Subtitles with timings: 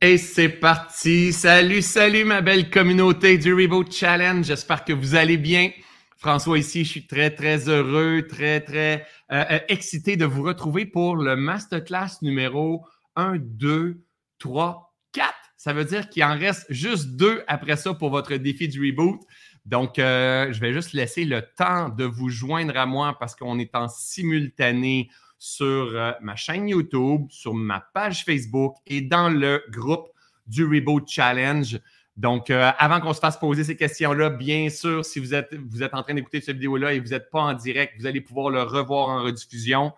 [0.00, 1.32] Et c'est parti.
[1.32, 4.44] Salut, salut ma belle communauté du Reboot Challenge.
[4.44, 5.72] J'espère que vous allez bien.
[6.16, 10.86] François ici, je suis très, très heureux, très, très euh, euh, excité de vous retrouver
[10.86, 14.00] pour le masterclass numéro 1, 2,
[14.38, 15.34] 3, 4.
[15.56, 19.20] Ça veut dire qu'il en reste juste deux après ça pour votre défi du reboot.
[19.66, 23.58] Donc, euh, je vais juste laisser le temps de vous joindre à moi parce qu'on
[23.58, 29.62] est en simultané sur euh, ma chaîne YouTube, sur ma page Facebook et dans le
[29.70, 30.08] groupe
[30.46, 31.78] du Reboot Challenge.
[32.16, 35.84] Donc, euh, avant qu'on se fasse poser ces questions-là, bien sûr, si vous êtes, vous
[35.84, 38.50] êtes en train d'écouter cette vidéo-là et vous n'êtes pas en direct, vous allez pouvoir
[38.50, 39.92] le revoir en rediffusion.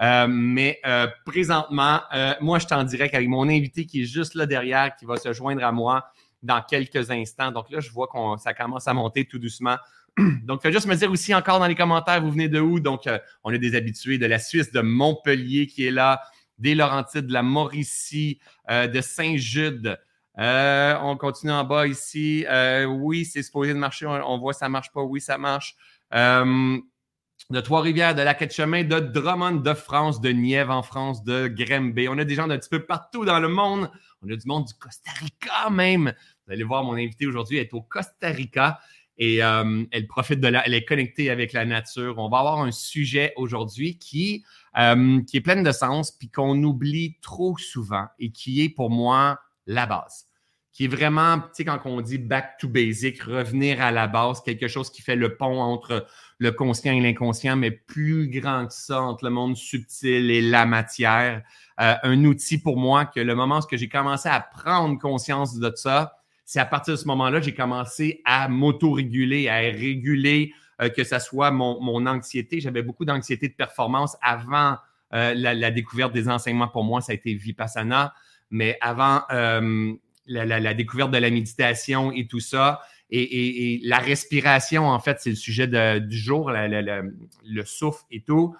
[0.00, 0.80] Euh, mais
[1.26, 2.00] présentement,
[2.40, 5.16] moi, je suis en direct avec mon invité qui est juste là derrière, qui va
[5.16, 6.04] se joindre à moi
[6.44, 7.50] dans quelques instants.
[7.50, 9.76] Donc là, je vois que ça commence à monter tout doucement.
[10.44, 12.80] Donc, faites juste me dire aussi encore dans les commentaires, vous venez de où?
[12.80, 16.22] Donc, euh, on a des habitués de la Suisse, de Montpellier qui est là,
[16.58, 18.38] des Laurentides, de la Mauricie,
[18.70, 19.98] euh, de Saint-Jude.
[20.38, 22.44] Euh, on continue en bas ici.
[22.88, 24.06] oui, c'est supposé de marcher.
[24.06, 25.02] On, voit ça marche pas.
[25.02, 25.76] Oui, ça marche.
[26.12, 32.08] de Trois-Rivières, de la Quête-Chemin, de Drummond de France, de Nièvre en France, de Grimby.
[32.08, 33.90] On a des gens d'un petit peu partout dans le monde.
[34.22, 36.12] On a du monde du Costa Rica même.
[36.46, 38.80] Vous allez voir, mon invité aujourd'hui est au Costa Rica
[39.18, 42.18] et euh, elle profite de la, elle est connectée avec la nature.
[42.18, 44.44] On va avoir un sujet aujourd'hui qui,
[44.76, 48.90] euh, qui est plein de sens, puis qu'on oublie trop souvent et qui est pour
[48.90, 50.26] moi la base.
[50.72, 54.42] Qui est vraiment, tu sais, quand on dit back to basic, revenir à la base,
[54.42, 56.04] quelque chose qui fait le pont entre
[56.38, 60.66] le conscient et l'inconscient, mais plus grand que ça, entre le monde subtil et la
[60.66, 61.44] matière.
[61.80, 65.72] Euh, un outil pour moi que le moment où j'ai commencé à prendre conscience de
[65.76, 71.04] ça, c'est à partir de ce moment-là, j'ai commencé à m'auto-réguler, à réguler, euh, que
[71.04, 72.60] ce soit mon, anxiété.
[72.60, 74.76] J'avais beaucoup d'anxiété de performance avant
[75.14, 76.68] euh, la, découverte des enseignements.
[76.68, 78.14] Pour moi, ça a été Vipassana,
[78.50, 79.92] mais avant euh,
[80.26, 82.80] la, découverte de la méditation et tout ça.
[83.10, 85.68] Et, la respiration, en fait, c'est le sujet
[86.00, 88.54] du jour, le souffle et tout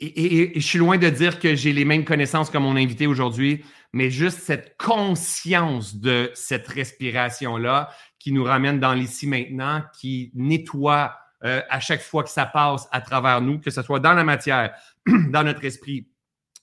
[0.00, 3.62] et, je suis loin de dire que j'ai les mêmes connaissances que mon invité aujourd'hui,
[3.92, 11.16] mais juste cette conscience de cette respiration-là qui nous ramène dans l'ici maintenant, qui nettoie
[11.44, 14.24] euh, à chaque fois que ça passe à travers nous, que ce soit dans la
[14.24, 14.74] matière,
[15.06, 16.06] dans notre esprit,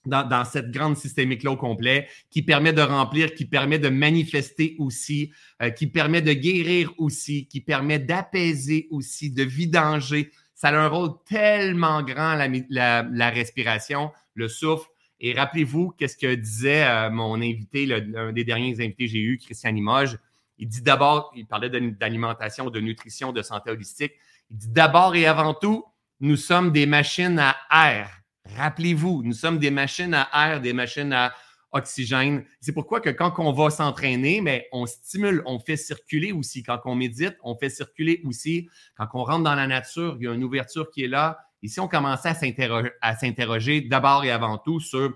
[0.06, 5.32] dans, cette grande systémique-là au complet, qui permet de remplir, qui permet de manifester aussi,
[5.60, 10.88] euh, qui permet de guérir aussi, qui permet d'apaiser aussi, de vidanger ça a un
[10.88, 12.34] rôle tellement grand,
[12.68, 14.88] la, respiration, le souffle.
[15.20, 19.38] Et rappelez-vous, qu'est-ce que disait euh, mon invité, l'un des derniers invités que j'ai eu,
[19.38, 20.18] Christian Limoges.
[20.58, 24.12] Il dit d'abord, il parlait d'alimentation, de nutrition, de santé holistique.
[24.50, 25.84] Il dit d'abord et avant tout,
[26.20, 28.10] nous sommes des machines à air.
[28.56, 31.32] Rappelez-vous, nous sommes des machines à air, des machines à
[31.70, 32.44] oxygène.
[32.60, 36.62] C'est pourquoi que quand on va s'entraîner, mais on stimule, on fait circuler aussi.
[36.62, 38.68] Quand on médite, on fait circuler aussi.
[38.96, 41.38] Quand on rentre dans la nature, il y a une ouverture qui est là.
[41.62, 45.14] Ici, on commence à s'interroger d'abord et avant tout sur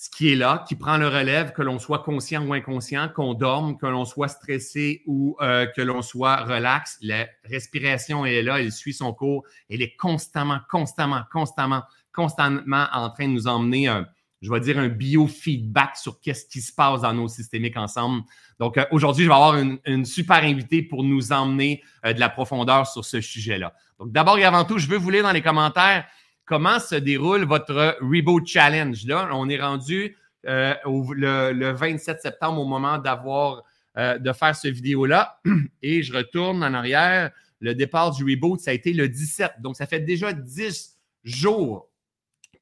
[0.00, 3.34] ce qui est là, qui prend le relève, que l'on soit conscient ou inconscient, qu'on
[3.34, 6.96] dorme, que l'on soit stressé ou euh, que l'on soit relax.
[7.02, 9.44] La respiration est là, elle suit son cours.
[9.68, 11.82] Elle est constamment, constamment, constamment,
[12.14, 14.06] constamment en train de nous emmener un,
[14.40, 18.22] je vais dire, un biofeedback sur qu'est-ce qui se passe dans nos systémiques ensemble.
[18.58, 22.30] Donc, euh, aujourd'hui, je vais avoir une, super invitée pour nous emmener euh, de la
[22.30, 23.74] profondeur sur ce sujet-là.
[23.98, 26.06] Donc, d'abord et avant tout, je veux vous lire dans les commentaires
[26.46, 29.04] comment se déroule votre Reboot Challenge.
[29.06, 33.62] Là, on est rendu euh, le, 27 septembre au moment d'avoir,
[33.96, 35.40] de faire ce vidéo-là.
[35.82, 37.30] Et je retourne en arrière.
[37.60, 39.60] Le départ du Reboot, ça a été le 17.
[39.60, 41.89] Donc, ça fait déjà 10 jours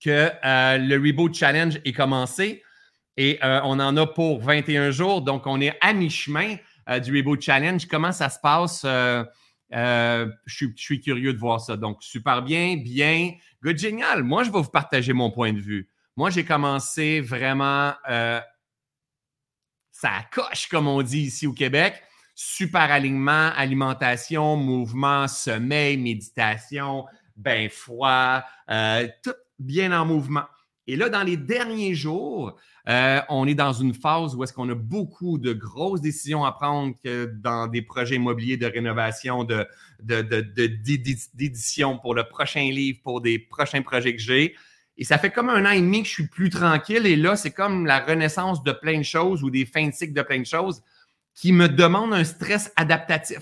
[0.00, 2.62] que euh, le Reboot Challenge est commencé
[3.16, 5.22] et euh, on en a pour 21 jours.
[5.22, 6.56] Donc, on est à mi-chemin
[6.88, 7.84] euh, du Reboot Challenge.
[7.86, 8.82] Comment ça se passe?
[8.84, 11.76] je, suis, curieux de voir ça.
[11.76, 13.32] Donc, super bien, bien.
[13.62, 14.22] Good, génial.
[14.22, 15.88] Moi, je vais vous partager mon point de vue.
[16.16, 17.92] Moi, j'ai commencé vraiment
[19.90, 22.00] ça coche, comme on dit ici au Québec.
[22.36, 27.04] Super alignement, alimentation, mouvement, sommeil, méditation,
[27.36, 28.44] bain froid,
[29.24, 30.44] tout, bien en mouvement.
[30.86, 32.56] Et là, dans les derniers jours,
[32.88, 36.52] euh, on est dans une phase où est-ce qu'on a beaucoup de grosses décisions à
[36.52, 36.94] prendre
[37.34, 39.66] dans des projets immobiliers de rénovation, de,
[41.34, 44.56] d'édition pour le prochain livre, pour des prochains projets que j'ai.
[44.96, 47.06] Et ça fait comme un an et demi que je suis plus tranquille.
[47.06, 50.14] Et là, c'est comme la renaissance de plein de choses ou des fins de cycle
[50.14, 50.82] de plein de choses
[51.34, 53.40] qui me demandent un stress adaptatif.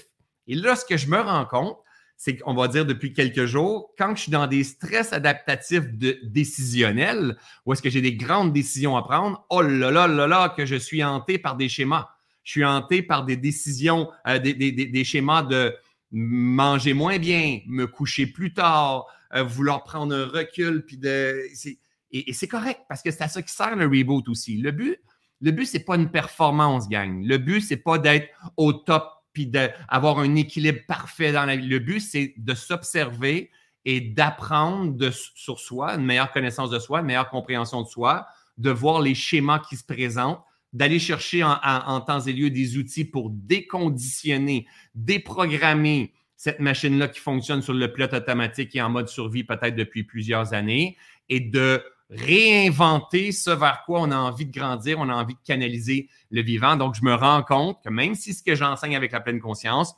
[0.48, 1.78] Et là, ce que je me rends compte,
[2.16, 5.84] c'est qu'on va dire depuis quelques jours, quand je suis dans des stress adaptatifs
[6.22, 10.48] décisionnels, où est-ce que j'ai des grandes décisions à prendre, oh là là là là,
[10.56, 12.08] que je suis hanté par des schémas.
[12.42, 15.74] Je suis hanté par des décisions, euh, des, schémas de
[16.10, 21.42] manger moins bien, me coucher plus tard, euh, vouloir prendre un recul, puis de.
[22.12, 24.56] Et, et c'est correct, parce que c'est à ça qui sert le reboot aussi.
[24.58, 24.98] Le but,
[25.42, 27.24] le but, c'est pas une performance, gang.
[27.26, 31.66] Le but, c'est pas d'être au top puis d'avoir un équilibre parfait dans la vie.
[31.66, 33.50] Le but, c'est de s'observer
[33.84, 38.70] et d'apprendre sur soi, une meilleure connaissance de soi, une meilleure compréhension de soi, de
[38.70, 40.42] voir les schémas qui se présentent,
[40.72, 47.60] d'aller chercher en, temps et lieu des outils pour déconditionner, déprogrammer cette machine-là qui fonctionne
[47.60, 50.96] sur le pilote automatique et en mode survie peut-être depuis plusieurs années
[51.28, 55.40] et de réinventer ce vers quoi on a envie de grandir, on a envie de
[55.44, 56.76] canaliser le vivant.
[56.76, 59.94] Donc, je me rends compte que même si ce que j'enseigne avec la pleine conscience,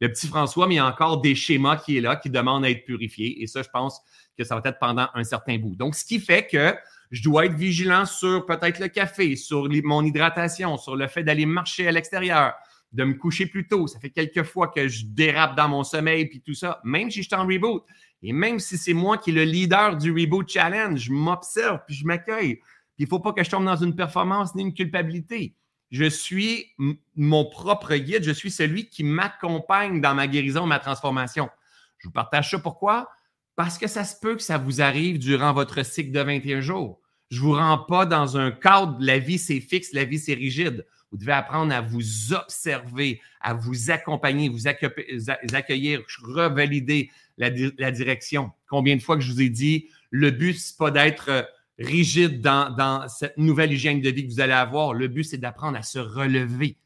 [0.00, 2.64] le petit François, mais il y a encore des schémas qui est là, qui demandent
[2.64, 3.40] à être purifiés.
[3.42, 4.00] Et ça, je pense
[4.36, 5.76] que ça va être pendant un certain bout.
[5.76, 6.74] Donc, ce qui fait que
[7.12, 11.46] je dois être vigilant sur peut-être le café, sur mon hydratation, sur le fait d'aller
[11.46, 12.54] marcher à l'extérieur,
[12.92, 13.86] de me coucher plus tôt.
[13.86, 17.22] Ça fait quelques fois que je dérape dans mon sommeil puis tout ça, même si
[17.22, 17.84] je suis en reboot.
[18.22, 21.96] Et même si c'est moi qui est le leader du Reboot Challenge, je m'observe puis
[21.96, 22.60] je m'accueille.
[22.98, 25.56] il ne faut pas que je tombe dans une performance ni une culpabilité.
[25.90, 26.72] Je suis
[27.16, 31.50] mon propre guide, je suis celui qui m'accompagne dans ma guérison, ma transformation.
[31.98, 33.10] Je vous partage ça pourquoi?
[33.56, 37.00] Parce que ça se peut que ça vous arrive durant votre cycle de 21 jours.
[37.30, 40.34] Je ne vous rends pas dans un cadre, la vie c'est fixe, la vie c'est
[40.34, 40.86] rigide.
[41.12, 48.50] Vous devez apprendre à vous observer, à vous accompagner, vous accueillir, revalider la, direction.
[48.68, 51.42] Combien de fois que je vous ai dit, le but, ce n'est pas d'être euh,
[51.78, 54.94] rigide dans, cette nouvelle hygiène de vie que vous allez avoir.
[54.94, 56.76] Le but, c'est d'apprendre à se relever.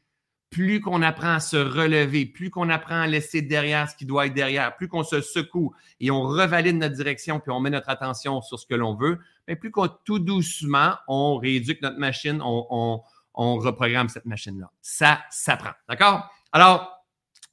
[0.49, 4.27] Plus qu'on apprend à se relever, plus qu'on apprend à laisser derrière ce qui doit
[4.27, 7.89] être derrière, plus qu'on se secoue et on revalide notre direction, puis on met notre
[7.89, 9.19] attention sur ce que l'on veut,
[9.49, 13.01] mais plus qu'on tout doucement, on rééduque notre machine, on on
[13.37, 14.71] reprogramme cette machine-là.
[14.81, 15.73] Ça s'apprend.
[15.87, 16.29] D'accord?
[16.51, 16.91] Alors,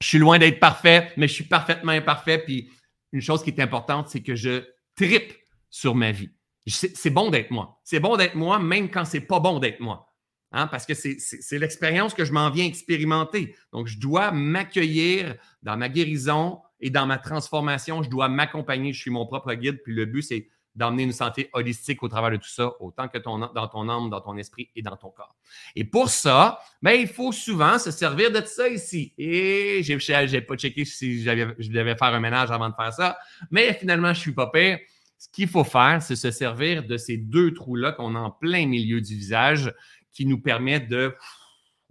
[0.00, 2.38] je suis loin d'être parfait, mais je suis parfaitement imparfait.
[2.38, 2.70] Puis
[3.12, 4.64] une chose qui est importante, c'est que je
[4.96, 5.32] tripe
[5.70, 6.30] sur ma vie.
[6.66, 7.80] C'est bon d'être moi.
[7.84, 10.10] C'est bon d'être moi, même quand c'est pas bon d'être moi.
[10.52, 10.66] Hein?
[10.68, 13.54] Parce que c'est l'expérience que je m'en viens expérimenter.
[13.72, 18.02] Donc, je dois m'accueillir dans ma guérison et dans ma transformation.
[18.02, 18.92] Je dois m'accompagner.
[18.92, 19.82] Je suis mon propre guide.
[19.82, 23.18] Puis le but, c'est d'emmener une santé holistique au travers de tout ça, autant que
[23.18, 25.36] dans ton âme, dans ton esprit et dans ton corps.
[25.76, 29.12] Et pour ça, ben, il faut souvent se servir de ça ici.
[29.16, 33.18] Et j'ai pas checké si je devais faire un ménage avant de faire ça,
[33.50, 34.78] mais finalement, je suis pas pire.
[35.16, 38.66] Ce qu'il faut faire, c'est se servir de ces deux trous-là qu'on a en plein
[38.66, 39.72] milieu du visage
[40.12, 41.14] qui nous permettent de...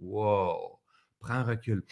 [0.00, 0.78] Wow!
[1.20, 1.82] Prends recul.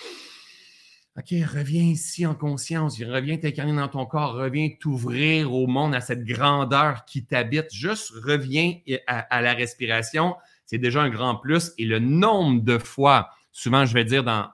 [1.19, 6.01] OK, reviens ici en conscience, reviens t'incarner dans ton corps, reviens t'ouvrir au monde, à
[6.01, 7.67] cette grandeur qui t'habite.
[7.71, 11.73] Juste reviens à, la respiration, c'est déjà un grand plus.
[11.77, 14.49] Et le nombre de fois, souvent je vais dire dans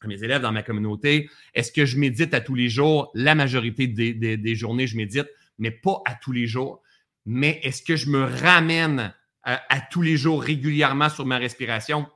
[0.00, 3.10] à mes élèves dans ma communauté, est-ce que je médite à tous les jours?
[3.14, 5.26] La majorité des, journées, je médite,
[5.58, 6.82] mais pas à tous les jours.
[7.24, 12.06] Mais est-ce que je me ramène à tous les jours régulièrement sur ma respiration?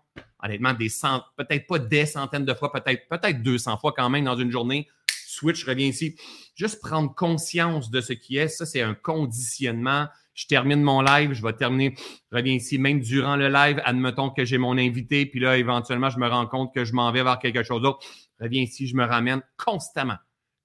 [0.42, 4.24] Honnêtement, des cent, peut-être pas des centaines de fois, peut-être peut-être 200 fois quand même
[4.24, 4.88] dans une journée.
[5.26, 6.16] Switch, reviens ici.
[6.54, 10.08] Juste prendre conscience de ce qui est, ça, c'est un conditionnement.
[10.34, 11.94] Je termine mon live, je vais terminer,
[12.30, 16.18] reviens ici, même durant le live, admettons que j'ai mon invité, puis là, éventuellement, je
[16.18, 18.00] me rends compte que je m'en vais vers quelque chose d'autre.
[18.40, 20.16] Reviens ici, je me ramène constamment.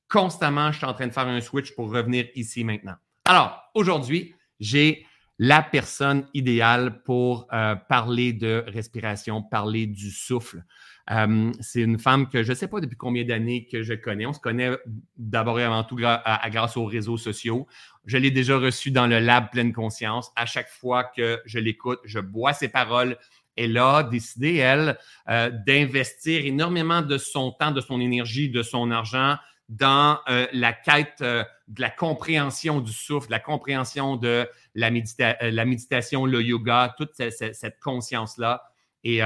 [0.08, 2.96] Constamment, je suis en train de faire un switch pour revenir ici maintenant.
[3.26, 5.06] Alors, aujourd'hui, j'ai
[5.40, 10.64] la personne idéale pour euh, parler de respiration, parler du souffle.
[11.12, 14.26] Euh, c'est une femme que je ne sais pas depuis combien d'années que je connais.
[14.26, 14.72] On se connaît
[15.16, 17.68] d'abord et avant tout grâce aux réseaux sociaux.
[18.06, 20.32] Je l'ai déjà reçue dans le lab pleine conscience.
[20.36, 23.18] À chaque fois que je l'écoute, je bois ses paroles.
[23.56, 24.98] Elle a décidé, elle,
[25.30, 29.38] euh, d'investir énormément de son temps, de son énergie, de son argent
[29.70, 34.90] dans euh, la quête euh, de la compréhension du souffle, de la compréhension de la,
[34.90, 38.64] euh, la méditation, le yoga, toute cette, conscience-là.
[39.04, 39.22] Et,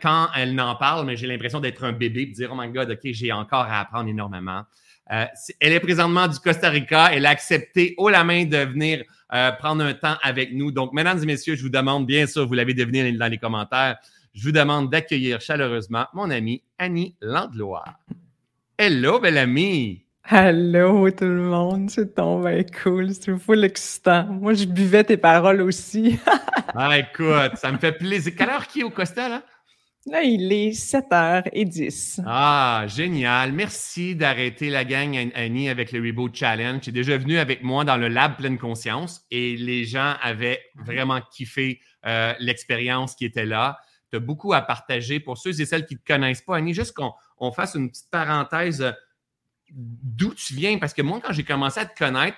[0.00, 2.68] quand elle n'en parle, mais j'ai l'impression d'être un bébé et de dire Oh my
[2.70, 4.62] God, OK, j'ai encore à apprendre énormément.
[5.06, 7.10] elle est présentement du Costa Rica.
[7.12, 9.04] Elle a accepté haut la main de venir
[9.58, 10.70] prendre un temps avec nous.
[10.70, 13.98] Donc, mesdames et messieurs, je vous demande, bien sûr, vous l'avez deviné dans les commentaires,
[14.32, 17.84] je vous demande d'accueillir chaleureusement mon amie Annie Landlois.
[18.78, 20.06] Hello, belle amie!
[20.30, 24.24] Hello tout le monde, c'est tombé cool, c'est full excitant.
[24.24, 26.18] Moi, je buvais tes paroles aussi.
[26.74, 28.32] ah, écoute, ça me fait plaisir.
[28.36, 29.42] Quelle heure qui est au Costa, là?
[30.06, 32.22] Là, il est 7h10.
[32.26, 33.52] Ah, génial.
[33.52, 36.80] Merci d'arrêter la gang, Annie, avec le Reboot Challenge.
[36.80, 40.60] Tu es déjà venu avec moi dans le Lab Pleine Conscience et les gens avaient
[40.74, 43.78] vraiment kiffé euh, l'expérience qui était là.
[44.12, 46.74] Tu as beaucoup à partager pour ceux et celles qui ne te connaissent pas, Annie.
[46.74, 48.92] Juste qu'on fasse une petite parenthèse euh,
[49.70, 50.78] d'où tu viens.
[50.78, 52.36] Parce que moi, quand j'ai commencé à te connaître,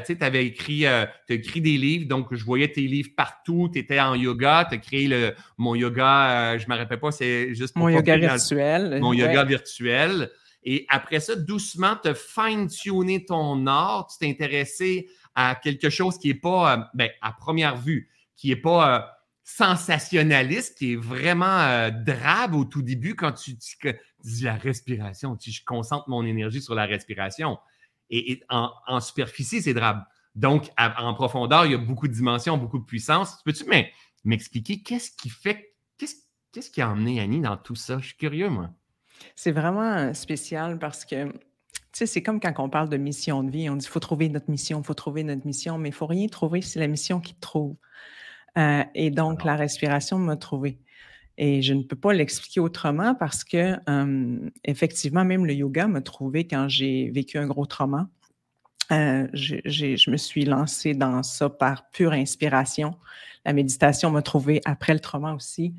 [0.00, 4.00] tu avais écrit, euh, écrit des livres, donc je voyais tes livres partout, tu étais
[4.00, 7.54] en yoga, tu as créé le, mon yoga, euh, je ne me rappelle pas, c'est
[7.54, 8.98] juste Mon yoga virtuel.
[9.00, 10.30] Mon yoga virtuel.
[10.64, 16.28] Et après ça, doucement, te fine-tuner ton art, tu t'es intéressé à quelque chose qui
[16.28, 19.12] n'est pas, euh, ben, à première vue, qui n'est pas
[19.44, 25.64] sensationnaliste, qui est vraiment drabe au tout début quand tu, dis la respiration, tu, je
[25.64, 27.58] concentre mon énergie sur la respiration.
[28.10, 30.04] Et, en, superficie, c'est drabe.
[30.34, 33.42] Donc, en profondeur, il y a beaucoup de dimensions, beaucoup de puissance.
[33.44, 33.64] Peux-tu
[34.24, 37.98] m'expliquer qu'est-ce qui fait, qu'est-ce qui a emmené Annie dans tout ça?
[37.98, 38.70] Je suis curieux, moi.
[39.34, 41.38] C'est vraiment spécial parce que, tu
[41.92, 43.68] sais, c'est comme quand on parle de mission de vie.
[43.70, 46.06] On dit, faut trouver notre mission, il faut trouver notre mission, mais il ne faut
[46.06, 47.76] rien trouver, c'est la mission qui te trouve.
[48.58, 50.78] Euh, et donc, la respiration m'a trouvé.
[51.38, 53.76] Et je ne peux pas l'expliquer autrement parce que,
[54.64, 58.08] effectivement, même le yoga m'a trouvé quand j'ai vécu un gros trauma.
[58.90, 62.94] Euh, je me suis lancée dans ça par pure inspiration.
[63.46, 65.74] La méditation m'a trouvé après le trauma aussi.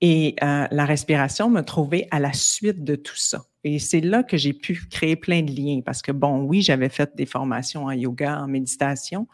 [0.00, 3.44] et euh, la respiration m'a trouvé à la suite de tout ça.
[3.64, 6.88] Et c'est là que j'ai pu créer plein de liens parce que, bon, oui, j'avais
[6.88, 9.28] fait des formations en yoga, en méditation,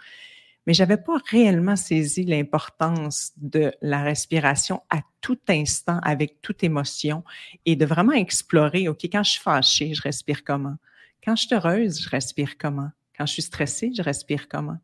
[0.68, 6.62] mais je n'avais pas réellement saisi l'importance de la respiration à tout instant, avec toute
[6.62, 7.24] émotion,
[7.64, 10.76] et de vraiment explorer, OK, quand je suis fâchée, je respire comment?
[11.24, 12.90] Quand je suis heureuse, je respire comment?
[13.16, 14.76] Quand je suis stressée, je respire comment?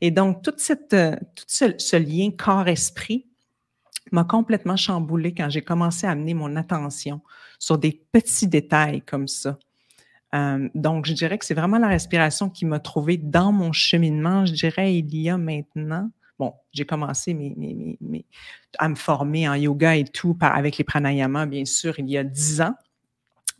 [0.00, 3.26] Et donc, toute cette, euh, tout ce, ce lien corps-esprit
[4.10, 7.20] m'a complètement chamboulé quand j'ai commencé à amener mon attention
[7.58, 9.58] sur des petits détails comme ça
[10.32, 14.52] donc, je dirais que c'est vraiment la respiration qui m'a trouvé dans mon cheminement, je
[14.52, 16.10] dirais, il y a maintenant.
[16.38, 17.36] Bon, j'ai commencé
[18.78, 22.16] à me former en yoga et tout par, avec les pranayamas, bien sûr, il y
[22.16, 22.74] a dix ans.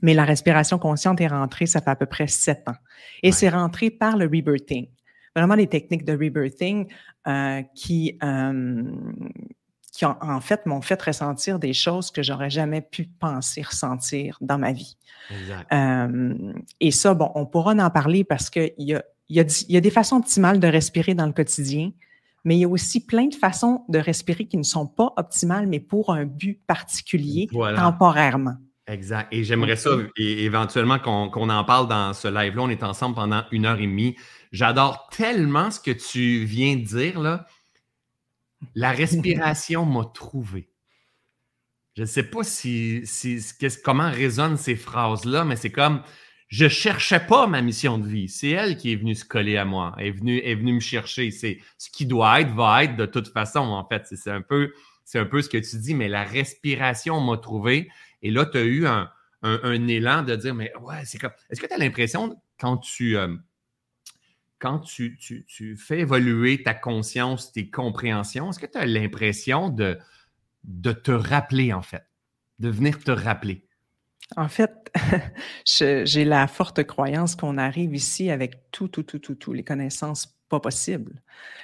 [0.00, 2.76] Mais la respiration consciente est rentrée, ça fait à peu près sept ans.
[3.22, 4.86] Et c'est rentré par le rebirthing.
[5.34, 6.86] Vraiment les techniques de rebirthing
[7.26, 8.16] euh, qui,
[9.98, 14.56] qui en fait m'ont fait ressentir des choses que j'aurais jamais pu penser ressentir dans
[14.56, 14.96] ma vie.
[16.78, 19.80] et ça, bon, on pourra en parler parce qu'il y a, y, a, y a
[19.80, 21.90] des façons optimales de respirer dans le quotidien,
[22.44, 25.66] mais il y a aussi plein de façons de respirer qui ne sont pas optimales,
[25.66, 28.54] mais pour un but particulier, temporairement.
[28.86, 29.26] Exact.
[29.32, 32.62] Et j'aimerais ça, éventuellement, qu'on en parle dans ce live-là.
[32.62, 34.14] On est ensemble pendant une heure et demie.
[34.52, 37.46] J'adore tellement ce que tu viens de dire, là.
[38.74, 40.70] La respiration m'a trouvé.
[41.96, 43.04] Je ne sais pas si,
[43.84, 46.02] comment résonnent ces phrases-là, mais c'est comme
[46.48, 48.28] je ne cherchais pas ma mission de vie.
[48.28, 50.80] C'est elle qui est venue se coller à moi, elle est venue, est venue me
[50.80, 51.30] chercher.
[51.30, 54.06] C'est ce qui doit être, va être de toute façon, en fait.
[54.06, 54.72] C'est un peu,
[55.14, 57.90] un peu ce que tu dis, mais la respiration m'a trouvé.
[58.22, 59.08] Et là, tu as eu un,
[59.88, 61.32] élan de dire, mais ouais, c'est comme.
[61.50, 63.16] Est-ce que tu as l'impression quand tu.
[63.16, 63.34] Euh,
[64.58, 65.46] quand tu,
[65.76, 69.98] fais évoluer ta conscience, tes compréhensions, est-ce que tu as l'impression de,
[70.92, 72.04] te rappeler, en fait,
[72.58, 73.64] de venir te rappeler?
[74.36, 74.92] En fait,
[75.64, 80.34] j'ai la forte croyance qu'on arrive ici avec tout, tout, tout, tout, tout, les connaissances
[80.48, 81.22] pas possibles,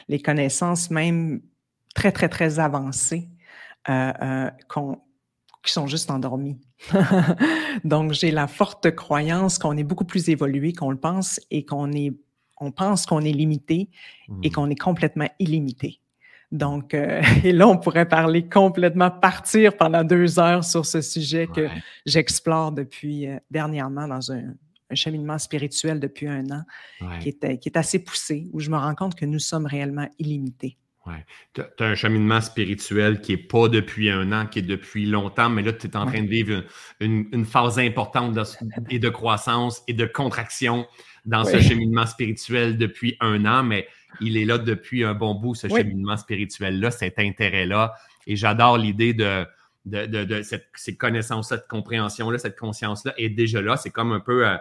[0.08, 1.42] les connaissances même
[1.94, 3.28] très, très, très avancées
[3.88, 4.50] euh, euh,
[5.62, 6.60] qui sont juste endormies.
[7.84, 11.92] Donc, j'ai la forte croyance qu'on est beaucoup plus évolué qu'on le pense et qu'on
[11.92, 12.12] est
[12.64, 13.88] on pense qu'on est limité
[14.42, 14.52] et mmh.
[14.52, 16.00] qu'on est complètement illimité.
[16.54, 21.46] Donc, euh, et là, on pourrait parler complètement, partir pendant deux heures sur ce sujet
[21.46, 21.68] que
[22.06, 24.54] j'explore depuis euh, dernièrement dans un,
[24.92, 26.62] cheminement spirituel depuis un an
[27.20, 30.08] qui, est, qui, est, assez poussé, où je me rends compte que nous sommes réellement
[30.20, 30.78] illimités.
[31.06, 31.14] Oui.
[31.52, 35.50] Tu as un cheminement spirituel qui n'est pas depuis un an, qui est depuis longtemps,
[35.50, 36.62] mais là, tu es en train de vivre
[37.00, 38.42] une, une, phase importante de,
[38.88, 40.86] et de croissance et de contraction
[41.24, 43.88] dans ce cheminement spéituel depuis un an, mais
[44.20, 47.94] il est là depuis un bon bout, ce cheminement spirituel-là, cet intérêt-là.
[48.26, 49.46] Et j'adore l'idée de,
[49.84, 53.76] de, cette, ces connaissances-là, cette compréhension-là, cette conscience-là est déjà là.
[53.76, 54.56] C'est comme un peu, euh,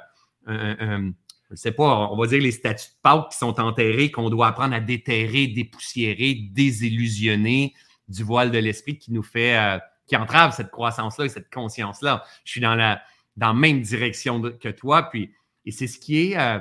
[0.48, 1.12] je
[1.52, 4.48] ne sais pas, on va dire les statues de Pâques qui sont enterrés, qu'on doit
[4.48, 7.74] apprendre à déterrer, dépoussiérer, désillusionner
[8.08, 9.78] du voile de l'esprit qui nous fait, euh,
[10.08, 12.24] qui entrave cette croissance-là et cette conscience-là.
[12.44, 13.02] Je suis dans la,
[13.38, 15.32] dans la même direction que toi, puis
[15.66, 16.60] et c'est ce qui est, euh,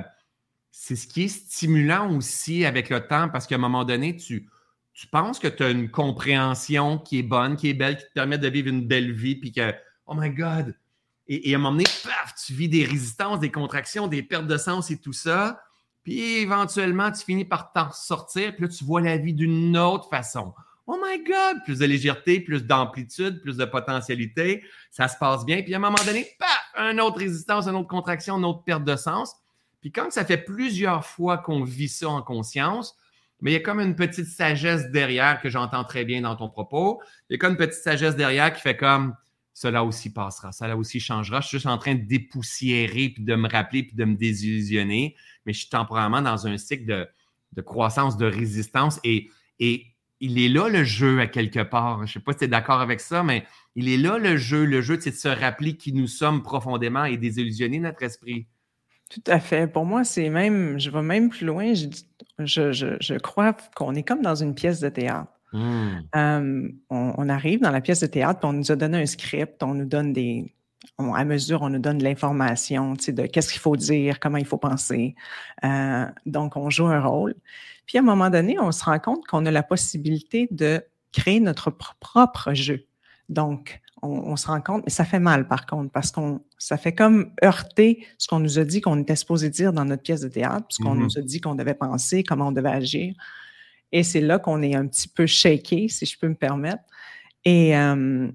[0.71, 4.47] ce qui est stimulant aussi avec le temps parce qu'à un moment donné, tu
[4.93, 8.13] tu penses que tu as une compréhension qui est bonne, qui est belle, qui te
[8.13, 9.73] permet de vivre une belle vie, puis que,
[10.05, 10.75] oh my God!
[11.27, 14.57] Et, à un moment donné, paf, tu vis des résistances, des contractions, des pertes de
[14.57, 15.61] sens et tout ça.
[16.03, 20.09] Puis éventuellement, tu finis par t'en sortir, puis là, tu vois la vie d'une autre
[20.09, 20.53] façon.
[20.85, 21.63] Oh my God!
[21.63, 24.63] Plus de légèreté, plus d'amplitude, plus de potentialité.
[24.91, 25.63] Ça se passe bien.
[25.63, 28.83] Puis à un moment donné, paf, une autre résistance, une autre contraction, une autre perte
[28.83, 29.35] de sens.
[29.81, 32.95] Puis quand ça fait plusieurs fois qu'on vit ça en conscience,
[33.41, 36.49] mais il y a comme une petite sagesse derrière que j'entends très bien dans ton
[36.49, 37.01] propos.
[37.29, 39.15] Il y a comme une petite sagesse derrière qui fait comme
[39.53, 41.41] cela aussi passera, cela aussi changera.
[41.41, 45.15] Je suis juste en train de dépoussiérer, puis de me rappeler, puis de me désillusionner,
[45.45, 47.09] mais je suis temporairement dans un cycle
[47.51, 49.92] de, croissance, de résistance, et, et
[50.23, 51.97] il est là le jeu à quelque part.
[51.97, 53.43] Je ne sais pas si tu es d'accord avec ça, mais
[53.75, 54.63] il est là le jeu.
[54.63, 58.47] Le jeu, c'est de se rappeler qui nous sommes profondément et désillusionner notre esprit.
[59.09, 59.67] Tout à fait.
[59.67, 61.73] Pour moi, c'est même, je vais même plus loin.
[61.73, 65.29] Je, je, crois qu'on est comme dans une pièce de théâtre.
[65.51, 66.69] Hmm.
[66.89, 69.85] on, arrive dans la pièce de théâtre, on nous a donné un script, on nous
[69.85, 70.51] donne des.
[70.97, 74.37] à mesure, on nous donne de l'information, tu sais, de qu'est-ce qu'il faut dire, comment
[74.37, 75.15] il faut penser.
[75.65, 77.35] Euh, donc, on joue un rôle.
[77.85, 81.39] Puis, à un moment donné, on se rend compte qu'on a la possibilité de créer
[81.39, 82.85] notre propre jeu.
[83.29, 86.93] Donc, on, se rend compte, mais ça fait mal par contre, parce qu'on ça fait
[86.93, 90.27] comme heurter ce qu'on nous a dit qu'on était supposé dire dans notre pièce de
[90.27, 90.99] théâtre, ce qu'on mm-hmm.
[90.99, 93.13] nous a dit qu'on devait penser, comment on devait agir.
[93.93, 96.83] Et c'est là qu'on est un petit peu shaké, si je peux me permettre.
[97.45, 98.29] Et, euh,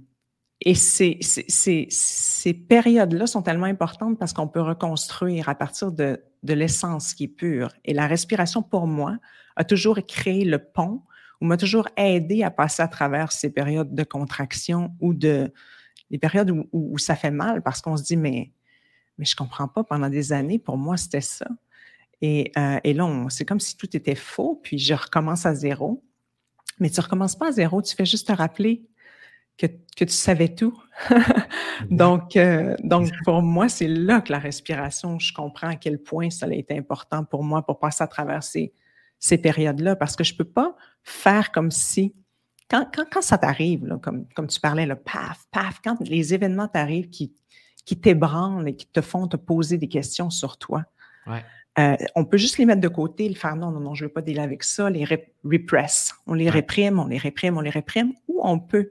[0.61, 6.53] et ces, ces, périodes-là sont tellement importantes parce qu'on peut reconstruire à partir de, de
[6.53, 7.73] l'essence qui est pure.
[7.85, 9.19] Et la respiration, pour moi,
[9.55, 11.03] a toujours créé le pont
[11.41, 15.53] ou m'a toujours aidé à passer à travers ces périodes de contraction ou de
[16.11, 18.51] des périodes où, ça fait mal parce qu'on se dit mais
[19.19, 21.47] mais je comprends pas pendant des années pour moi c'était ça
[22.23, 26.03] et, euh, et là c'est comme si tout était faux puis je recommence à zéro
[26.81, 28.83] mais tu recommences pas à zéro tu fais juste te rappeler
[29.59, 30.81] que, que tu savais tout.
[31.91, 36.29] Donc euh, donc pour moi c'est là que la respiration je comprends à quel point
[36.29, 38.73] ça a été important pour moi pour passer à travers ces
[39.19, 42.15] ces périodes-là parce que je peux pas faire comme si,
[42.71, 46.69] quand, quand, quand ça t'arrive, comme, comme tu parlais, le paf, paf, quand les événements
[46.69, 47.35] t'arrivent qui,
[47.85, 50.85] qui t'ébranlent et qui te font te poser des questions sur toi,
[51.79, 54.09] euh, on peut juste les mettre de côté, le faire non, non, non, je ne
[54.09, 55.05] veux pas dealer avec ça, les
[55.45, 56.15] repress.
[56.27, 58.91] On les réprime, on les réprime, on les réprime, ou on peut,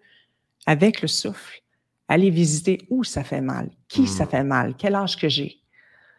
[0.68, 1.64] avec le souffle,
[2.08, 4.30] aller visiter où ça fait mal, qui ça mmh.
[4.30, 5.62] fait mal, quel âge que j'ai,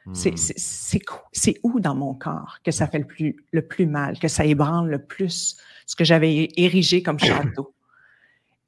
[0.09, 0.15] Hmm.
[1.33, 4.47] C'est où dans mon corps que ça fait le plus, le plus mal, que ça
[4.47, 7.75] ébranle le plus ce que j'avais érigé comme château?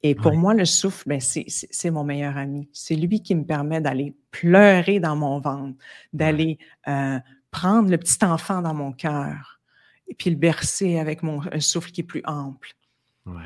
[0.03, 2.69] Et pour moi, le souffle, ben, c'est mon meilleur ami.
[2.73, 5.77] C'est lui qui me permet d'aller pleurer dans mon ventre,
[6.11, 7.19] d'aller euh,
[7.51, 9.59] prendre le petit enfant dans mon cœur
[10.07, 12.71] et puis le bercer avec mon, un souffle qui est plus ample.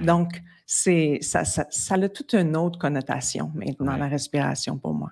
[0.01, 5.11] Donc, c'est ça, ça, ça, a toute une autre connotation maintenant, la respiration pour moi.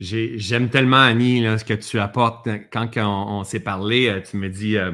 [0.00, 2.48] J'aime tellement, Annie, ce que tu apportes.
[2.70, 4.92] Quand on, s'est parlé, euh, tu me dis, euh,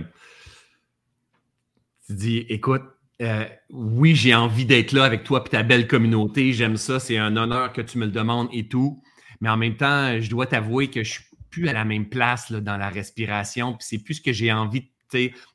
[2.06, 2.82] tu dis, écoute,
[3.20, 6.52] euh, oui, j'ai envie d'être là avec toi et ta belle communauté.
[6.54, 7.00] J'aime ça.
[7.00, 9.02] C'est un honneur que tu me le demandes et tout.
[9.40, 12.50] Mais en même temps, je dois t'avouer que je suis plus à la même place
[12.50, 13.74] dans la respiration.
[13.74, 14.90] Puis c'est plus ce que j'ai envie,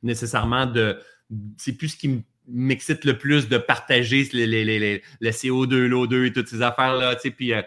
[0.04, 1.00] nécessairement de.
[1.58, 6.48] C'est plus ce qui me m'excite le plus de partager le CO2, l'O2 et toutes
[6.48, 7.62] ces affaires-là, puis euh,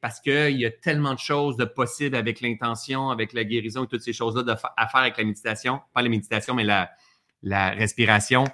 [0.00, 3.86] parce qu'il y a tellement de choses de possibles avec l'intention, avec la guérison et
[3.86, 6.90] toutes ces choses-là à faire avec la méditation, pas la méditation, mais la,
[7.42, 8.44] la respiration.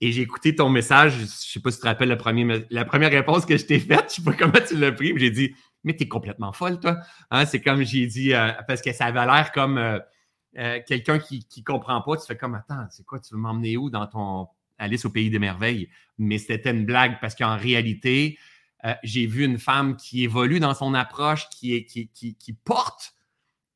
[0.00, 2.62] Et j'ai écouté ton message, je ne sais pas si tu te rappelles la première,
[2.70, 5.14] la première réponse que je t'ai faite, je ne sais pas comment tu l'as pris,
[5.16, 6.98] j'ai dit, mais tu es complètement folle, toi.
[7.30, 11.46] Hein, c'est comme j'ai dit, euh, parce que ça avait l'air comme euh, quelqu'un qui
[11.56, 14.48] ne comprend pas, tu fais comme, attends, c'est quoi, tu veux m'emmener où dans ton
[14.78, 18.38] Alice au pays des merveilles, mais c'était une blague parce qu'en réalité,
[18.84, 21.86] euh, j'ai vu une femme qui évolue dans son approche, qui,
[22.64, 23.14] porte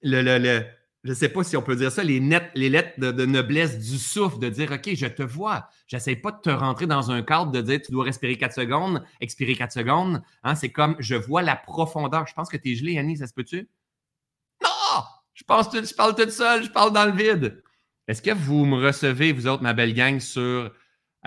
[0.03, 0.65] le, le,
[1.03, 2.21] je ne sais pas si on peut dire ça, les,
[2.55, 5.69] les lettres de, noblesse du souffle, de dire OK, je te vois.
[5.87, 9.03] J'essaie pas de te rentrer dans un cadre, de dire tu dois respirer 4 secondes,
[9.21, 10.23] expirer 4 secondes.
[10.43, 12.27] Hein, c'est comme je vois la profondeur.
[12.27, 13.69] Je pense que tu es gelé, Annie, ça se peut-tu?
[14.63, 15.03] Non!
[15.33, 17.63] Je, pense je parle toute seule, je parle dans le vide.
[18.07, 20.71] Est-ce que vous me recevez, vous autres, ma belle gang, sur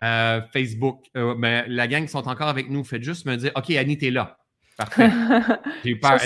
[0.02, 1.06] euh, Facebook.
[1.16, 3.98] Euh, ben, la gang qui sont encore avec nous, faites juste me dire OK, Annie,
[3.98, 4.38] t'es là.
[4.78, 5.10] Parfait.
[5.84, 6.20] J'ai eu peur.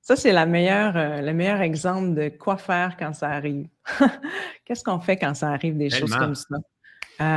[0.00, 3.66] Ça, c'est la meilleure, euh, le meilleur exemple de quoi faire quand ça arrive.
[4.64, 6.56] Qu'est-ce qu'on fait quand ça arrive des choses comme ça?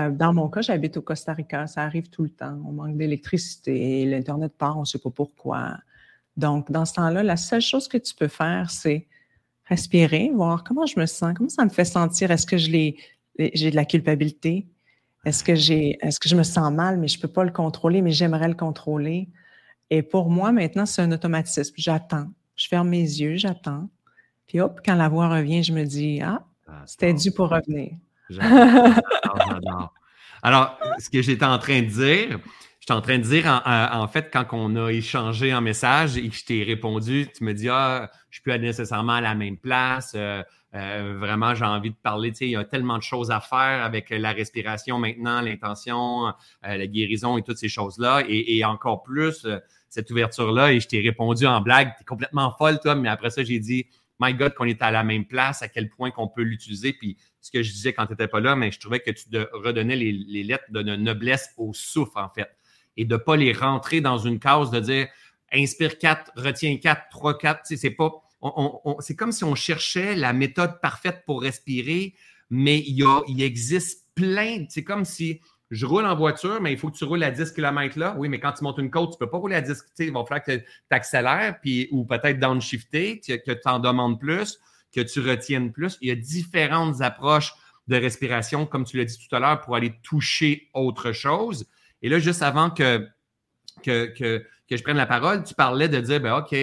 [0.09, 1.67] dans mon cas, j'habite au Costa Rica.
[1.67, 2.59] Ça arrive tout le temps.
[2.65, 5.77] On manque d'électricité, l'Internet part, on ne sait pas pourquoi.
[6.35, 9.07] Donc, dans ce temps-là, la seule chose que tu peux faire, c'est
[9.65, 12.31] respirer, voir comment je me sens, comment ça me fait sentir.
[12.31, 12.95] Est-ce que j'ai
[13.37, 14.67] de la culpabilité?
[15.27, 17.51] Est-ce que j'ai, est-ce que je me sens mal, mais je ne peux pas le
[17.51, 19.27] contrôler, mais j'aimerais le contrôler?
[19.89, 21.73] Et pour moi, maintenant, c'est un automatisme.
[21.75, 22.27] J'attends.
[22.55, 23.89] Je ferme mes yeux, j'attends.
[24.47, 26.45] Puis hop, quand la voix revient, je me dis, ah,
[26.85, 27.91] c'était dû pour revenir.
[30.41, 32.39] Alors, ce que j'étais en train de dire,
[32.79, 36.35] j'étais en train de dire, en, fait, quand on a échangé en message et que
[36.37, 40.13] je t'ai répondu, tu me dis, ah, je suis plus nécessairement à la même place.
[40.15, 40.41] Euh,
[40.77, 42.31] euh, vraiment, j'ai envie de parler.
[42.31, 46.27] Tu sais, il y a tellement de choses à faire avec la respiration maintenant, l'intention,
[46.27, 48.23] euh, la guérison et toutes ces choses-là.
[48.27, 49.47] Et, encore plus,
[49.89, 50.73] cette ouverture-là.
[50.73, 52.95] Et je t'ai répondu en blague, tu es complètement folle, toi.
[52.95, 53.87] Mais après ça, j'ai dit,
[54.19, 56.93] My God, qu'on est à la même place, à quel point qu'on peut l'utiliser.
[56.93, 59.25] Puis ce que je disais quand tu n'étais pas là, mais je trouvais que tu
[59.53, 62.49] redonnais les, lettres de noblesse au souffle, en fait.
[62.95, 65.07] Et de ne pas les rentrer dans une case de dire
[65.53, 67.61] inspire 4, retiens 4, 3, 4.
[67.65, 68.11] c'est pas.
[68.99, 72.13] C'est comme si on cherchait la méthode parfaite pour respirer,
[72.49, 74.65] mais il, y a, il existe plein.
[74.69, 77.51] C'est comme si je roule en voiture, mais il faut que tu roules à 10
[77.51, 78.15] km là.
[78.17, 80.13] Oui, mais quand tu montes une côte, tu ne peux pas rouler à 10 Il
[80.13, 84.59] va falloir que tu accélères, puis, ou peut-être downshifter, que tu en demandes plus,
[84.93, 85.97] que tu retiennes plus.
[86.01, 87.53] Il y a différentes approches
[87.87, 91.65] de respiration, comme tu l'as dit tout à l'heure, pour aller toucher autre chose.
[92.01, 93.07] Et là, juste avant que,
[93.83, 96.55] que, que, je prenne la parole, tu parlais de dire, ben, OK,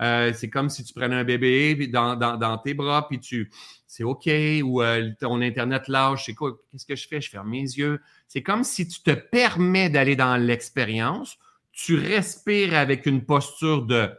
[0.00, 3.50] euh, c'est comme si tu prenais un bébé dans, tes bras, puis tu,
[3.86, 4.28] c'est OK,
[4.62, 7.20] ou euh, ton Internet lâche, c'est quoi, qu'est-ce que je fais?
[7.20, 8.00] Je ferme mes yeux.
[8.26, 11.36] C'est comme si tu te permets d'aller dans l'expérience,
[11.72, 14.10] tu respires avec une posture de,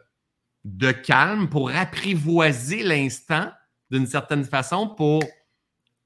[1.04, 3.52] calme pour apprivoiser l'instant
[3.90, 5.24] d'une certaine façon pour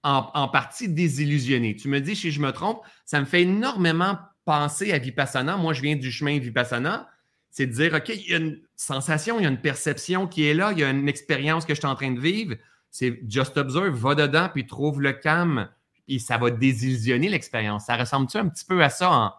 [0.03, 1.75] en, en, partie désillusionner.
[1.75, 5.57] Tu me dis si je me trompe, ça me fait énormément penser à Vipassana.
[5.57, 7.09] Moi, je viens du chemin Vipassana
[7.55, 10.45] c'est de dire, OK, il y a une sensation, il y a une perception qui
[10.45, 12.55] est là, il y a une expérience que je suis en train de vivre.
[12.91, 15.69] C'est just observe, va dedans, puis trouve le calme,
[16.09, 17.85] et ça va désillusionner l'expérience.
[17.85, 19.35] Ça ressemble-tu un petit peu à ça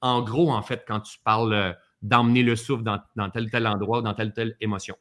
[0.00, 1.72] en, gros, en fait, quand tu parles euh,
[2.02, 4.96] d'emmener le souffle dans, dans tel tel endroit, dans telle telle émotion?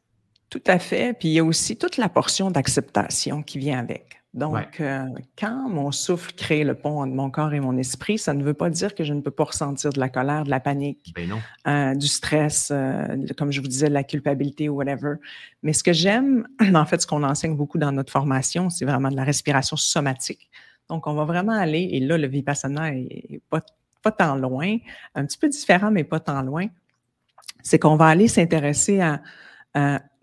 [0.52, 1.18] Tout à fait.
[1.18, 4.21] Puis il y a aussi toute la portion d'acceptation qui vient avec.
[4.34, 8.34] Donc, euh, quand mon souffle crée le pont entre mon corps et mon esprit, ça
[8.34, 10.62] ne veut pas dire que je ne peux pas ressentir de la colère, de la
[10.62, 15.16] panique, ben euh, du stress, euh, comme je vous disais, de la culpabilité ou whatever.
[15.64, 19.10] Mais ce que j'aime, en fait, ce qu'on enseigne beaucoup dans notre formation, c'est vraiment
[19.10, 20.50] de la respiration somatique.
[20.88, 23.62] Donc, on va vraiment aller, et là, le vipassana est pas,
[24.02, 24.78] pas tant loin,
[25.14, 26.68] un petit peu différent, mais pas tant loin.
[27.64, 29.22] C'est qu'on va aller s'intéresser à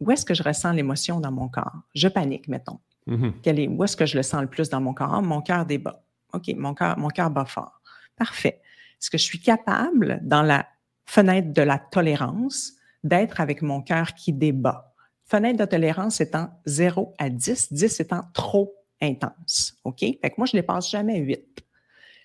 [0.01, 1.77] où est-ce que je ressens l'émotion dans mon corps.
[1.95, 2.81] Je panique, mettons.
[3.09, 3.59] Mm-hmm.
[3.59, 5.23] est, où est-ce que je le sens le plus dans mon corps?
[5.23, 6.03] Mon cœur débat.
[6.33, 7.81] OK, mon cœur, mon cœur bat fort.
[8.17, 8.61] Parfait.
[9.01, 10.67] Est-ce que je suis capable, dans la
[11.07, 14.93] fenêtre de la tolérance, d'être avec mon cœur qui débat?
[15.25, 19.77] Fenêtre de tolérance étant 0 à 10, 10 étant trop intense.
[19.85, 20.01] OK?
[20.01, 21.65] Fait que moi, je ne dépasse jamais 8.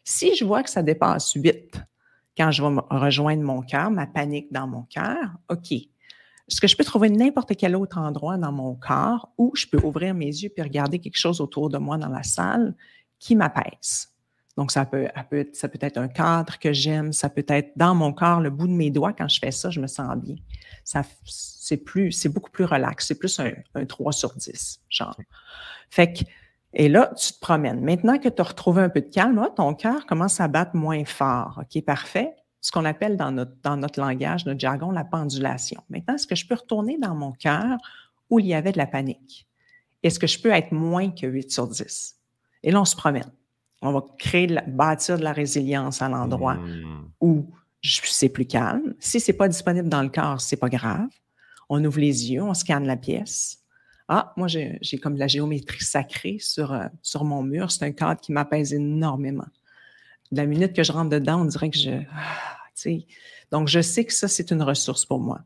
[0.04, 1.82] Si je vois que ça dépasse 8
[2.36, 5.74] quand je vais rejoindre mon cœur, ma panique dans mon cœur, OK,
[6.50, 9.80] est-ce que je peux trouver n'importe quel autre endroit dans mon corps où je peux
[9.84, 12.76] ouvrir mes yeux et regarder quelque chose autour de moi dans la salle
[13.20, 14.10] qui m'apaise?
[14.58, 15.08] Donc, ça peut,
[15.54, 18.68] ça peut être un cadre que j'aime, ça peut être dans mon corps, le bout
[18.68, 19.14] de mes doigts.
[19.14, 20.36] Quand je fais ça, je me sens bien.
[20.84, 23.08] Ça, c'est plus, c'est beaucoup plus relax.
[23.08, 25.18] C'est plus un, un 3 sur 10, genre.
[25.90, 26.24] Fait que,
[26.74, 27.82] et là, tu te promènes.
[27.82, 31.06] Maintenant que tu as retrouvé un peu de calme, ton cœur commence à battre moins
[31.06, 31.62] fort.
[31.62, 35.84] OK, parfait ce qu'on appelle dans notre, dans notre langage, notre jargon, la pendulation.
[35.90, 37.78] Maintenant, est-ce que je peux retourner dans mon cœur
[38.30, 39.46] où il y avait de la panique?
[40.02, 42.16] Est-ce que je peux être moins que 8 sur 10?
[42.64, 43.30] Et là, on se promène.
[43.82, 47.12] On va créer, bâtir de la résilience à l'endroit mmh.
[47.20, 48.96] où c'est plus calme.
[48.98, 51.10] Si ce n'est pas disponible dans le corps, c'est pas grave.
[51.68, 53.60] On ouvre les yeux, on scanne la pièce.
[54.08, 57.72] Ah, moi, j'ai comme de la géométrie sacrée sur, euh, sur mon mur.
[57.72, 59.48] C'est un cadre qui m'apaise énormément
[60.36, 61.92] la minute que je rentre dedans, on dirait que je.
[62.12, 62.64] Ah,
[63.52, 65.42] donc, je sais que ça, c'est une ressource pour moi.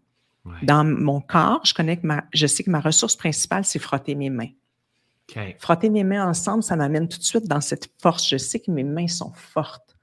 [0.63, 4.15] Dans mon corps, je, connais que ma, je sais que ma ressource principale, c'est frotter
[4.15, 4.52] mes mains.
[5.60, 8.30] Frotter mes mains ensemble, ça m'amène tout de suite dans cette force.
[8.30, 9.97] Je sais que mes mains sont fortes.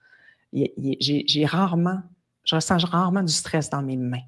[0.53, 2.03] J'ai rarement,
[2.45, 4.21] je ressens rarement du stress dans mes mains.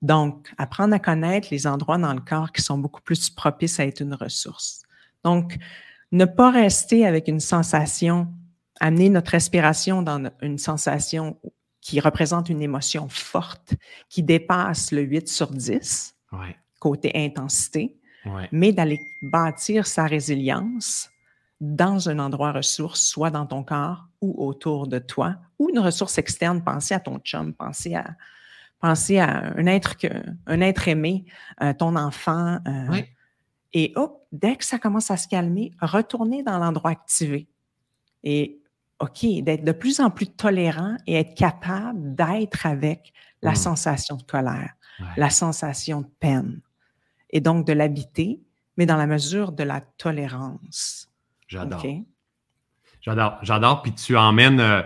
[0.00, 3.84] Donc, apprendre à connaître les endroits dans le corps qui sont beaucoup plus propices à
[3.84, 4.82] être une ressource.
[5.22, 5.58] Donc,
[6.12, 8.32] ne pas rester avec une sensation
[8.80, 11.38] amener notre respiration dans une sensation
[11.80, 13.74] qui représente une émotion forte,
[14.08, 16.14] qui dépasse le 8 sur 10,
[16.78, 17.96] côté intensité,
[18.52, 21.08] mais d'aller bâtir sa résilience
[21.60, 26.16] dans un endroit ressource, soit dans ton corps ou autour de toi, ou une ressource
[26.18, 28.16] externe, pensez à ton chum, pensez à,
[28.80, 30.08] pensez à un être, que,
[30.46, 31.26] un être aimé,
[31.62, 32.58] euh, ton enfant.
[32.66, 33.02] Euh,
[33.72, 37.46] et hop, dès que ça commence à se calmer, retournez dans l'endroit activé.
[38.24, 38.59] Et
[39.00, 43.56] OK, d'être de plus en plus tolérant et être capable d'être avec la mmh.
[43.56, 44.74] sensation de colère,
[45.16, 46.60] la sensation de peine,
[47.30, 48.40] et donc de l'habiter,
[48.76, 51.08] mais dans la mesure de la tolérance.
[51.48, 51.82] J'adore.
[53.00, 53.82] J'adore, j'adore.
[53.82, 54.82] Puis tu emmènes, euh,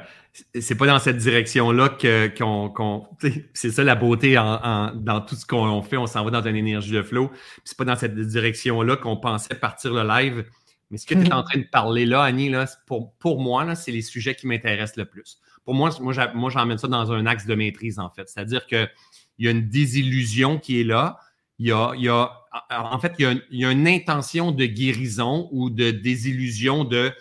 [0.61, 3.09] c'est pas dans cette direction-là que, qu'on,
[3.55, 5.97] c'est ça la beauté dans tout ce qu'on fait.
[5.97, 7.29] On s'en va dans une énergie de flow.
[7.29, 10.45] Puis c'est pas dans cette direction-là qu'on pensait partir le live.
[10.91, 13.75] Mais ce que tu es en train de parler là, Annie, là, pour, pour moi,
[13.75, 15.39] c'est les sujets qui m'intéressent le plus.
[15.65, 18.29] Pour moi, moi, j'emmène ça dans un axe de maîtrise, en fait.
[18.29, 18.91] C'est-à-dire qu'il
[19.39, 21.19] y a une désillusion qui est là.
[21.59, 22.33] Il y a, il y a
[22.71, 27.13] en fait, il y, a, une intention de guérison ou de désillusion de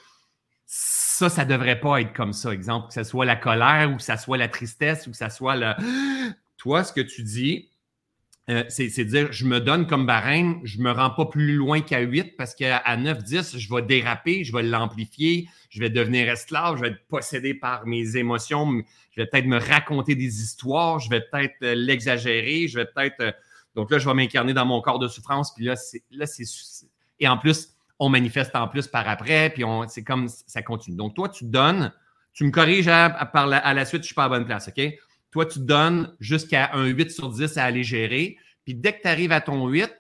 [0.66, 2.54] ça, ça devrait pas être comme ça.
[2.54, 5.30] Exemple, que ce soit la colère ou que ce soit la tristesse ou que ce
[5.30, 5.74] soit le.
[6.58, 7.70] Toi, ce que tu dis,
[8.50, 12.02] euh, c'est dire je me donne comme barème, je me rends pas plus loin qu'à
[12.02, 16.76] 8 parce qu'à 9, 10, je vais déraper, je vais l'amplifier, je vais devenir esclave,
[16.76, 21.10] je vais être possédé par mes émotions, je vais peut-être me raconter des histoires, je
[21.10, 23.22] vais peut-être euh, l'exagérer, je vais peut-être.
[23.22, 23.32] Euh,
[23.76, 26.04] donc là, je vais m'incarner dans mon corps de souffrance, puis là, c'est.
[27.20, 30.98] Et en plus, on manifeste en plus par après, puis c'est comme ça continue.
[30.98, 31.94] Donc, toi, tu donnes,
[32.34, 34.94] tu me corriges à, la, la suite, je ne suis pas à bonne place, OK?
[35.34, 39.08] Toi, tu donnes jusqu'à un 8 sur 10 à aller gérer, puis dès que tu
[39.08, 39.92] arrives à ton 8,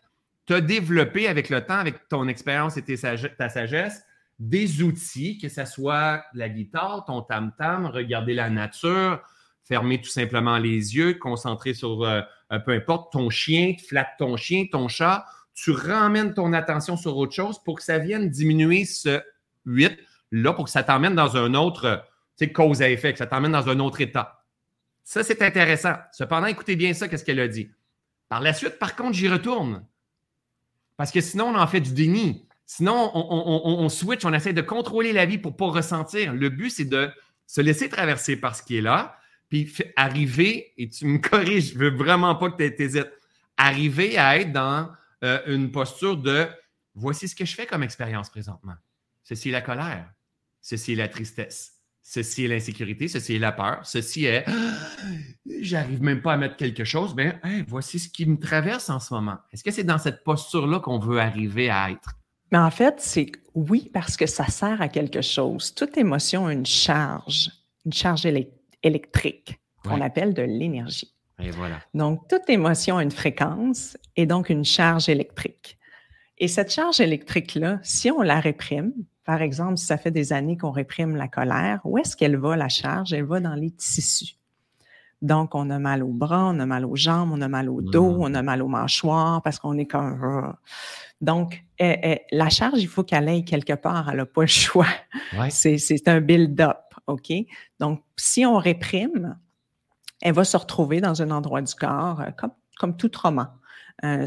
[0.46, 4.04] tu as développé avec le temps, avec ton expérience et ta sagesse,
[4.38, 9.22] des outils, que ce soit la guitare, ton tam-tam, regarder la nature,
[9.64, 12.22] fermer tout simplement les yeux, concentrer sur euh,
[12.66, 17.34] peu importe ton chien, flatte ton chien, ton chat, tu ramènes ton attention sur autre
[17.34, 19.20] chose pour que ça vienne diminuer ce
[19.66, 19.98] 8
[20.32, 22.06] là, pour que ça t'emmène dans un autre,
[22.38, 24.43] tu sais, cause à effet, que ça t'emmène dans un autre état.
[25.04, 25.96] Ça, c'est intéressant.
[26.12, 27.70] Cependant, écoutez bien ça, qu'est-ce qu'elle a dit.
[28.30, 29.86] Par la suite, par contre, j'y retourne.
[30.98, 32.48] Parce que sinon, on en fait du déni.
[32.66, 36.34] Sinon, on, switch, on essaie de contrôler la vie pour ne pas ressentir.
[36.34, 37.12] Le but, c'est de
[37.46, 39.18] se laisser traverser par ce qui est là,
[39.50, 43.12] puis arriver, et tu me corriges, je veux vraiment pas que tu hésites,
[43.58, 44.90] arriver à être dans
[45.24, 46.48] euh, une posture de
[46.96, 48.76] voici ce que je fais comme expérience présentement.
[49.24, 50.12] Ceci est la colère,
[50.62, 54.46] ceci est la tristesse, ceci est l'insécurité, ceci est la peur, ceci est
[55.62, 59.14] j'arrive même pas à mettre quelque chose, mais voici ce qui me traverse en ce
[59.14, 59.38] moment.
[59.52, 62.12] Est-ce que c'est dans cette posture-là qu'on veut arriver à être?
[62.52, 65.74] Mais en fait, c'est oui, parce que ça sert à quelque chose.
[65.74, 67.50] Toute émotion a une charge,
[67.86, 68.28] une charge
[68.84, 71.14] électrique qu'on appelle de l'énergie.
[71.40, 71.80] Et voilà.
[71.94, 75.78] Donc, toute émotion a une fréquence et donc une charge électrique.
[76.38, 78.94] Et cette charge électrique-là, si on la réprime,
[79.26, 82.56] par exemple, si ça fait des années qu'on réprime la colère, où est-ce qu'elle va,
[82.56, 83.14] la charge?
[83.14, 84.38] Elle va dans les tissus.
[85.22, 87.82] Donc, on a mal au bras, on a mal aux jambes, on a mal au
[87.82, 88.22] dos, mmh.
[88.22, 90.54] on a mal aux mâchoires parce qu'on est comme...
[91.22, 94.10] Donc, eh, eh, la charge, il faut qu'elle aille quelque part.
[94.10, 94.88] Elle n'a pas le choix.
[95.50, 97.32] C'est un build-up, OK?
[97.80, 99.38] Donc, si on réprime,
[100.22, 103.56] elle va se retrouver dans un endroit du corps, euh, comme, comme tout trauma.
[104.04, 104.26] Euh,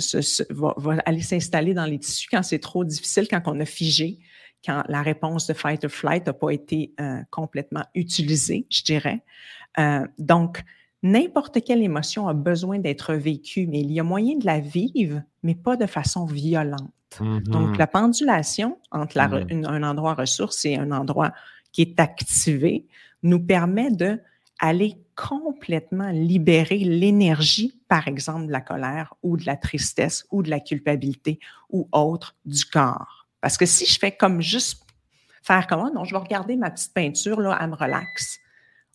[0.50, 4.18] va, aller s'installer dans les tissus quand c'est trop difficile, quand on a figé,
[4.66, 9.22] quand la réponse de fight or flight n'a pas été euh, complètement utilisée, je dirais.
[10.18, 10.64] donc,
[11.02, 15.22] n'importe quelle émotion a besoin d'être vécue, mais il y a moyen de la vivre,
[15.42, 16.90] mais pas de façon violente.
[17.20, 17.78] Donc, mm-hmm.
[17.78, 19.66] la pendulation entre mm-hmm.
[19.66, 21.32] un endroit ressource et un endroit
[21.72, 22.86] qui est activé
[23.22, 24.20] nous permet de
[24.58, 30.50] aller complètement libérer l'énergie, par exemple, de la colère ou de la tristesse ou de
[30.50, 31.38] la culpabilité
[31.70, 33.25] ou autre du corps.
[33.46, 34.82] Parce que si je fais comme juste
[35.40, 38.40] faire comment, non, je vais regarder ma petite peinture, là, elle me relaxe.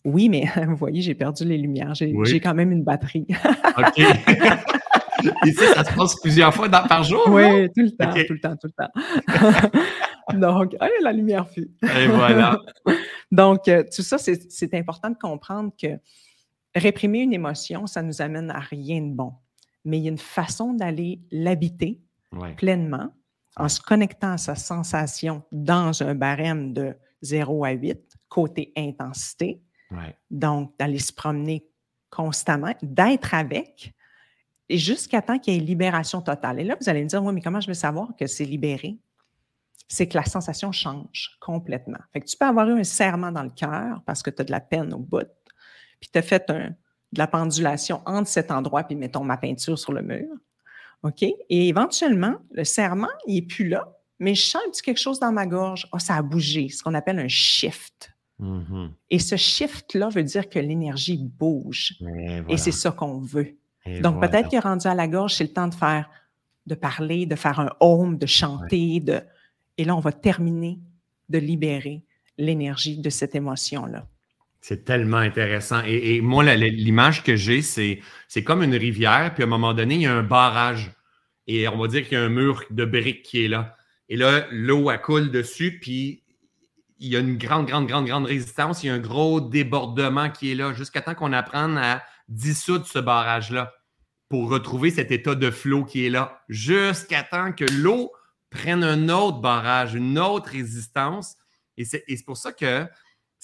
[0.04, 1.94] Oui, mais vous voyez, j'ai perdu les lumières.
[1.94, 3.26] J'ai quand même une batterie.
[3.78, 3.96] OK.
[5.46, 7.22] Ici, ça se passe plusieurs fois par jour?
[7.28, 10.38] Oui, tout le temps, tout le temps, tout le temps.
[10.38, 11.70] Donc, la lumière fut.
[11.82, 12.58] Et voilà.
[13.30, 15.98] Donc, euh, tout ça, c'est important de comprendre que
[16.74, 19.32] réprimer une émotion, ça ne nous amène à rien de bon.
[19.86, 22.02] Mais il y a une façon d'aller l'habiter
[22.58, 23.08] pleinement
[23.56, 29.62] en se connectant à sa sensation dans un barème de 0 à 8, côté intensité.
[30.30, 31.66] Donc, d'aller se promener
[32.08, 33.92] constamment, d'être avec,
[34.70, 36.60] et jusqu'à temps qu'il y ait libération totale.
[36.60, 38.98] Et là, vous allez me dire, oui, mais comment je vais savoir que c'est libéré?
[39.92, 41.98] c'est que la sensation change complètement.
[42.14, 44.44] Fait que tu peux avoir eu un serrement dans le cœur parce que tu as
[44.46, 45.28] de la peine au bout,
[46.00, 46.70] puis tu as fait un,
[47.12, 50.28] de la pendulation entre cet endroit puis mettons ma peinture sur le mur.
[51.02, 51.22] OK?
[51.22, 55.46] Et éventuellement, le serrement, il n'est plus là, mais je sens quelque chose dans ma
[55.46, 55.88] gorge.
[55.92, 58.12] Oh, ça a bougé, ce qu'on appelle un shift.
[58.40, 58.90] Mm-hmm.
[59.10, 61.94] Et ce shift-là veut dire que l'énergie bouge.
[62.48, 63.56] Et, c'est ça qu'on veut.
[64.00, 66.08] Donc, peut-être que rendu à la gorge, c'est le temps de faire,
[66.66, 69.20] de parler, de faire un home, de chanter, de,
[69.76, 70.78] et là, on va terminer
[71.28, 72.04] de libérer
[72.38, 74.06] l'énergie de cette émotion-là.
[74.62, 75.82] C'est tellement intéressant.
[75.84, 78.00] Et, moi, l'image que j'ai, c'est,
[78.44, 80.92] comme une rivière, puis à un moment donné, il y a un barrage.
[81.48, 83.76] Et on va dire qu'il y a un mur de briques qui est là.
[84.08, 86.22] Et là, l'eau, coule dessus, puis
[87.00, 88.84] il y a une grande, grande, grande, grande résistance.
[88.84, 92.86] Il y a un gros débordement qui est là, jusqu'à temps qu'on apprenne à dissoudre
[92.86, 93.74] ce barrage-là
[94.28, 98.12] pour retrouver cet état de flot qui est là, jusqu'à temps que l'eau
[98.48, 101.34] prenne un autre barrage, une autre résistance.
[101.76, 102.86] Et c'est pour ça que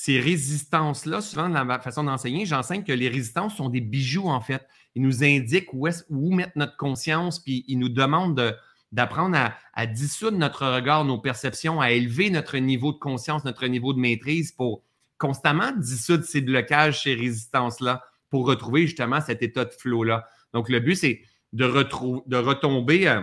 [0.00, 4.40] ces résistances-là, souvent dans ma façon d'enseigner, j'enseigne que les résistances sont des bijoux, en
[4.40, 4.64] fait.
[4.94, 5.88] Ils nous indiquent où,
[6.32, 8.56] mettre notre conscience, puis ils nous demandent
[8.92, 9.36] d'apprendre
[9.74, 13.98] à, dissoudre notre regard, nos perceptions, à élever notre niveau de conscience, notre niveau de
[13.98, 14.84] maîtrise pour
[15.18, 20.28] constamment dissoudre ces blocages, ces résistances-là, pour retrouver justement cet état de flow-là.
[20.54, 23.20] Donc, le but, c'est de, de retomber, euh,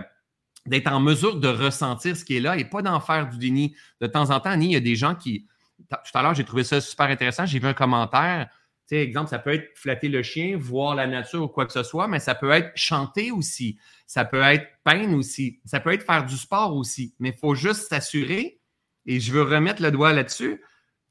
[0.66, 3.74] d'être en mesure de ressentir ce qui est là et pas d'en faire du déni.
[4.02, 5.46] De temps en temps, il y a des gens qui,
[5.88, 7.46] tout à l'heure, j'ai trouvé ça super intéressant.
[7.46, 8.48] J'ai vu un commentaire.
[8.88, 11.72] Tu sais, exemple, ça peut être flatter le chien, voir la nature ou quoi que
[11.72, 13.78] ce soit, mais ça peut être chanter aussi.
[14.06, 15.60] Ça peut être peindre aussi.
[15.64, 17.14] Ça peut être faire du sport aussi.
[17.18, 18.60] Mais il faut juste s'assurer,
[19.06, 20.62] et je veux remettre le doigt là-dessus,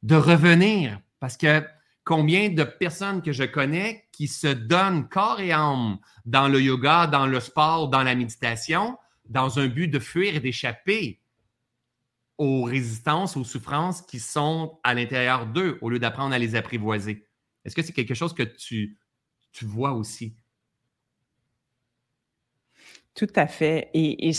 [0.04, 1.00] de revenir.
[1.20, 1.64] Parce que
[2.06, 7.08] combien de personnes que je connais qui se donnent corps et âme dans le yoga,
[7.08, 11.20] dans le sport, dans la méditation, dans un but de fuir et d'échapper
[12.38, 17.28] aux résistances, aux souffrances qui sont à l'intérieur d'eux au lieu d'apprendre à les apprivoiser.
[17.64, 18.98] Est-ce que c'est quelque chose que tu,
[19.52, 20.38] tu vois aussi?
[23.16, 23.90] Tout à fait.
[23.94, 24.32] Et,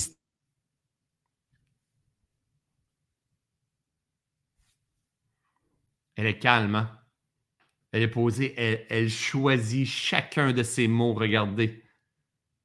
[6.17, 6.99] Elle est calme, hein?
[7.93, 11.15] Elle est posée, elle, elle, choisit chacun de ses mots.
[11.15, 11.83] Regardez.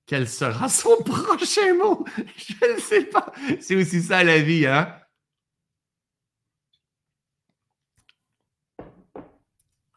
[0.06, 2.06] Quel sera son prochain mot?
[2.38, 3.32] Je ne sais pas.
[3.60, 5.01] C'est aussi ça la vie, hein?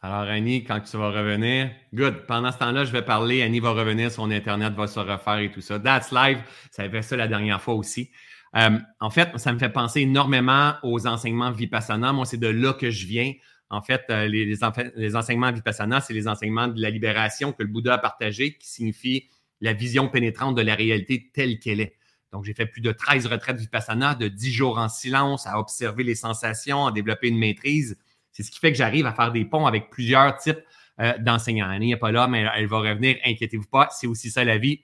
[0.05, 2.27] Alors, Annie, quand tu vas revenir, good.
[2.27, 3.41] Pendant ce temps-là, je vais parler.
[3.41, 5.79] Annie va revenir, son Internet va se refaire et tout ça.
[5.79, 6.37] That's live.
[6.69, 8.11] Ça avait ça la dernière fois aussi.
[8.55, 12.13] Euh, en fait, ça me fait penser énormément aux enseignements Vipassana.
[12.13, 13.33] Moi, c'est de là que je viens.
[13.71, 17.69] En fait, euh, les, les, enseignements Vipassana, c'est les enseignements de la libération que le
[17.69, 19.27] Bouddha a partagé, qui signifie
[19.59, 21.95] la vision pénétrante de la réalité telle qu'elle est.
[22.31, 26.03] Donc, j'ai fait plus de 13 retraites Vipassana, de 10 jours en silence, à observer
[26.03, 27.97] les sensations, à développer une maîtrise.
[28.35, 30.59] C'est ce qui fait que j'arrive à faire des ponts avec plusieurs types
[30.99, 31.69] euh, d'enseignants.
[31.69, 34.81] Annie n'est pas là, mais elle va revenir, inquiétez-vous pas, c'est aussi ça la vie.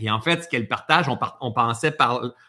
[0.00, 1.94] Et en fait, ce qu'elle partage, on, pensait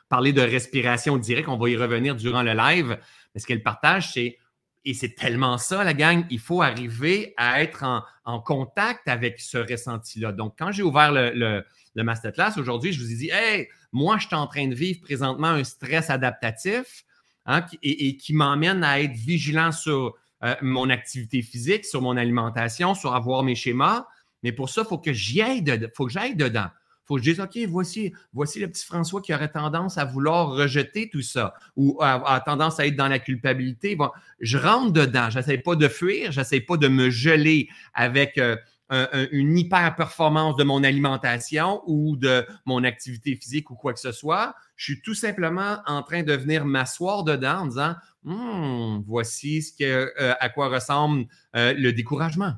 [0.10, 2.98] parler de respiration directe, on va y revenir durant le live,
[3.36, 4.38] mais ce qu'elle partage, c'est,
[4.86, 7.84] et c'est tellement ça, la gang, il faut arriver à être
[8.24, 10.32] en, contact avec ce ressenti-là.
[10.32, 14.18] Donc, quand j'ai ouvert le, le, le masterclass aujourd'hui, je vous ai dit, hey, moi,
[14.20, 17.04] je suis en train de vivre présentement un stress adaptatif.
[17.46, 22.96] Hein, et, qui m'emmène à être vigilant sur euh, mon activité physique, sur mon alimentation,
[22.96, 24.06] sur avoir mes schémas.
[24.44, 26.68] Mais pour ça, il faut que j'y aille, faut que j'aille dedans.
[26.70, 30.06] Il faut que je dise, OK, voici, voici le petit François qui aurait tendance à
[30.06, 33.98] vouloir rejeter tout ça ou a, tendance à être dans la culpabilité.
[33.98, 35.30] Bon, je rentre dedans.
[35.30, 38.56] Je n'essaie pas de fuir, je n'essaie pas de me geler avec euh,
[38.90, 44.12] une hyper performance de mon alimentation ou de mon activité physique ou quoi que ce
[44.12, 44.54] soit.
[44.76, 49.72] Je suis tout simplement en train de venir m'asseoir dedans en disant hum, voici ce
[49.74, 52.54] que, euh, à quoi ressemble euh, le découragement.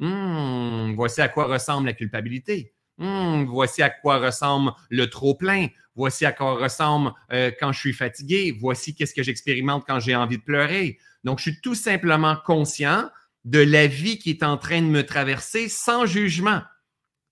[0.00, 2.72] Hum, voici à quoi ressemble la culpabilité.
[2.98, 5.68] Hum, voici à quoi ressemble le trop-plein.
[5.94, 8.56] Voici à quoi ressemble euh, quand je suis fatigué.
[8.58, 10.98] Voici qu'est-ce que j'expérimente quand j'ai envie de pleurer.
[11.24, 13.08] Donc, je suis tout simplement conscient
[13.48, 16.60] de la vie qui est en train de me traverser sans jugement.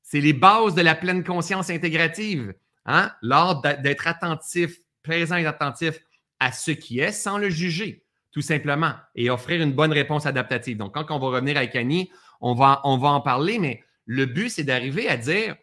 [0.02, 2.54] C'est les bases de la pleine conscience intégrative.
[2.86, 3.12] Hein?
[3.82, 6.00] D'être attentif, présent et attentif
[6.40, 8.02] à ce qui est sans le juger,
[8.32, 10.78] tout simplement, et offrir une bonne réponse adaptative.
[10.78, 14.24] Donc, quand on va revenir avec Annie, on va, on va en parler, mais le
[14.24, 15.56] but, c'est d'arriver à dire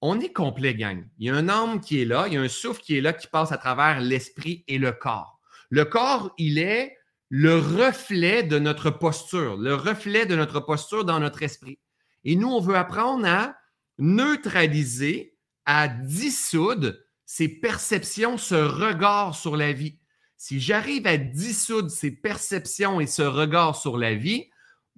[0.00, 1.04] on est complet, gang.
[1.18, 3.00] Il y a un âme qui est là, il y a un souffle qui est
[3.00, 5.40] là qui passe à travers l'esprit et le corps.
[5.70, 6.96] Le corps, il est
[7.30, 11.78] le reflet de notre posture, le reflet de notre posture dans notre esprit.
[12.24, 13.56] Et nous, on veut apprendre à
[13.98, 15.36] neutraliser,
[15.66, 16.94] à dissoudre
[17.26, 19.98] ces perceptions, ce regard sur la vie.
[20.36, 24.48] Si j'arrive à dissoudre ces perceptions et ce regard sur la vie,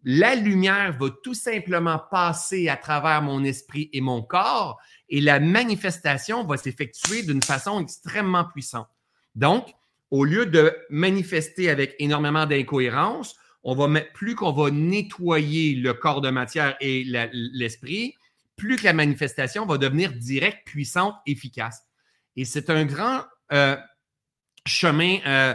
[0.04, 4.78] la lumière va tout simplement passer à travers mon esprit et mon corps
[5.08, 8.88] et la manifestation va s'effectuer d'une façon extrêmement puissante.
[9.34, 9.74] Donc,
[10.10, 16.20] au lieu de manifester avec énormément d'incohérence, on va plus qu'on va nettoyer le corps
[16.20, 17.04] de matière et
[17.52, 18.14] l'esprit,
[18.56, 21.82] plus que la manifestation va devenir directe, puissante, efficace.
[22.36, 23.76] Et c'est un grand euh,
[24.66, 25.54] chemin euh,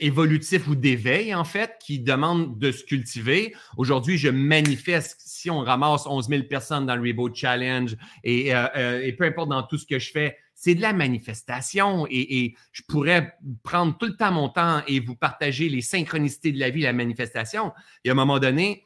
[0.00, 3.54] évolutif ou d'éveil, en fait, qui demande de se cultiver.
[3.76, 9.12] Aujourd'hui, je manifeste, si on ramasse 11 000 personnes dans le Reboot Challenge et, et
[9.12, 13.36] peu importe dans tout ce que je fais, c'est de la manifestation et, je pourrais
[13.62, 16.92] prendre tout le temps mon temps et vous partager les synchronicités de la vie, la
[16.92, 17.72] manifestation.
[18.04, 18.84] Et à un moment donné,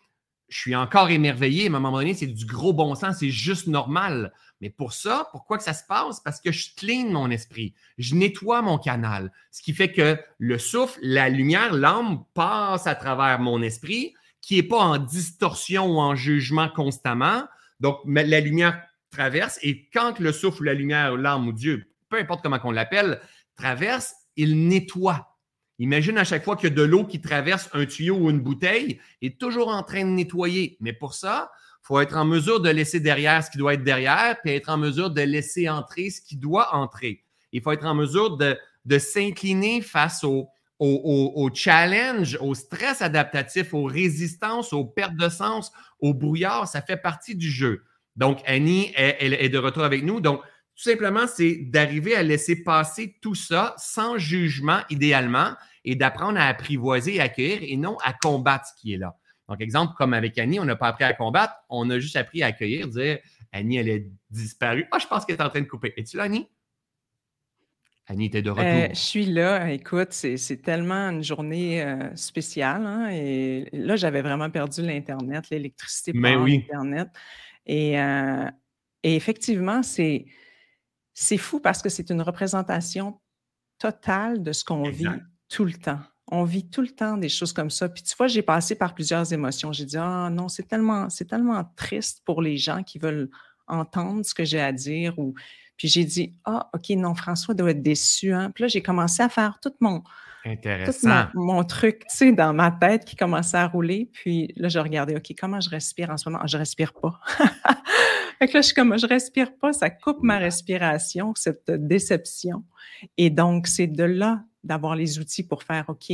[0.49, 1.65] je suis encore émerveillé.
[1.65, 4.33] À un moment donné, c'est du gros bon sens, c'est juste normal.
[4.61, 6.21] Mais pour ça, pourquoi que ça se passe?
[6.21, 10.59] Parce que je clean mon esprit, je nettoie mon canal, ce qui fait que le
[10.59, 16.01] souffle, la lumière, l'âme passe à travers mon esprit, qui n'est pas en distorsion ou
[16.01, 17.45] en jugement constamment.
[17.79, 22.43] Donc, la lumière traverse et quand le souffle, la lumière, l'âme ou Dieu, peu importe
[22.43, 23.21] comment on l'appelle,
[23.57, 25.37] traverse, il nettoie.
[25.81, 28.41] Imagine à chaque fois qu'il y a de l'eau qui traverse un tuyau ou une
[28.41, 30.77] bouteille, il est toujours en train de nettoyer.
[30.81, 31.53] Mais pour ça,
[31.83, 34.71] il faut être en mesure de laisser derrière ce qui doit être derrière, puis être
[34.71, 37.25] en mesure de laisser entrer ce qui doit entrer.
[37.53, 38.57] Il faut être en mesure de,
[38.99, 40.49] s'incliner face au,
[40.81, 46.67] au, au, challenge, au stress adaptatif, aux résistances, aux pertes de sens, au brouillard.
[46.67, 47.85] Ça fait partie du jeu.
[48.19, 50.21] Donc, Annie, elle, est de retour avec nous.
[50.21, 55.53] Donc, tout simplement, c'est d'arriver à laisser passer tout ça sans jugement, idéalement,
[55.85, 59.17] et d'apprendre à apprivoiser et accueillir et non à combattre ce qui est là.
[59.49, 62.43] Donc, exemple, comme avec Annie, on n'a pas appris à combattre, on a juste appris
[62.43, 63.19] à accueillir, dire
[63.53, 64.89] Annie, elle est disparue.
[64.91, 65.95] Ah, je pense qu'elle est en train de couper.
[65.97, 66.49] Es-tu là, Annie?
[68.09, 68.65] Annie était de retour.
[68.65, 69.71] Euh, je suis là.
[69.71, 72.85] Écoute, c'est tellement une journée euh, spéciale.
[72.85, 76.23] Hein, et là, j'avais vraiment perdu l'Internet, l'électricité pour
[77.71, 78.51] Euh,
[79.03, 80.27] et, effectivement, c'est,
[81.15, 83.21] c'est fou parce que c'est une représentation
[83.79, 85.07] totale de ce qu'on vit
[85.49, 86.01] tout le temps.
[86.31, 87.89] On vit tout le temps des choses comme ça.
[87.89, 89.73] Puis tu vois, j'ai passé par plusieurs émotions.
[89.73, 93.31] J'ai dit, ah non, c'est tellement, c'est tellement triste pour les gens qui veulent
[93.67, 95.19] entendre ce que j'ai à dire.
[95.19, 95.35] Ou...
[95.77, 98.33] Puis j'ai dit, ah, OK, non, François doit être déçu.
[98.33, 98.51] Hein?
[98.51, 100.03] Puis là, j'ai commencé à faire tout mon,
[100.49, 101.27] Intéressant.
[101.35, 104.11] mon, truc, tu sais, dans ma tête qui commençait à rouler.
[104.13, 106.47] Puis là, je regardais, OK, comment je respire en ce moment?
[106.47, 107.21] Je respire pas.
[108.39, 112.65] fait que là, je suis comme, je respire pas, ça coupe ma respiration, cette déception.
[113.17, 116.13] Et donc, c'est de là d'avoir les outils pour faire, OK,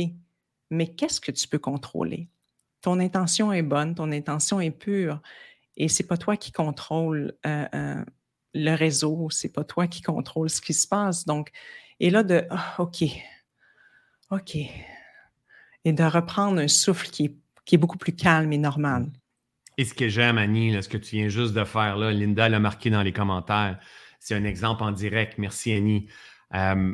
[0.69, 2.29] mais qu'est-ce que tu peux contrôler?
[2.81, 5.21] Ton intention est bonne, ton intention est pure.
[5.77, 8.05] Et c'est pas toi qui contrôle euh, euh,
[8.53, 11.25] le réseau, c'est pas toi qui contrôle ce qui se passe.
[11.25, 11.51] Donc,
[11.99, 13.03] et là, de, ah, OK,
[14.31, 14.55] OK.
[14.55, 19.07] Et de reprendre un souffle qui est, qui est beaucoup plus calme et normal.
[19.77, 22.59] Et ce que j'aime, Annie, ce que tu viens juste de faire, là, Linda l'a
[22.59, 23.77] marqué dans les commentaires.
[24.19, 25.37] C'est un exemple en direct.
[25.37, 26.07] Merci, Annie.
[26.53, 26.93] Euh,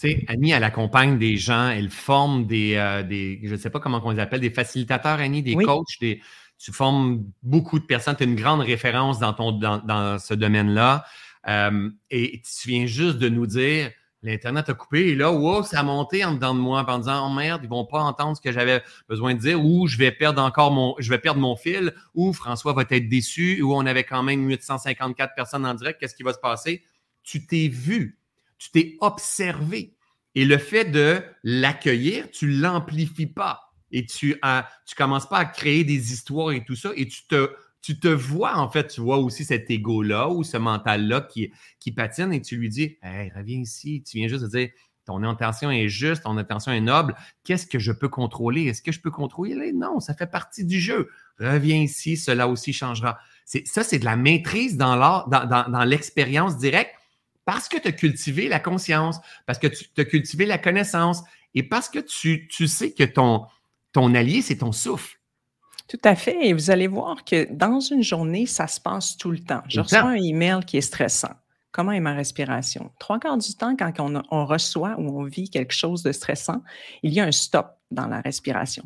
[0.00, 3.70] tu sais, Annie, elle accompagne des gens, elle forme des, euh, des je ne sais
[3.70, 6.20] pas comment on les appelle, des facilitateurs, Annie, des coachs, des,
[6.58, 11.04] tu formes beaucoup de personnes, tu es une grande référence dans, ton, dans, ce domaine-là.
[11.46, 13.90] Euh, et tu viens juste de nous dire,
[14.28, 17.26] L'Internet a coupé et là, wow, ça a monté en dedans de moi en disant
[17.26, 20.12] Oh merde, ils vont pas entendre ce que j'avais besoin de dire, ou je vais
[20.12, 25.34] perdre encore mon, fil, ou François va être déçu, ou on avait quand même 854
[25.34, 26.82] personnes en direct, qu'est-ce qui va se passer?
[27.22, 28.18] Tu t'es vu,
[28.58, 29.94] tu t'es observé.
[30.34, 33.72] Et le fait de l'accueillir, tu l'amplifies pas.
[33.92, 34.62] Et tu, ne
[34.94, 37.50] commences pas à créer des histoires et tout ça, et tu te
[37.80, 41.92] tu te vois, en fait, tu vois aussi cet ego-là ou ce mental-là qui, qui
[41.92, 44.02] patine et tu lui dis Hey, reviens ici.
[44.02, 44.68] Tu viens juste de dire
[45.08, 47.14] ton intention est juste, ton intention est noble.
[47.42, 48.66] Qu'est-ce que je peux contrôler?
[48.66, 49.72] Est-ce que je peux contrôler?
[49.72, 51.08] Non, ça fait partie du jeu.
[51.40, 53.18] Reviens ici, cela aussi changera.
[53.46, 56.94] ça, c'est de la maîtrise dans l'art, dans, l'expérience directe
[57.46, 61.22] parce que tu as cultivé la conscience, parce que tu as cultivé la connaissance
[61.54, 63.46] et parce que tu, tu sais que ton,
[63.94, 65.17] ton allié, c'est ton souffle.
[65.88, 66.46] Tout à fait.
[66.46, 69.62] Et vous allez voir que dans une journée, ça se passe tout le temps.
[69.68, 71.32] Je reçois un email qui est stressant.
[71.72, 72.90] Comment est ma respiration?
[72.98, 76.62] Trois quarts du temps, quand on, reçoit ou on vit quelque chose de stressant,
[77.02, 78.84] il y a un stop dans la respiration.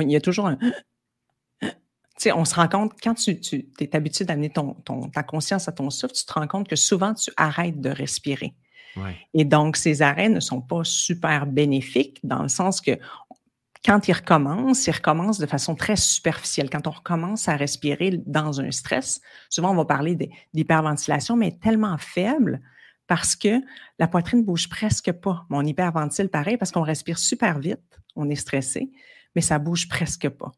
[0.00, 0.56] il y a toujours un
[1.60, 1.68] tu
[2.16, 4.74] sais, on se rend compte, quand tu, tu es habitué d'amener ton,
[5.12, 8.54] ta conscience à ton souffle, tu te rends compte que souvent, tu arrêtes de respirer.
[9.34, 12.98] Et donc, ces arrêts ne sont pas super bénéfiques dans le sens que
[13.84, 16.70] quand il recommence, il recommence de façon très superficielle.
[16.70, 19.20] Quand on recommence à respirer dans un stress,
[19.50, 20.16] souvent on va parler
[20.52, 22.60] d'hyperventilation, mais tellement faible
[23.06, 23.60] parce que
[23.98, 25.46] la poitrine bouge presque pas.
[25.48, 28.90] Mon hyperventile, pareil, parce qu'on respire super vite, on est stressé,
[29.34, 30.52] mais ça bouge presque pas.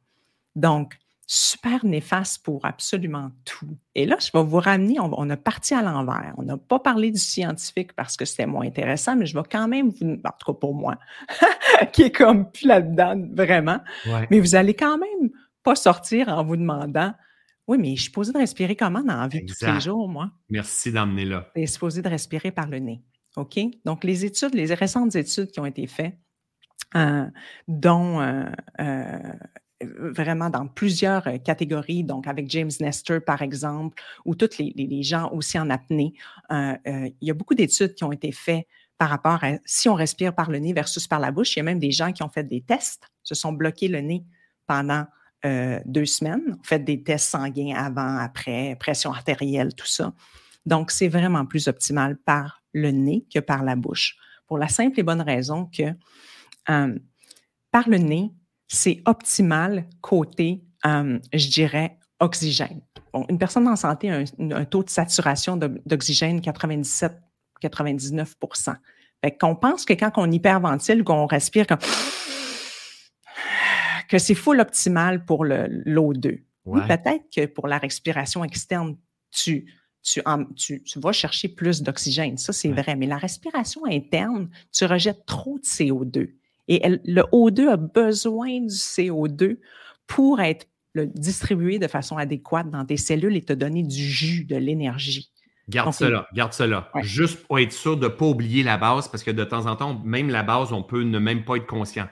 [0.56, 0.98] Donc,
[1.32, 3.78] super néfaste pour absolument tout.
[3.94, 6.34] Et là, je vais vous ramener, on, a parti à l'envers.
[6.38, 9.68] On n'a pas parlé du scientifique parce que c'était moins intéressant, mais je vais quand
[9.68, 10.98] même vous, en tout cas pour moi,
[11.92, 13.78] qui est comme plus là-dedans vraiment.
[14.28, 15.30] Mais vous allez quand même
[15.62, 17.14] pas sortir en vous demandant
[17.68, 20.32] oui, mais je suis supposé de respirer comment dans la vie tous les jours, moi?
[20.48, 21.46] Merci d'emmener là.
[21.54, 23.04] Je suis supposé de respirer par le nez.
[23.36, 23.56] OK?
[23.84, 26.18] Donc, les études, les récentes études qui ont été faites
[27.68, 28.18] dont
[29.82, 35.58] vraiment dans plusieurs catégories, donc avec James Nestor, par exemple, ou tous les, gens aussi
[35.58, 36.12] en apnée.
[36.50, 38.66] il y a beaucoup d'études qui ont été faites
[39.00, 41.56] par rapport à si on respire par le nez versus par la bouche.
[41.56, 44.02] Il y a même des gens qui ont fait des tests, se sont bloqués le
[44.02, 44.26] nez
[44.66, 45.06] pendant
[45.46, 50.12] euh, deux semaines, ont fait des tests sanguins avant, après, pression artérielle, tout ça.
[50.66, 55.00] Donc, c'est vraiment plus optimal par le nez que par la bouche, pour la simple
[55.00, 55.94] et bonne raison que
[56.68, 56.98] euh,
[57.70, 58.30] par le nez,
[58.72, 62.80] c'est optimal côté, euh, je dirais, oxygène.
[63.28, 67.20] une personne en santé a un taux de saturation d'oxygène 97
[67.60, 68.36] 99
[69.22, 71.78] Fait qu'on pense que quand on hyperventile, qu'on respire comme
[74.08, 76.42] que c'est full optimal pour l'O2.
[76.66, 78.96] Oui, peut-être que pour la respiration externe,
[79.32, 79.66] tu,
[80.02, 80.22] tu,
[80.56, 82.38] tu, vas chercher plus d'oxygène.
[82.38, 82.94] Ça, c'est vrai.
[82.94, 86.39] Mais la respiration interne, tu rejettes trop de CO2.
[86.72, 89.58] Et le O2 a besoin du CO2
[90.06, 94.54] pour être distribué de façon adéquate dans tes cellules et te donner du jus, de
[94.54, 95.32] l'énergie.
[95.68, 96.88] Garde cela, garde cela.
[97.02, 99.74] Juste pour être sûr de ne pas oublier la base, parce que de temps en
[99.74, 102.08] temps, même la base, on peut ne même pas être conscient.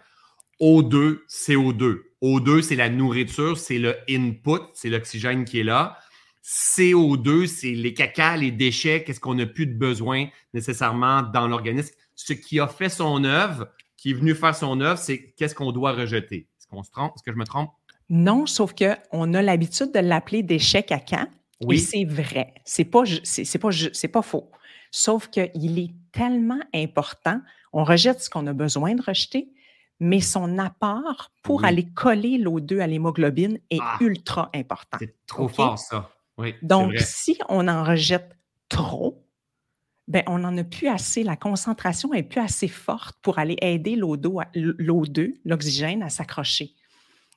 [0.60, 2.00] O2, CO2.
[2.20, 5.96] O2, c'est la nourriture, c'est le input, c'est l'oxygène qui est là.
[6.44, 11.94] CO2, c'est les caca, les déchets, qu'est-ce qu'on n'a plus de besoin nécessairement dans l'organisme.
[12.16, 13.68] Ce qui a fait son œuvre,
[13.98, 16.48] qui est venu faire son œuvre, c'est qu'est-ce qu'on doit rejeter?
[16.58, 17.12] Est-ce qu'on se trompe?
[17.16, 17.70] Est-ce que je me trompe?
[18.08, 21.26] Non, sauf qu'on a l'habitude de l'appeler déchets caca.
[21.60, 21.78] Oui.
[21.80, 22.54] c'est vrai.
[22.64, 24.50] C'est pas, c'est, pas, c'est pas faux.
[24.92, 27.40] Sauf qu'il est tellement important.
[27.72, 29.50] On rejette ce qu'on a besoin de rejeter,
[29.98, 33.98] mais son apport pour aller coller l'O2 à l'hémoglobine est ah!
[34.00, 34.98] ultra important.
[35.00, 36.10] C'est trop fort, ça.
[36.38, 38.30] Oui, Donc, si on en rejette
[38.68, 39.20] trop,
[40.08, 41.22] ben, on n'en a plus assez.
[41.22, 46.74] La concentration est plus assez forte pour aller aider l'O2, l'oxygène, à s'accrocher.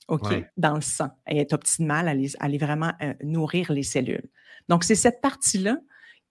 [0.08, 1.10] OK, dans le sang.
[1.26, 2.12] Elle est optimale, à
[2.44, 4.30] aller, vraiment euh, nourrir les cellules.
[4.68, 5.78] Donc, c'est cette partie-là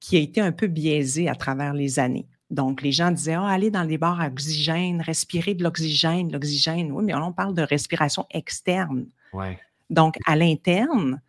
[0.01, 2.27] qui a été un peu biaisée à travers les années.
[2.51, 6.91] Donc, les gens disaient, ah, allez dans les bars à oxygène, respirer de l'oxygène, l'oxygène.
[6.91, 9.07] Oui, mais on parle de respiration externe.
[9.33, 9.59] Ouais.
[9.89, 11.21] Donc, à l'interne,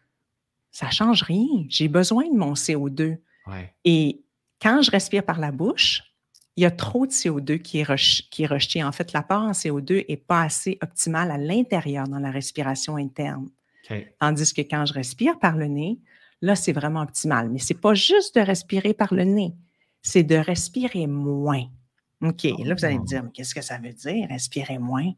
[0.71, 1.65] ça ne change rien.
[1.67, 3.17] J'ai besoin de mon CO2.
[3.47, 3.73] Ouais.
[3.85, 4.23] Et
[4.61, 6.03] quand je respire par la bouche,
[6.55, 8.83] il y a trop de CO2 qui est, rejeté.
[8.83, 13.49] En fait, l'apport en CO2 n'est pas assez optimal à l'intérieur dans la respiration interne.
[14.19, 15.99] Tandis que quand je respire par le nez,
[16.41, 17.49] là, c'est vraiment optimal.
[17.49, 19.53] Mais ce n'est pas juste de respirer par le nez,
[20.01, 21.65] c'est de respirer moins.
[22.21, 25.11] OK, là, vous allez me dire, mais qu'est-ce que ça veut dire, respirer moins?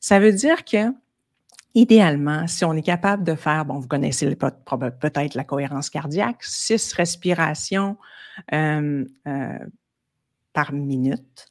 [0.00, 0.92] Ça veut dire que,
[1.74, 6.92] idéalement, si on est capable de faire, bon, vous connaissez peut-être la cohérence cardiaque, six
[6.92, 7.96] respirations
[8.52, 9.58] euh, euh,
[10.52, 11.48] par minute.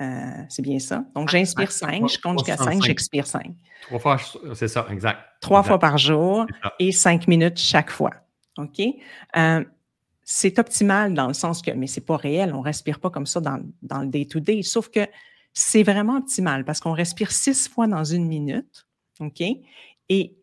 [0.00, 1.04] Euh, c'est bien ça.
[1.14, 3.54] Donc, j'inspire 5, je compte jusqu'à 5, j'expire 5.
[3.82, 4.16] Trois fois,
[4.54, 5.18] c'est ça, exact.
[5.40, 6.46] Trois fois par jour
[6.78, 8.10] et cinq minutes chaque fois.
[8.56, 8.80] OK?
[9.36, 9.64] Euh,
[10.22, 13.40] c'est optimal dans le sens que, mais c'est pas réel, on respire pas comme ça
[13.40, 15.06] dans, dans le day-to-day, sauf que
[15.52, 18.86] c'est vraiment optimal parce qu'on respire six fois dans une minute.
[19.20, 19.42] OK?
[20.08, 20.36] Et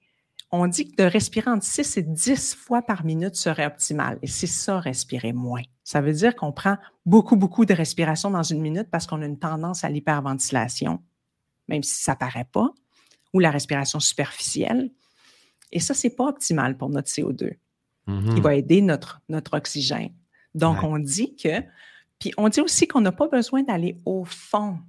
[0.52, 4.20] on dit que de respirer entre 6 et 10 fois par minute serait optimal.
[4.22, 5.62] Et c'est ça, respirer moins.
[5.84, 9.26] Ça veut dire qu'on prend beaucoup, beaucoup de respiration dans une minute parce qu'on a
[9.26, 11.02] une tendance à l'hyperventilation,
[11.70, 12.74] même si ça ne paraît pas,
[13.34, 14.92] ou la respiration superficielle.
[15.72, 18.42] Et ça, ce n'est pas optimal pour notre CO2, qui mm-hmm.
[18.42, 20.14] va aider notre, notre oxygène.
[20.54, 21.62] Donc, on dit que,
[22.20, 24.80] puis on dit aussi qu'on n'a pas besoin d'aller au fond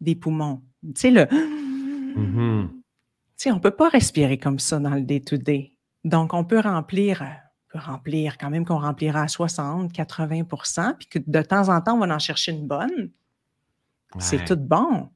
[0.00, 0.62] des poumons.
[0.82, 1.24] Tu sais, le...
[1.24, 2.79] Mm-hmm
[3.46, 5.72] on ne peut pas respirer comme ça dans le day-to-day.
[6.04, 7.24] Donc, on peut remplir,
[7.68, 11.94] peut remplir quand même qu'on remplira à 60, 80% puis que de temps en temps,
[11.94, 13.10] on va en chercher une bonne.
[14.18, 15.08] C'est tout bon.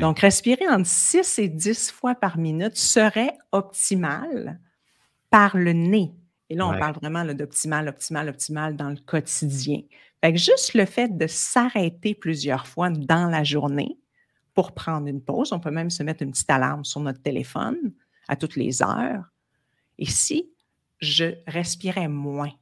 [0.00, 4.60] Donc, respirer entre 6 et 10 fois par minute serait optimal
[5.30, 6.12] par le nez.
[6.50, 9.80] Et là, on parle vraiment d'optimal, optimal, optimal dans le quotidien.
[10.22, 13.96] Fait que juste le fait de s'arrêter plusieurs fois dans la journée,
[14.54, 15.52] pour prendre une pause.
[15.52, 17.92] On peut même se mettre une petite alarme sur notre téléphone
[18.28, 19.24] à toutes les heures.
[19.98, 20.50] Et si
[21.00, 22.52] je respirais moins,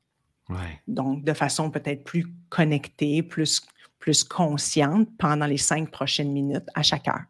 [0.86, 3.62] donc de façon peut-être plus connectée, plus,
[3.98, 7.24] plus consciente pendant les cinq prochaines minutes à chaque heure.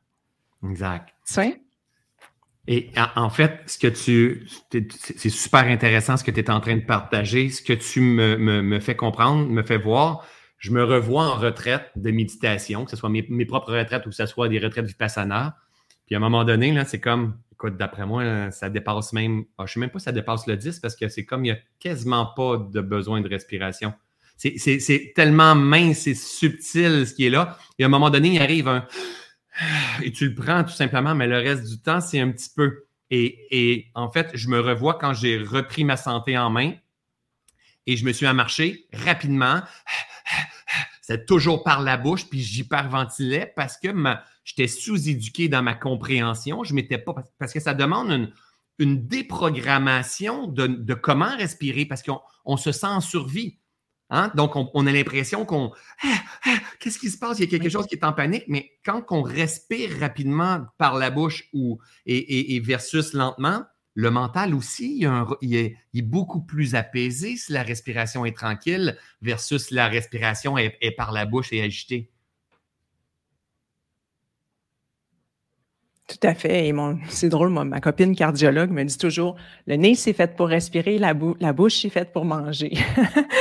[0.65, 1.09] Exact.
[1.27, 1.41] Tu
[2.67, 4.47] Et en fait, ce que tu.
[4.71, 7.51] C'est super intéressant ce que tu es en train de partager.
[7.51, 10.27] Ce que tu me, me, me fais comprendre, me fait voir,
[10.59, 14.17] je me revois en retraite de méditation, que ce soit mes, propres retraites ou que
[14.17, 15.57] ce soit des retraites Vipassana.
[16.07, 19.65] Puis à un moment donné, là, c'est comme, écoute, d'après moi, ça dépasse même, ah,
[19.67, 21.53] je ne sais même pas si ça dépasse le 10 parce que c'est comme il
[21.53, 23.93] n'y a quasiment pas de besoin de respiration.
[24.37, 27.59] C'est tellement mince et subtil ce qui est là.
[27.79, 28.87] Et à un moment donné, il arrive un.
[30.03, 32.85] et tu le prends tout simplement, mais le reste du temps, c'est un petit peu.
[33.11, 36.73] Et, et, en fait, je me revois quand j'ai repris ma santé en main
[37.87, 39.63] et je me suis à marcher rapidement.
[41.09, 43.89] C'est toujours par la bouche, puis j'hyperventilais parce que
[44.45, 46.65] j'étais sous-éduqué dans ma compréhension.
[46.65, 48.31] Je m'étais pas parce que ça demande une,
[48.79, 53.59] une déprogrammation de, de, comment respirer parce qu'on se sent en survie.
[54.11, 54.31] Hein?
[54.35, 55.73] Donc, on, a l'impression qu'on.
[56.03, 57.39] Ah, ah, qu'est-ce qui se passe?
[57.39, 60.97] Il y a quelque chose qui est en panique, mais quand on respire rapidement par
[60.97, 63.63] la bouche ou, et, versus lentement,
[63.99, 65.05] le mental aussi,
[65.43, 71.11] il, est, beaucoup plus apaisé si la respiration est tranquille versus la respiration est par
[71.11, 72.09] la bouche et agitée.
[76.07, 76.69] Tout à fait.
[76.69, 76.75] Et
[77.09, 79.35] c'est drôle, moi, ma copine cardiologue me dit toujours
[79.67, 82.75] le nez, c'est fait pour respirer, la, la bouche, c'est faite pour manger.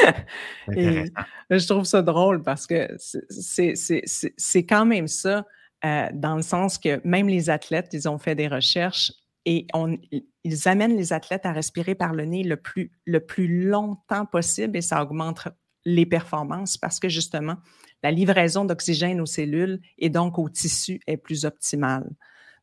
[0.76, 1.05] et
[1.51, 5.45] je trouve ça drôle parce que c'est quand même ça,
[5.86, 9.12] euh, dans le sens que même les athlètes, ils ont fait des recherches
[9.50, 9.98] et on,
[10.43, 14.76] ils amènent les athlètes à respirer par le nez le plus, le plus longtemps possible
[14.76, 15.48] et ça augmente
[15.86, 17.56] les performances parce que justement,
[18.04, 22.10] la livraison d'oxygène aux cellules et donc aux tissus est plus optimale.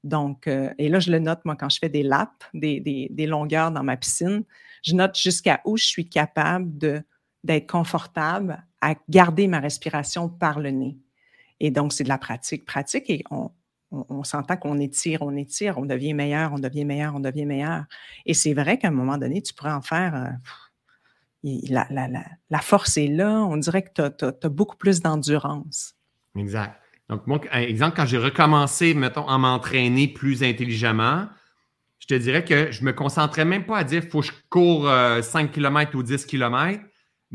[0.03, 3.71] Donc, euh, et là, je le note, moi, quand je fais des laps, des, longueurs
[3.71, 4.45] dans ma piscine,
[4.83, 6.71] je note jusqu'à où je suis capable
[7.43, 10.99] d'être confortable à garder ma respiration par le nez.
[11.61, 13.25] Et donc, c'est de la pratique, pratique, et
[14.09, 17.85] on, s'entend qu'on étire, on étire, on devient meilleur, on devient meilleur, on devient meilleur.
[18.27, 20.15] Et c'est vrai qu'à un moment donné, tu pourrais en faire.
[20.15, 20.31] Euh,
[21.69, 25.95] la, force est là, on dirait que tu as, beaucoup plus d'endurance.
[26.37, 26.81] Exact.
[27.11, 31.27] Donc, moi, exemple, quand j'ai recommencé, mettons, à m'entraîner plus intelligemment,
[31.99, 34.85] je te dirais que je me concentrais même pas à dire faut que je cours
[34.85, 36.83] 5 euh, km ou 10 km.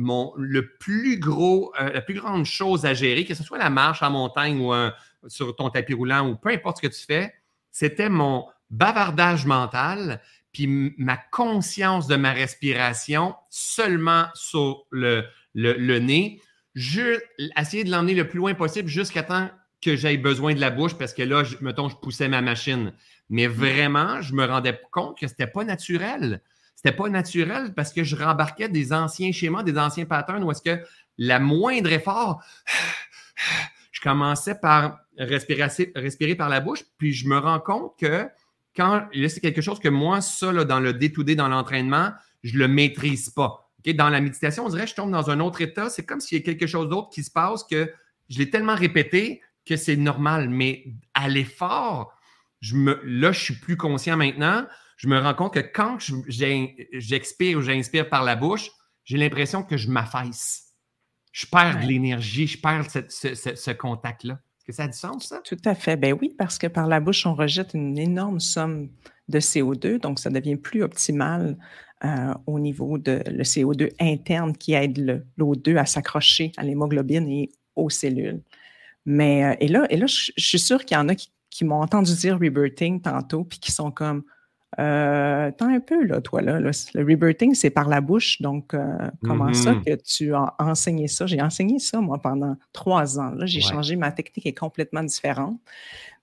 [0.01, 3.69] Mon, le plus gros, euh, la plus grande chose à gérer, que ce soit la
[3.69, 4.73] marche en montagne ou
[5.27, 7.33] sur ton tapis roulant ou peu importe ce que tu fais,
[7.69, 10.21] c'était mon bavardage mental
[10.53, 16.41] puis ma conscience de ma respiration seulement sur le, le nez.
[16.75, 17.19] Je,
[17.57, 19.49] essayer de l'emmener le plus loin possible jusqu'à temps
[19.81, 22.93] que j'aie besoin de la bouche parce que là, je, mettons, je poussais ma machine.
[23.29, 23.51] Mais mm.
[23.51, 26.41] vraiment, je me rendais compte que c'était pas naturel.
[26.81, 30.61] C'était pas naturel parce que je rembarquais des anciens schémas, des anciens patterns où est-ce
[30.61, 30.81] que
[31.17, 32.41] la moindre effort,
[33.91, 38.29] je commençais par respirer, par la bouche, puis je me rends compte que
[38.77, 42.13] quand, c'est quelque chose que moi, ça, dans le D2D, dans l'entraînement,
[42.43, 43.69] je le maîtrise pas.
[43.85, 45.89] Dans la méditation, on dirait que je tombe dans un autre état.
[45.89, 47.91] C'est comme s'il y a quelque chose d'autre qui se passe que
[48.29, 50.47] je l'ai tellement répété que c'est normal.
[50.47, 52.17] Mais à l'effort,
[52.61, 54.65] je me, là, je suis plus conscient maintenant.
[54.99, 55.97] Je me rends compte que quand
[56.27, 58.69] j'expire ou j'inspire par la bouche,
[59.05, 60.73] j'ai l'impression que je m'affaisse.
[61.31, 64.33] Je perds de l'énergie, je perds ce, contact-là.
[64.33, 65.39] Est-ce que ça a du sens, ça?
[65.45, 65.95] Tout à fait.
[65.95, 68.89] Ben oui, parce que par la bouche, on rejette une énorme somme
[69.29, 71.57] de CO2, donc ça devient plus optimal
[72.03, 77.53] euh, au niveau de le CO2 interne qui aide l'O2 à s'accrocher à l'hémoglobine et
[77.77, 78.41] aux cellules.
[79.05, 81.81] Mais, euh, et là, et là je, suis sûre qu'il y en a qui, m'ont
[81.81, 84.23] entendu dire rebirthing tantôt, puis qui sont comme,
[84.79, 86.59] euh, attends un peu, là, toi, là.
[86.59, 86.71] le
[87.03, 88.41] rebirthing, c'est par la bouche.
[88.41, 89.83] Donc, euh, comment ça mm-hmm.
[89.83, 91.27] que tu as enseigné ça?
[91.27, 93.31] J'ai enseigné ça, moi, pendant trois ans.
[93.31, 95.59] Là, j'ai changé, ma technique est complètement différente.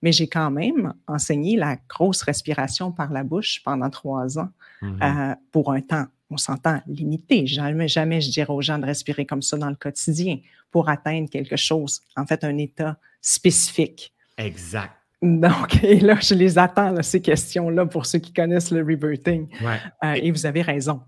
[0.02, 4.48] Mais j'ai quand même enseigné la grosse respiration par la bouche pendant trois ans
[4.82, 5.36] mm-hmm.
[5.52, 7.46] pour un temps on s'entend limité.
[7.46, 10.38] Jamais, jamais je dirais aux gens de respirer comme ça dans le quotidien
[10.70, 14.12] pour atteindre quelque chose, en fait, un état spécifique.
[14.36, 14.92] Exact.
[15.26, 19.48] Donc, et là, je les attends, ces questions-là, pour ceux qui connaissent le rebirthing.
[19.62, 21.00] Euh, et vous avez raison.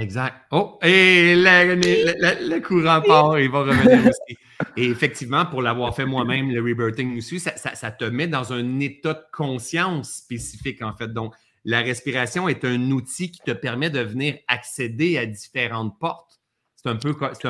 [0.00, 0.34] Exact.
[0.50, 4.38] Oh, et le, courant part, il va revenir aussi.
[4.76, 8.80] Et effectivement, pour l'avoir fait moi-même, le rebirthing aussi, ça, ça, te met dans un
[8.80, 11.08] état de conscience spécifique, en fait.
[11.08, 11.34] Donc,
[11.64, 16.40] la respiration est un outil qui te permet de venir accéder à différentes portes.
[16.76, 17.48] C'est un peu, c'est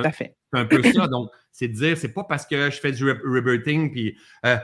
[0.52, 1.08] un, peu ça.
[1.08, 4.56] Donc, c'est de dire, c'est pas parce que je fais du rebirthing, puis euh,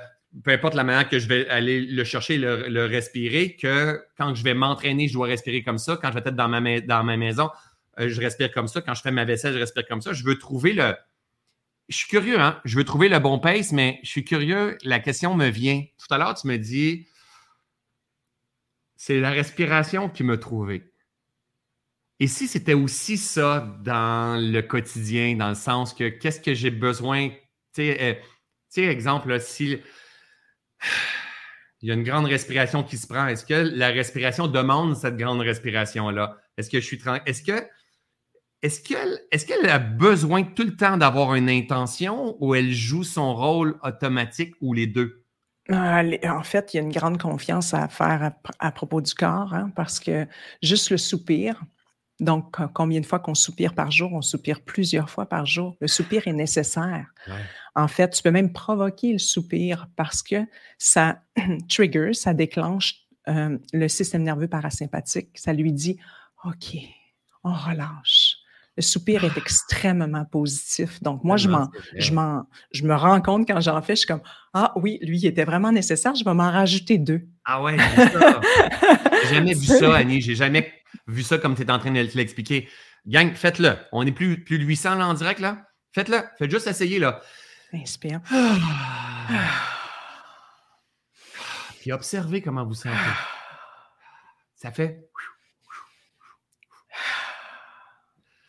[0.44, 4.34] peu importe la manière que je vais aller le chercher, le, le respirer, que quand
[4.34, 5.98] je vais m'entraîner, je dois respirer comme ça.
[6.00, 7.50] Quand je vais être dans ma, maison,
[7.98, 8.80] euh, je respire comme ça.
[8.80, 10.12] Quand je fais ma vaisselle, je respire comme ça.
[10.12, 10.94] Je veux trouver le.
[11.88, 12.60] Je suis curieux, hein?
[12.64, 14.78] Je veux trouver le bon pace, mais je suis curieux.
[14.84, 15.84] La question me vient.
[15.98, 17.08] Tout à l'heure, tu me dis
[18.96, 20.92] c'est la respiration qui m'a trouvé.
[22.18, 26.70] Et si c'était aussi ça dans le quotidien, dans le sens que qu'est-ce que j'ai
[26.70, 27.36] besoin, tu
[27.72, 28.20] sais,
[28.76, 29.78] euh, exemple, si
[31.82, 35.16] il y a une grande respiration qui se prend, est-ce que la respiration demande cette
[35.16, 36.36] grande respiration-là?
[36.56, 37.66] Est-ce que je suis Est-ce que
[38.62, 43.04] est-ce qu'elle est qu'elle a besoin tout le temps d'avoir une intention ou elle joue
[43.04, 45.24] son rôle automatique ou les deux?
[45.70, 49.54] Euh, en fait, il y a une grande confiance à faire à, propos du corps,
[49.54, 50.26] hein, parce que
[50.62, 51.62] juste le soupir,
[52.20, 55.76] donc combien de fois qu'on soupire par jour, on soupire plusieurs fois par jour.
[55.80, 57.06] Le soupir est nécessaire.
[57.74, 60.46] En fait, tu peux même provoquer le soupir parce que
[60.78, 61.22] ça
[61.68, 65.38] trigger, ça déclenche euh, le système nerveux parasympathique.
[65.38, 65.98] Ça lui dit,
[66.44, 66.76] OK,
[67.44, 68.19] on relâche.
[68.80, 71.02] Le soupir est extrêmement positif.
[71.02, 74.22] Donc, moi, je, me rends compte quand j'en fais, je suis comme
[74.54, 77.28] Ah oui, lui, il était vraiment nécessaire, je vais m'en rajouter deux.
[77.44, 78.40] Ah ouais, ça.
[79.28, 80.22] j'ai jamais vu ça, Annie.
[80.22, 80.72] J'ai jamais
[81.06, 82.70] vu ça comme tu es en train de l'expliquer.
[83.06, 83.76] Gang, faites-le.
[83.92, 85.58] On est plus, plus de 800 là en direct, là.
[85.92, 86.22] Faites-le.
[86.38, 87.20] Faites juste essayer, là.
[87.74, 88.22] Inspire.
[91.80, 92.96] Puis observez comment vous sentez.
[94.54, 95.06] Ça fait.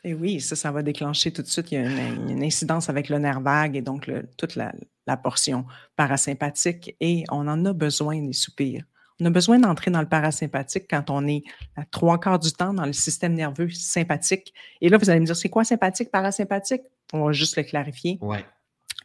[0.04, 1.72] Et oui, ça, ça va déclencher tout de suite.
[1.72, 4.74] Il y a une, incidence avec le nerf vague et donc toute la,
[5.18, 5.66] portion
[5.98, 6.96] parasympathique.
[7.02, 8.84] Et on en a besoin des soupirs.
[9.20, 11.44] On a besoin d'entrer dans le parasympathique quand on est
[11.76, 14.54] à trois quarts du temps dans le système nerveux sympathique.
[14.80, 16.82] Et là, vous allez me dire, c'est quoi sympathique, parasympathique?
[17.14, 18.18] On va juste le clarifier.
[18.22, 18.44] Ouais.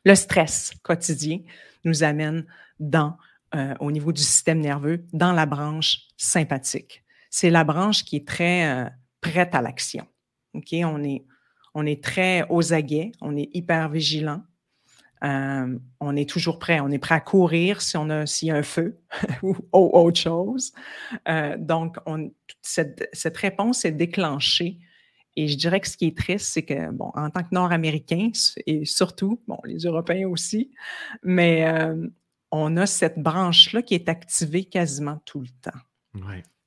[0.04, 1.40] Le stress quotidien
[1.84, 2.46] nous amène
[2.78, 3.16] dans,
[3.54, 7.04] euh, au niveau du système nerveux, dans la branche sympathique.
[7.28, 8.88] C'est la branche qui est très euh,
[9.20, 10.06] prête à l'action.
[10.84, 11.24] On est,
[11.74, 14.42] on est très aux aguets, on est hyper vigilant.
[15.24, 16.80] Euh, on est toujours prêt.
[16.80, 18.98] On est prêt à courir si on a s'il y a un feu
[19.42, 20.72] ou autre chose.
[21.28, 22.30] Euh, donc, on,
[22.62, 24.78] cette, réponse est déclenchée.
[25.36, 28.30] Et je dirais que ce qui est triste, c'est que, bon, en tant que Nord-Américains,
[28.66, 30.72] et surtout, bon, les Européens aussi,
[31.22, 32.06] mais euh,
[32.50, 35.78] on a cette branche-là qui est activée quasiment tout le temps.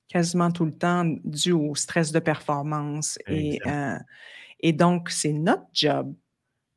[0.10, 3.18] Quasiment tout le temps dû au stress de performance.
[3.28, 3.98] Et, euh,
[4.60, 6.14] et donc, c'est notre job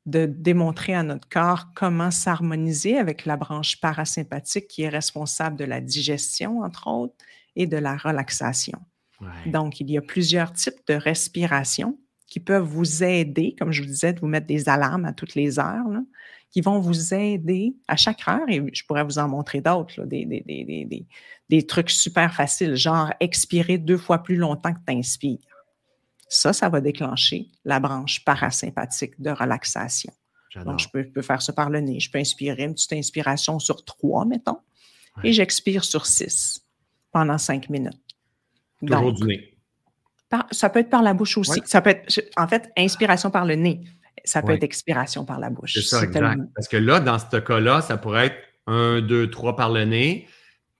[0.07, 5.65] de démontrer à notre corps comment s'harmoniser avec la branche parasympathique qui est responsable de
[5.65, 7.15] la digestion, entre autres,
[7.57, 8.79] et de la relaxation.
[9.47, 11.97] Donc, il y a plusieurs types de respiration
[12.33, 15.35] qui peuvent vous aider, comme je vous disais, de vous mettre des alarmes à toutes
[15.35, 15.85] les heures,
[16.51, 20.25] qui vont vous aider à chaque heure, et je pourrais vous en montrer d'autres, des,
[20.25, 21.07] des, des,
[21.51, 25.41] des, trucs super faciles, genre expirer deux fois plus longtemps que tu inspires.
[26.27, 30.15] Ça, ça va déclencher la branche parasympathique de relaxation.
[30.65, 32.01] Donc, je peux, faire ça par le nez.
[32.01, 34.61] Je peux inspirer une petite inspiration sur trois, mettons,
[35.23, 36.67] et j'expire sur six
[37.11, 38.01] pendant cinq minutes.
[38.81, 39.52] Toujours du nez.
[40.51, 41.63] Ça peut être par la bouche aussi.
[41.65, 43.85] Ça peut être, en fait, inspiration par le nez.
[44.25, 45.75] Ça peut être expiration par la bouche.
[45.75, 46.41] C'est ça, exact.
[46.55, 50.29] Parce que là, dans ce cas-là, ça pourrait être un, deux, trois par le nez,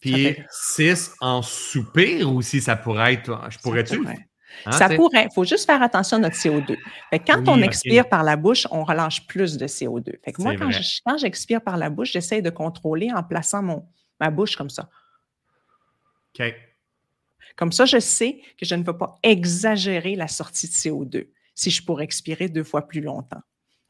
[0.01, 3.41] puis six en soupir aussi, ça pourrait être.
[3.51, 4.07] Je pourrais-tu?
[4.67, 5.27] Hein, ça pourrait.
[5.31, 6.77] Il faut juste faire attention à notre CO2.
[7.27, 10.21] quand on expire par la bouche, on relâche plus de CO2.
[10.25, 13.87] Fait que moi, quand, j'expire par la bouche, j'essaie de contrôler en plaçant mon,
[14.21, 14.89] ma bouche comme ça.
[16.39, 16.55] OK.
[17.57, 21.71] Comme ça, je sais que je ne veux pas exagérer la sortie de CO2 si
[21.71, 23.43] je pourrais expirer deux fois plus longtemps.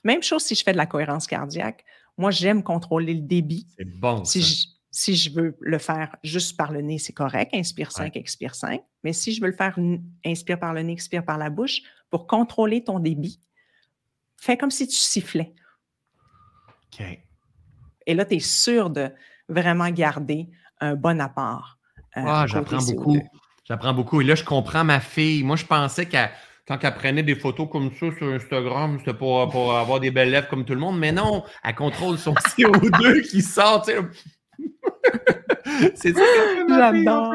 [0.04, 1.84] Même chose si je fais de la cohérence cardiaque.
[2.18, 3.66] Moi, j'aime contrôler le débit.
[3.78, 4.24] C'est bon.
[4.24, 7.54] Si, Je, si je veux le faire juste par le nez, c'est correct.
[7.54, 8.82] Inspire 5, expire 5.
[9.04, 9.78] Mais si je veux le faire
[10.24, 13.40] inspire par le nez, expire par la bouche, pour contrôler ton débit,
[14.36, 15.54] fais comme si tu sifflais.
[16.92, 17.06] OK.
[18.06, 19.10] Et là, tu es sûr de
[19.48, 20.50] vraiment garder
[20.80, 21.78] un bon apport.
[22.16, 23.18] Euh, ah, j'apprends beaucoup.
[23.72, 24.20] J'apprends beaucoup.
[24.20, 25.42] Et là, je comprends ma fille.
[25.42, 26.30] Moi, je pensais qu'elle
[26.68, 30.30] quand elle prenait des photos comme ça sur Instagram, c'était pour, pour avoir des belles
[30.30, 30.98] lèvres comme tout le monde.
[30.98, 33.86] Mais non, elle contrôle son CO2 qui sort.
[35.94, 37.32] C'est ça que J'adore.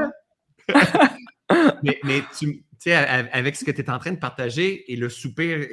[1.81, 5.09] mais, mais tu sais, avec ce que tu es en train de partager et le
[5.09, 5.65] soupir,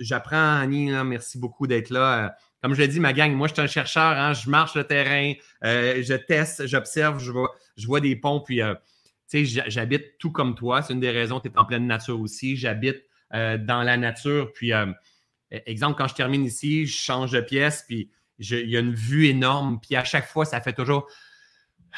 [0.00, 2.24] j'apprends, Annie, merci beaucoup d'être là.
[2.24, 2.28] Euh,
[2.62, 4.82] comme je l'ai dit, ma gang, moi, je suis un chercheur, hein, je marche le
[4.82, 5.34] terrain,
[5.64, 8.74] euh, je teste, j'observe, je vois, je vois des ponts, puis euh,
[9.30, 10.82] sais, j'habite tout comme toi.
[10.82, 12.56] C'est une des raisons, tu es en pleine nature aussi.
[12.56, 13.04] J'habite
[13.34, 14.52] euh, dans la nature.
[14.52, 14.86] Puis, euh,
[15.52, 18.94] e-, exemple, quand je termine ici, je change de pièce, puis il y a une
[18.94, 19.78] vue énorme.
[19.80, 21.06] Puis à chaque fois, ça fait toujours.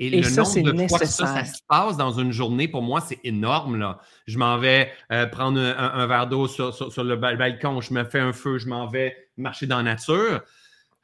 [0.00, 3.18] Et, le nombre de fois que ça, se passe dans une journée, pour moi, c'est
[3.24, 3.76] énorme.
[3.80, 3.98] Là.
[4.28, 6.70] Je m'en vais euh, prendre un, verre d'eau sur,
[7.02, 10.42] le balcon, je me fais un feu, je m'en vais marcher dans la nature.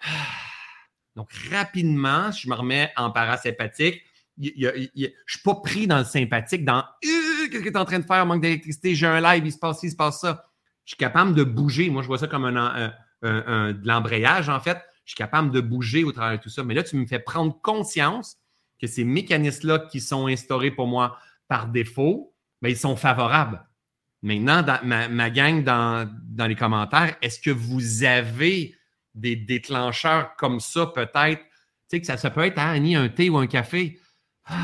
[1.17, 4.05] Donc, rapidement, je me remets en parasympathique
[4.39, 7.99] je ne suis pas pris dans le sympathique, dans qu'est-ce que tu es en train
[7.99, 10.47] de faire, manque d'électricité, j'ai un live, il se passe ci, il se passe ça.
[10.85, 11.89] Je suis capable de bouger.
[11.91, 14.79] Moi, je vois ça comme un, de l'embrayage, en fait.
[15.05, 16.65] Je suis capable de bouger au travers de tout ça.
[16.65, 18.39] Mais là, tu me fais prendre conscience
[18.81, 21.19] que ces mécanismes-là qui sont instaurés pour moi
[21.49, 23.65] par défaut, bien, ils sont favorables.
[24.23, 28.75] Maintenant, ma, gang, dans, dans les commentaires, est-ce que vous avez
[29.15, 31.43] des déclencheurs comme ça, peut-être?
[31.91, 33.99] Tu sais, que ça, peut être, hein, Annie, un thé ou un café.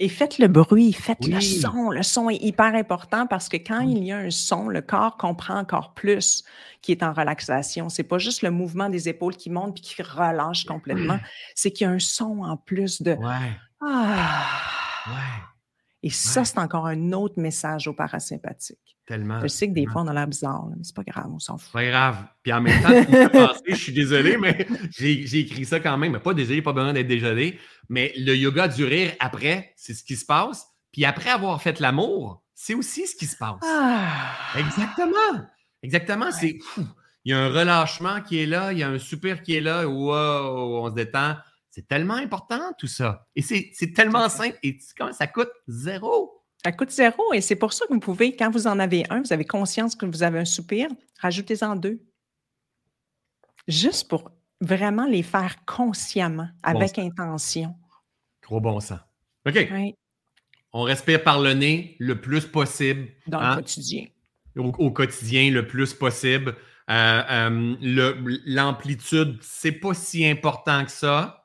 [0.00, 1.90] Et faites le bruit, faites le son.
[1.90, 5.16] Le son est hyper important parce que quand il y a un son, le corps
[5.16, 6.44] comprend encore plus
[6.82, 7.88] qui est en relaxation.
[7.88, 11.18] C'est pas juste le mouvement des épaules qui monte puis qui relâche complètement.
[11.56, 13.58] C'est qu'il y a un son en plus de Ouais.
[13.80, 14.46] Ah!
[15.08, 15.47] Ouais.
[16.02, 16.44] Et ça, Ouais.
[16.46, 18.96] c'est encore un autre message au parasympathique.
[19.06, 19.40] Tellement.
[19.40, 19.92] Je sais que des tellement.
[19.94, 21.72] fois, on a l'air bizarre, là, mais c'est pas grave, on s'en fout.
[21.72, 22.24] Pas grave.
[22.42, 26.12] Puis en même temps, je suis désolé, mais j'ai écrit ça quand même.
[26.12, 27.58] Mais pas désolé, pas besoin d'être désolé.
[27.88, 30.66] Mais le yoga du rire après, c'est ce qui se passe.
[30.92, 33.56] Puis après avoir fait l'amour, c'est aussi ce qui se passe.
[33.64, 34.06] Ah!
[34.56, 35.46] Exactement.
[35.82, 36.30] Exactement.
[36.30, 36.58] C'est.
[37.24, 39.60] Il y a un relâchement qui est là, il y a un soupir qui est
[39.60, 39.86] là.
[39.88, 41.36] Wow, on se détend.
[41.78, 43.28] C'est tellement important tout ça.
[43.36, 44.58] Et c'est tellement simple.
[44.64, 45.52] Et comment ça coûte?
[45.68, 46.42] Zéro.
[46.64, 49.22] Ça coûte zéro et c'est pour ça que vous pouvez, quand vous en avez un,
[49.22, 50.88] vous avez conscience que vous avez un soupir,
[51.20, 52.00] rajoutez-en deux.
[53.68, 57.76] Juste pour vraiment les faire consciemment, avec intention.
[58.42, 58.98] Gros bon sens.
[59.46, 59.68] OK.
[59.70, 59.94] Oui,
[60.72, 63.06] On respire par le nez le plus possible.
[63.28, 64.06] dans hein, le quotidien.
[64.56, 66.56] au, au quotidien le plus possible.
[66.90, 67.76] Euh, euh,
[68.46, 71.37] L'amplitude, c'est pas si important que ça.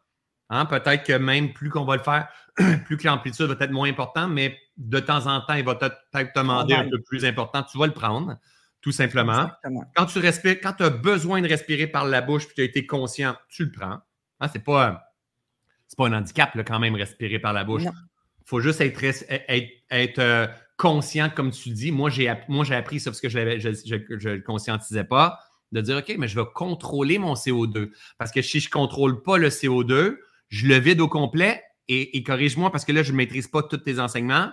[0.54, 2.28] Hein, Peut-être que même plus qu'on va le faire,
[2.86, 5.98] plus que l'amplitude va être moins important, mais de temps en temps, il va peut-être
[6.12, 7.64] te demander un peu plus important.
[7.64, 8.38] Tu vas le prendre,
[8.82, 9.44] tout simplement.
[9.46, 9.92] Exactement.
[9.96, 12.66] Quand tu respires, quand tu as besoin de respirer par la bouche puis tu as
[12.66, 14.00] été conscient, tu le prends.
[14.40, 15.04] Hein, c'est pas,
[15.88, 17.84] c'est pas un handicap, là, quand même, respirer par la bouche.
[17.84, 20.48] Il faut juste être, être, être, euh,
[20.78, 21.92] conscient, comme tu dis.
[21.92, 25.04] Moi, j'ai moi, j'ai appris ça parce que je ne je, je- je le conscientisais
[25.06, 25.40] pas,
[25.72, 27.92] de dire OK, mais je vais contrôler mon CO2.
[28.18, 30.18] Parce que si je ne contrôle pas le CO2,
[30.50, 33.64] je le vide au complet et, et corrige-moi parce que là, je ne maîtrise pas
[33.64, 34.50] tous tes enseignements.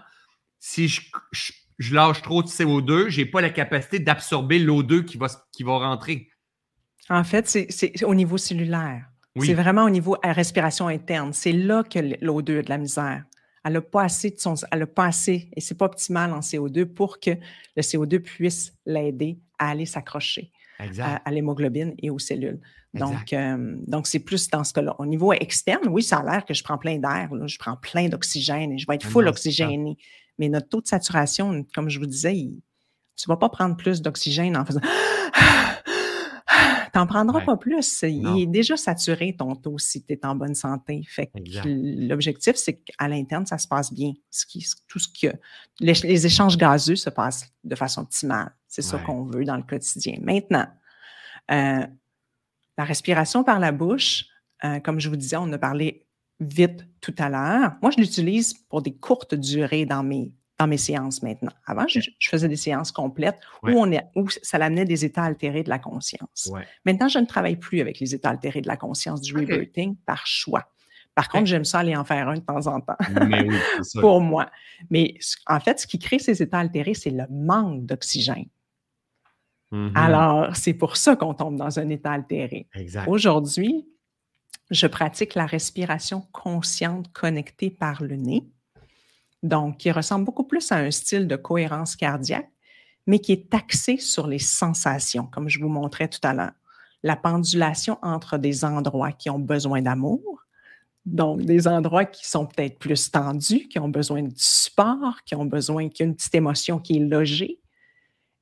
[0.58, 1.00] Si je,
[1.32, 5.28] je- je lâche trop de CO2, je n'ai pas la capacité d'absorber l'O2 qui va,
[5.52, 6.28] qui va rentrer.
[7.08, 9.06] En fait, c'est c'est au niveau cellulaire.
[9.36, 9.46] Oui.
[9.46, 11.32] C'est vraiment au niveau à respiration interne.
[11.32, 13.24] C'est là que l'O2 a de la misère.
[13.64, 16.40] Elle n'a pas assez de son, elle a pas assez, et c'est pas optimal en
[16.40, 17.30] CO2 pour que
[17.76, 20.50] le CO2 puisse l'aider à aller s'accrocher.
[21.04, 22.60] À, à l'hémoglobine et aux cellules.
[22.94, 24.96] Donc, euh, donc c'est plus dans ce cas-là.
[24.98, 28.08] Au niveau externe, oui, ça a l'air que je prends plein d'air, je prends plein
[28.08, 29.96] d'oxygène et je vais être full oxygéné.
[30.38, 32.60] Mais notre taux de saturation, comme je vous disais, il-
[33.16, 34.80] tu ne vas pas prendre plus d'oxygène en faisant.
[36.92, 37.44] Tu n'en prendras Ouais.
[37.44, 38.02] pas plus.
[38.02, 38.34] Non.
[38.34, 41.02] Il est déjà saturé ton taux si tu es en bonne santé.
[41.08, 41.30] Fait
[41.64, 44.12] l'objectif, c'est qu'à l'interne, ça se passe bien.
[44.30, 45.32] Ce qui, tout ce que
[45.78, 48.50] les, les échanges gazeux se passent de façon optimale.
[48.70, 50.18] C'est ça qu'on veut dans le quotidien.
[50.22, 50.66] Maintenant,
[51.50, 51.84] euh,
[52.78, 54.24] la respiration par la bouche,
[54.64, 56.06] euh, comme je vous disais, on a parlé
[56.38, 57.72] vite tout à l'heure.
[57.82, 61.50] Moi, je l'utilise pour des courtes durées dans mes, dans mes séances maintenant.
[61.66, 63.74] Avant, je, je faisais des séances complètes Ouais.
[63.74, 66.48] où, on est, où ça l'amenait des états altérés de la conscience.
[66.52, 66.64] Ouais.
[66.86, 69.40] Maintenant, je ne travaille plus avec les états altérés de la conscience du OK.
[69.40, 70.72] rebirthing par choix.
[71.16, 72.96] Par contre, j'aime ça aller en faire un de temps en temps
[73.26, 74.00] Mais oui, c'est ça.
[74.00, 74.48] pour moi.
[74.90, 75.18] Mais
[75.48, 78.46] en fait, ce qui crée ces états altérés, c'est le manque d'oxygène.
[79.70, 79.92] Mhm.
[79.94, 82.66] Alors, c'est pour ça qu'on tombe dans un état altéré.
[82.74, 83.08] Exact.
[83.08, 83.86] Aujourd'hui,
[84.70, 88.44] je pratique la respiration consciente connectée par le nez,
[89.42, 92.50] donc qui ressemble beaucoup plus à un style de cohérence cardiaque,
[93.06, 96.52] mais qui est axé sur les sensations, comme je vous montrais tout à l'heure.
[97.02, 100.44] La pendulation entre des endroits qui ont besoin d'amour,
[101.06, 105.46] donc des endroits qui sont peut-être plus tendus, qui ont besoin de support, qui ont
[105.46, 107.58] besoin qu'il y ait une petite émotion qui est logée,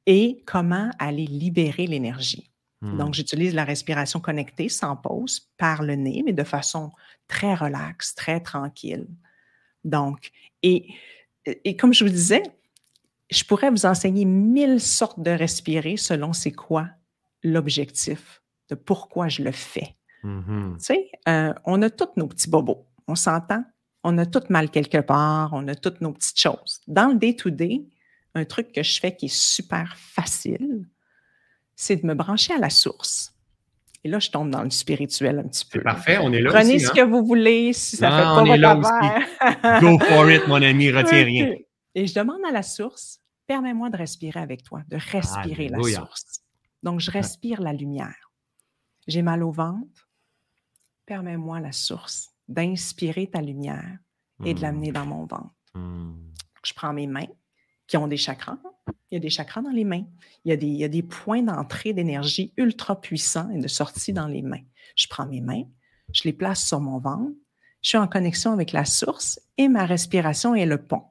[0.09, 2.51] et comment aller libérer l'énergie.
[2.81, 6.93] Donc, j'utilise la respiration connectée sans pause par le nez, mais de façon
[7.27, 9.09] très relaxe, très tranquille.
[9.83, 10.31] Donc,
[10.63, 10.95] et,
[11.45, 12.43] et comme je vous disais,
[13.31, 16.89] je pourrais vous enseigner mille sortes de respirer selon c'est quoi
[17.43, 19.97] l'objectif de pourquoi je le fais.
[20.23, 20.77] Mhm.
[20.79, 22.87] Tu sais, euh, on a tous nos petits bobos.
[23.09, 23.65] On s'entend?
[24.05, 25.51] On a tous mal quelque part.
[25.53, 26.81] On a toutes nos petites choses.
[26.87, 27.87] Dans le day-to-day,
[28.35, 30.87] un truc que je fais qui est super facile,
[31.77, 33.35] c'est de me brancher à la source.
[34.05, 35.79] Et là, je tombe dans le spirituel un petit peu.
[35.81, 36.85] C'est parfait, on est là Prenez aussi.
[36.87, 36.95] ce hein?
[36.95, 39.81] que vous voulez, si ça Non, fait pas on est là aussi.
[39.81, 41.55] Go for it, mon ami, retiens rien.
[41.95, 46.43] Et je demande à la source, permets-moi de respirer avec toi, de respirer la source.
[46.85, 48.31] Donc, je respire la lumière.
[49.09, 50.09] J'ai mal au ventre,
[51.07, 53.99] permets-moi la source d'inspirer ta lumière
[54.45, 54.63] et de Mhm.
[54.63, 55.51] l'amener dans mon ventre.
[55.75, 56.15] Mhm.
[56.65, 57.27] Je prends mes mains
[57.89, 58.59] qui ont des chakras.
[59.11, 60.05] Il y a des chakras dans les mains.
[60.45, 63.67] Il y a des, il y a des points d'entrée d'énergie ultra puissants et de
[63.67, 64.63] sortie dans les mains.
[64.95, 65.65] Je prends mes mains,
[66.13, 67.33] je les place sur mon ventre.
[67.83, 71.05] Je suis en connexion avec la source et ma respiration est le pont.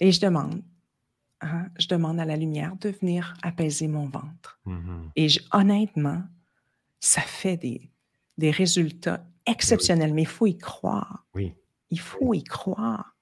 [0.00, 0.62] Et je demande,
[1.40, 4.60] hein, je demande à la lumière de venir apaiser mon ventre.
[4.66, 5.10] Mm-hmm.
[5.16, 6.22] Et honnêtement,
[7.00, 7.90] ça fait des,
[8.38, 11.26] des résultats exceptionnels, mais il faut y croire.
[11.34, 11.54] Oui.
[11.90, 13.13] Il faut y croire.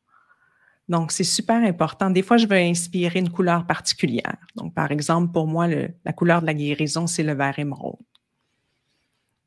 [0.88, 2.10] Donc, c'est super important.
[2.10, 4.36] Des fois, je vais inspirer une couleur particulière.
[4.56, 8.00] Donc, par exemple, pour moi, la couleur de la guérison, c'est le vert émeraude.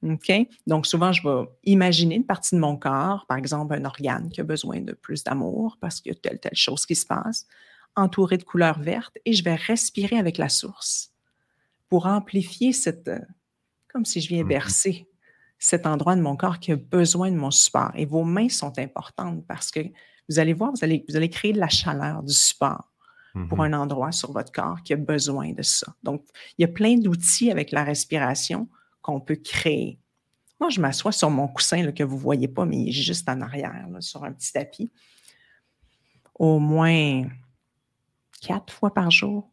[0.04, 0.32] OK?
[0.68, 4.42] Donc, souvent, je vais imaginer une partie de mon corps, par exemple, un organe qui
[4.42, 7.48] a besoin de plus d'amour parce qu'il y a telle, telle chose qui se passe,
[7.96, 11.12] entouré de couleurs vertes, et je vais respirer avec la source
[11.90, 13.20] pour amplifier cette, euh,
[13.88, 15.08] comme si je viens mmh bercer
[15.58, 17.92] cet endroit de mon corps qui a besoin de mon support.
[17.96, 19.80] Et vos mains sont importantes parce que
[20.30, 22.92] vous allez voir, vous allez, vous allez créer de la chaleur, du support
[23.50, 25.94] pour mmh un endroit sur votre corps qui a besoin de ça.
[26.04, 26.24] Donc,
[26.58, 28.70] il y a plein d'outils avec la respiration
[29.02, 30.00] qu'on peut créer.
[30.60, 33.28] Moi, je m'assois sur mon coussin que vous ne voyez pas, mais il est juste
[33.28, 34.90] en arrière, sur un petit tapis,
[36.34, 37.24] au moins
[38.42, 39.52] quatre fois par jour.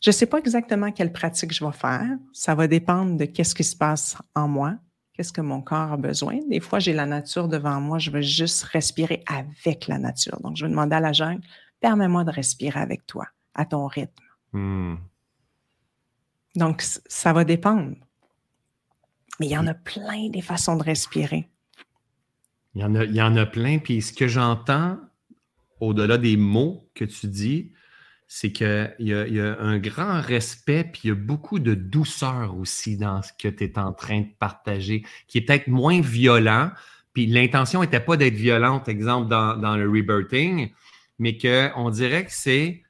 [0.00, 2.16] Je ne sais pas exactement quelle pratique je vais faire.
[2.32, 4.76] Ça va dépendre de qu'est-ce qui se passe en moi,
[5.16, 6.40] qu'est-ce que mon corps a besoin.
[6.48, 10.38] Des fois, j'ai la nature devant moi, je veux juste respirer avec la nature.
[10.40, 11.42] Donc, je vais demander à la jungle,
[11.80, 14.22] permets-moi de respirer avec toi, à ton rythme.
[14.52, 14.96] Hmm.
[16.54, 17.96] Donc, ça va dépendre.
[19.40, 21.48] Mais il y en a plein des façons de respirer.
[22.74, 23.78] Il y en a, il y en a plein.
[23.78, 24.98] Puis ce que j'entends,
[25.80, 27.72] au-delà des mots que tu dis,
[28.28, 32.56] c'est qu'il y, y, a un grand respect, puis il y a beaucoup de douceur
[32.58, 36.70] aussi dans ce que tu es en train de partager, qui est peut-être moins violent.
[37.12, 40.70] Puis l'intention n'était pas d'être violente, exemple, dans, dans le rebirthing,
[41.18, 42.82] mais qu'on dirait que c'est,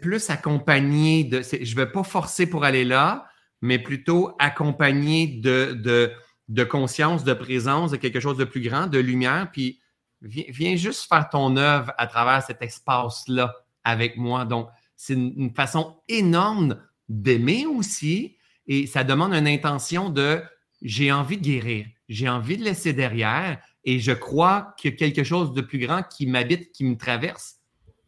[0.00, 1.42] plus accompagné de.
[1.42, 3.28] Je ne vais pas forcer pour aller là,
[3.60, 9.50] mais plutôt accompagné de, conscience, de présence, de quelque chose de plus grand, de lumière.
[9.52, 9.80] Puis
[10.22, 13.54] viens juste faire ton œuvre à travers cet espace-là
[13.86, 14.44] avec moi.
[14.44, 16.76] Donc, c'est une, façon énorme
[17.08, 20.42] d'aimer aussi et ça demande une intention de
[20.82, 24.96] j'ai envie de guérir, j'ai envie de laisser derrière et je crois qu'il y a
[24.96, 27.56] quelque chose de plus grand qui m'habite, qui me traverse.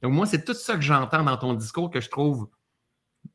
[0.03, 2.49] Donc, moi, c'est tout ça que j'entends dans ton discours que je trouve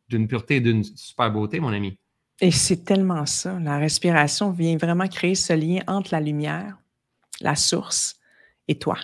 [0.10, 1.98] d'une pureté et d'une super beauté, mon ami.
[2.42, 3.58] Et c'est tellement ça.
[3.60, 6.78] La respiration vient vraiment créer ce lien entre la lumière,
[7.40, 8.18] la source
[8.68, 8.98] et toi.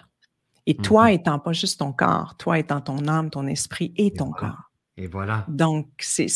[0.69, 1.13] Et toi mm-hmm.
[1.15, 4.69] étant pas juste ton corps, toi étant ton âme, ton esprit et ton corps.
[4.97, 5.43] Et voilà.
[5.47, 6.27] Donc, c'est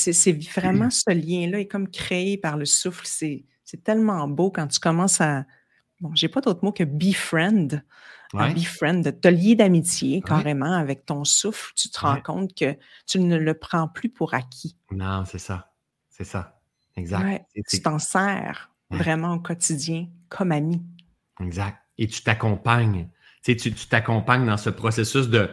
[0.56, 3.06] vraiment ce lien-là est comme créé par le souffle.
[3.06, 5.46] C'est tellement beau quand tu commences à.
[6.02, 7.68] Bon, j'ai pas d'autre mot que befriend.
[8.34, 8.52] Ouais.
[8.56, 11.72] Befriend, te lier d'amitié carrément avec ton souffle.
[11.76, 12.76] Tu te rends compte que
[13.06, 14.76] tu ne le prends plus pour acquis.
[14.92, 15.72] Non, c'est ça.
[16.10, 16.60] C'est ça.
[16.96, 17.46] Exact.
[17.70, 20.82] tu t'en sers vraiment au quotidien comme ami.
[21.40, 21.78] Exact.
[22.00, 23.10] Et tu t'accompagnes.
[23.44, 23.56] Tu
[23.90, 25.50] t'accompagnes dans ce processus de,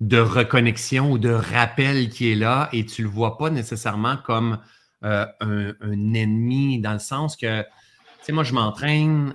[0.00, 4.16] de reconnexion ou de rappel qui est là et tu ne le vois pas nécessairement
[4.16, 4.58] comme
[5.02, 7.66] euh, un, ennemi dans le sens que, tu
[8.22, 9.34] sais, moi, je m'entraîne.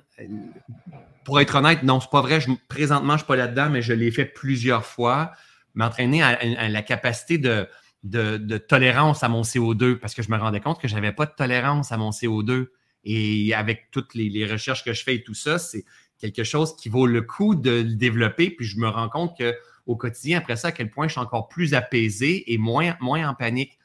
[1.24, 2.40] Pour être honnête, non, c'est pas vrai.
[2.68, 5.32] Présentement, je ne suis pas là-dedans, mais je l'ai fait plusieurs fois.
[5.74, 7.68] M'entraîner à, la capacité de,
[8.04, 11.26] de, tolérance à mon CO2 parce que je me rendais compte que je n'avais pas
[11.26, 12.68] de tolérance à mon CO2.
[13.04, 15.84] Et avec toutes les, recherches que je fais et tout ça, c'est
[16.20, 18.50] quelque chose qui vaut le coup de le développer.
[18.50, 21.48] Puis je me rends compte qu'au quotidien, après ça, à quel point je suis encore
[21.48, 23.78] plus apaisé et moins, en panique.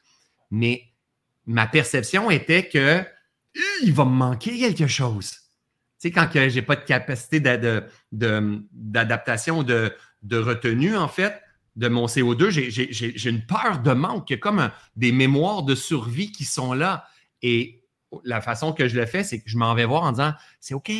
[0.49, 0.83] Mais
[1.45, 3.03] ma perception était que
[3.83, 5.31] il va me manquer quelque chose.
[5.99, 7.39] Tu sais, quand je n'ai pas de capacité
[8.11, 11.41] d'adaptation, de, de retenue, en fait,
[11.75, 14.29] de mon CO2, j'ai une peur de manque.
[14.29, 17.05] Il y a comme des mémoires de survie qui sont là.
[17.41, 17.83] Et
[18.23, 20.73] la façon que je le fais, c'est que je m'en vais voir en disant c'est
[20.73, 20.91] OK,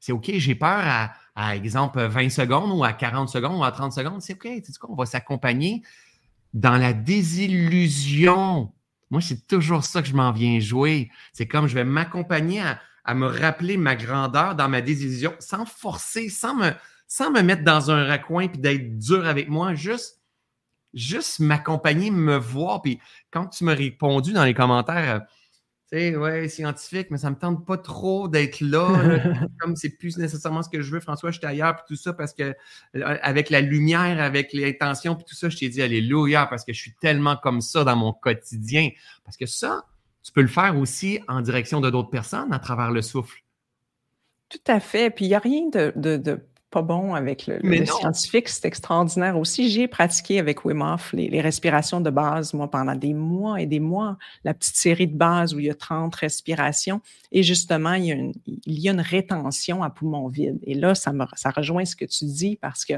[0.00, 3.92] c'est OK, j'ai peur à, exemple, 20 secondes ou à 40 secondes ou à 30
[3.92, 4.22] secondes.
[4.22, 5.82] C'est OK, tu sais quoi, on va s'accompagner
[6.54, 8.72] dans la désillusion.
[9.10, 11.10] Moi, c'est toujours ça que je m'en viens jouer.
[11.32, 12.62] C'est comme je vais m'accompagner
[13.04, 16.70] à, me rappeler ma grandeur dans ma désillusion sans forcer, sans me,
[17.06, 20.20] sans me mettre dans un raccoin puis d'être dur avec moi, juste
[20.96, 22.82] juste m'accompagner, me voir.
[22.82, 22.98] Puis
[23.30, 25.20] quand tu m'as répondu dans les commentaires, euh,
[25.90, 29.20] sais, ouais, scientifique, mais ça me tente pas trop d'être là.
[29.60, 32.32] comme c'est plus nécessairement ce que je veux, François, j'étais ailleurs, puis tout ça, parce
[32.32, 36.64] que euh, avec la lumière, avec l'intention, puis tout ça, je t'ai dit Alléluia, parce
[36.64, 38.90] que je suis tellement comme ça dans mon quotidien.
[39.24, 39.86] Parce que ça,
[40.22, 43.42] tu peux le faire aussi en direction de d'autres personnes à travers le souffle.
[44.48, 45.10] Tout à fait.
[45.10, 49.70] Puis il n'y a rien de pas bon avec le, scientifique, c'est extraordinaire aussi.
[49.70, 53.80] J'ai pratiqué avec Wim Hof les, respirations de base, moi, pendant des mois et des
[53.80, 57.00] mois, la petite série de base où il y a 30 respirations.
[57.30, 60.58] Et justement, il y a une, il y a une rétention à poumon vide.
[60.64, 62.94] Et là, ça, me, ça rejoint ce que tu dis parce que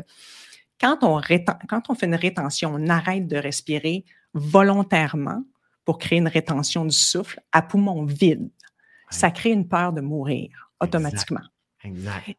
[0.80, 1.20] quand on,
[1.68, 5.42] quand on fait une rétention, on arrête de respirer volontairement
[5.84, 8.50] pour créer une rétention du souffle à poumon vide.
[9.10, 11.40] Ça crée une peur de mourir automatiquement.
[11.40, 11.57] Exact.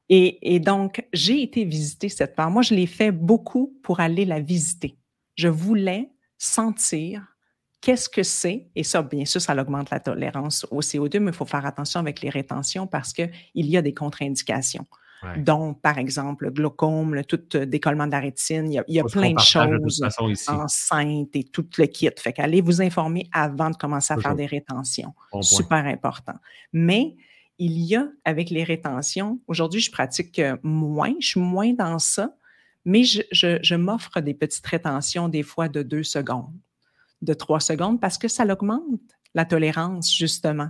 [0.10, 2.50] Et, et, donc, j'ai été visiter cette peur.
[2.50, 4.97] Moi, je l'ai fait beaucoup pour aller la visiter.
[5.36, 7.36] Je voulais sentir
[7.82, 11.36] qu'est-ce que c'est, et ça, bien sûr, ça augmente la tolérance au CO2, mais il
[11.36, 14.86] faut faire attention avec les rétentions parce qu'il y a des contre-indications.
[15.38, 18.72] dont, par exemple, le glaucome, le tout euh, décollement de la rétine.
[18.72, 20.02] Il y a, plein de choses
[20.47, 22.10] enceintes et tout le kit.
[22.18, 25.14] Fait qu'allez vous informer avant de commencer à faire des rétentions.
[25.41, 26.36] Super important.
[26.72, 27.18] Mais
[27.60, 32.36] il y a, avec les rétentions, aujourd'hui, je pratique moins, je suis moins dans ça,
[32.86, 36.53] mais je m'offre des petites rétentions des fois de deux secondes
[37.22, 39.01] de trois secondes parce que ça augmente
[39.34, 40.70] la tolérance, justement,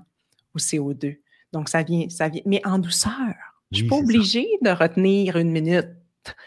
[0.54, 1.20] au CO2.
[1.54, 3.14] Donc, ça vient, ça vient, mais en douceur.
[3.72, 5.90] je ne suis pas obligée de retenir une minute.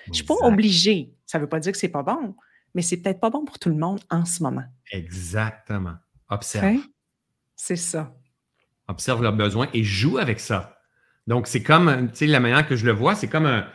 [0.07, 1.15] Je ne suis pas obligée.
[1.27, 2.35] Ça ne veut pas dire que ce n'est pas bon,
[2.75, 4.65] mais c'est peut-être pas bon pour tout le monde en ce moment.
[4.91, 5.95] Exactement.
[6.29, 6.81] Observe.
[7.57, 8.15] C'est ça.
[8.89, 10.79] Observe leurs besoins et joue avec ça.
[11.27, 13.67] Donc, c'est comme, tu sais, la manière que je le vois, c'est comme un,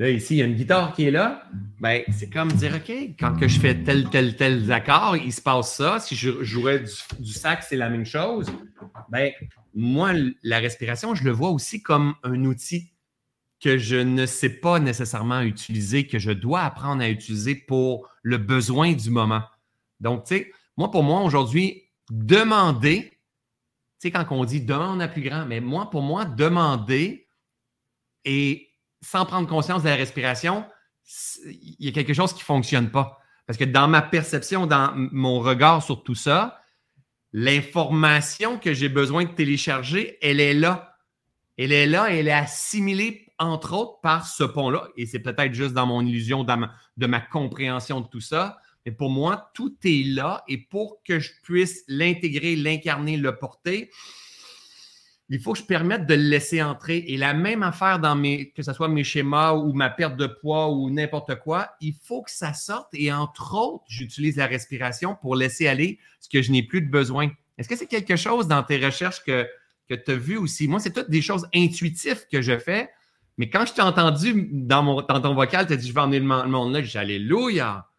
[0.00, 1.44] Là, ici, il y a une guitare qui est là.
[1.78, 5.76] Ben, c'est comme dire, OK, quand je fais tel, tel, tel accord, il se passe
[5.76, 5.98] ça.
[6.00, 6.84] Si je jouais
[7.18, 8.50] du, sax, c'est la même chose.
[9.10, 9.30] Ben,
[9.74, 12.94] moi, la respiration, je le vois aussi comme un outil
[13.62, 18.38] que je ne sais pas nécessairement utiliser, que je dois apprendre à utiliser pour le
[18.38, 19.42] besoin du moment.
[20.00, 23.18] Donc, tu sais, moi, pour moi, aujourd'hui, demander,
[24.00, 27.28] sais, quand on dit demande à plus grand, mais moi, pour moi, demander
[28.24, 28.68] et
[29.02, 30.64] sans prendre conscience de la respiration,
[31.44, 33.18] il y a quelque chose qui ne fonctionne pas.
[33.46, 36.62] Parce que dans ma perception, dans mon regard sur tout ça,
[37.32, 40.96] l'information que j'ai besoin de télécharger, elle est là.
[41.56, 44.88] Elle est là elle est assimilée, entre autres, par ce pont-là.
[44.96, 48.58] Et c'est peut-être juste dans mon illusion, de ma compréhension de tout ça.
[48.86, 53.90] Mais pour moi, tout est là et pour que je puisse l'intégrer, l'incarner, le porter,
[55.32, 57.04] il faut que je permette de le laisser entrer.
[57.06, 60.26] Et la même affaire dans mes, que ce soit mes schémas ou ma perte de
[60.26, 62.88] poids ou n'importe quoi, il faut que ça sorte.
[62.94, 66.90] Et entre autres, j'utilise la respiration pour laisser aller ce que je n'ai plus de
[66.90, 67.30] besoin.
[67.58, 69.46] Est-ce que c'est quelque chose dans tes recherches que,
[69.88, 70.66] que tu as vu aussi?
[70.66, 72.90] Moi, c'est toutes des choses intuitives que je fais.
[73.38, 76.00] Mais quand je t'ai entendu dans, mon, dans ton vocal, tu as dit Je vais
[76.00, 77.89] emmener le monde là, j'ai Alléluia.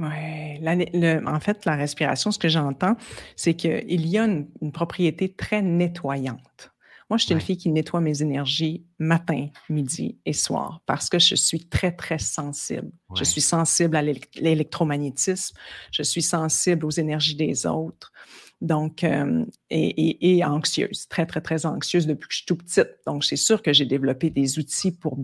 [0.00, 2.96] Oui, en fait, la respiration, ce que j'entends,
[3.36, 6.72] c'est qu'il y a une, propriété très nettoyante.
[7.10, 11.18] Moi, je suis une fille qui nettoie mes énergies matin, midi et soir parce que
[11.18, 12.92] je suis très, très sensible.
[13.16, 15.56] Je suis sensible à l'électromagnétisme,
[15.90, 18.12] je suis sensible aux énergies des autres.
[18.60, 22.90] Donc, euh, et, anxieuse, très, très, très anxieuse depuis que je suis tout petite.
[23.06, 25.18] Donc, c'est sûr que j'ai développé des outils pour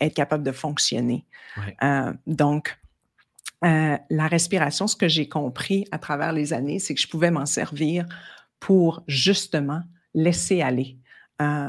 [0.00, 1.24] être capable de fonctionner.
[1.82, 2.78] Euh, donc,
[3.64, 7.30] euh, la respiration, ce que j'ai compris à travers les années, c'est que je pouvais
[7.30, 8.06] m'en servir
[8.60, 9.82] pour justement
[10.14, 10.98] laisser aller
[11.42, 11.68] euh,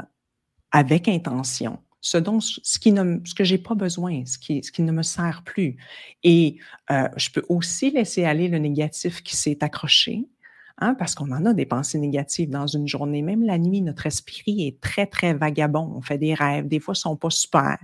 [0.70, 4.72] avec intention ce, dont, ce, qui ne, ce que j'ai pas besoin, ce qui, ce
[4.72, 5.76] qui ne me sert plus.
[6.22, 6.58] Et
[6.90, 10.26] euh, je peux aussi laisser aller le négatif qui s'est accroché,
[10.78, 13.20] hein, parce qu'on en a des pensées négatives dans une journée.
[13.20, 15.92] Même la nuit, notre esprit est très, très vagabond.
[15.94, 17.78] On fait des rêves, des fois, ils sont pas super.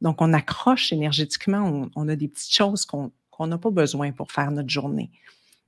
[0.00, 4.50] Donc, on accroche énergétiquement, on, a des petites choses qu'on n'a pas besoin pour faire
[4.50, 5.10] notre journée.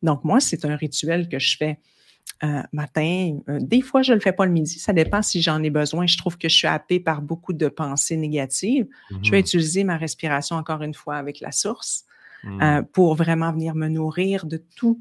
[0.02, 1.78] Donc, moi, c'est un rituel que je fais
[2.44, 3.38] euh, matin.
[3.48, 4.78] Euh, des fois, je ne le fais pas le midi.
[4.78, 6.06] Ça dépend si j'en ai besoin.
[6.06, 8.86] Je trouve que je suis happée par beaucoup de pensées négatives.
[9.22, 12.04] Je vais mmh utiliser ma respiration encore une fois avec la source
[12.44, 12.62] mmh.
[12.62, 15.00] euh, pour vraiment venir me nourrir de tout,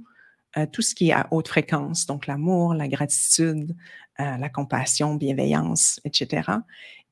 [0.72, 2.08] tout ce qui est à haute fréquence.
[2.08, 3.76] Donc, l'amour, la gratitude,
[4.18, 6.50] la compassion, bienveillance, etc.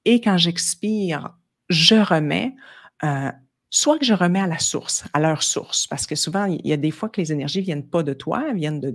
[0.06, 1.36] Et quand j'expire,
[1.70, 2.56] je remets,
[3.04, 3.32] euh,
[3.70, 6.74] soit que je remets à la source, à leur source, parce que souvent, il y
[6.74, 8.90] a des fois que les énergies ne viennent pas de toi, elles viennent de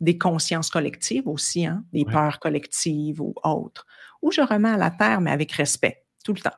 [0.00, 3.86] des, consciences collectives aussi, hein, des peurs collectives ou autres,
[4.22, 6.56] ou je remets à la terre, mais avec respect, tout le temps,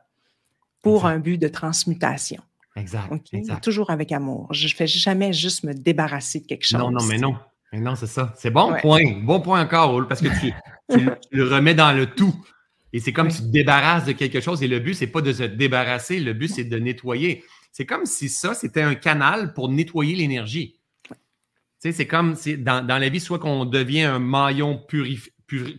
[0.81, 2.43] pour un but de transmutation.
[2.75, 3.13] Exact,
[3.61, 4.49] Toujours avec amour.
[4.53, 6.81] Je ne fais jamais juste me débarrasser de quelque chose.
[6.81, 7.37] Non, non, mais non.
[7.73, 8.33] Mais non, c'est ça.
[8.37, 9.03] C'est bon point.
[9.23, 10.53] Bon point encore, parce que tu,
[10.91, 12.35] tu, le remets dans le tout.
[12.93, 14.63] Et c'est comme si tu te débarrasses de quelque chose.
[14.63, 17.45] Et le but, c'est pas de se débarrasser, le but, c'est de nettoyer.
[17.73, 20.79] C'est comme si ça, c'était un canal pour nettoyer l'énergie.
[21.09, 21.15] Tu
[21.79, 24.85] sais, c'est comme si dans, la vie, soit qu'on devient un maillon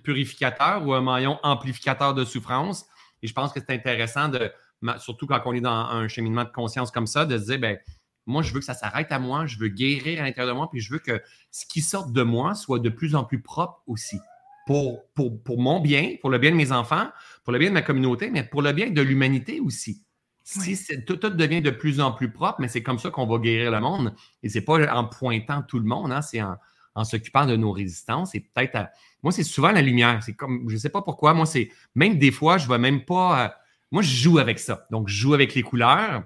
[0.04, 2.86] purificateur ou un maillon amplificateur de souffrance.
[3.22, 4.52] Et je pense que c'est intéressant de,
[4.98, 7.78] surtout quand on est dans un cheminement de conscience comme ça, de se dire, ben,
[8.26, 10.70] moi, je veux que ça s'arrête à moi, je veux guérir à l'intérieur de moi,
[10.72, 11.22] puis je veux que
[11.52, 14.18] ce qui sort de moi soit de plus en plus propre aussi
[14.66, 17.08] pour, pour, mon bien, pour le bien de mes enfants,
[17.44, 20.04] pour le bien de ma communauté, mais pour le bien de l'humanité aussi.
[20.44, 23.72] Si tout, devient de plus en plus propre, mais c'est comme ça qu'on va guérir
[23.72, 24.14] le monde.
[24.42, 28.36] Et c'est pas en pointant tout le monde, hein, c'est en, s'occupant de nos résistances.
[28.36, 28.90] Et peut-être,
[29.22, 30.22] moi, c'est souvent la lumière.
[30.22, 31.34] C'est comme, je sais pas pourquoi.
[31.34, 33.46] Moi, c'est même des fois, je ne vais même pas.
[33.46, 33.50] Euh,
[33.92, 34.86] moi, je joue avec ça.
[34.92, 36.24] Donc, je joue avec les couleurs.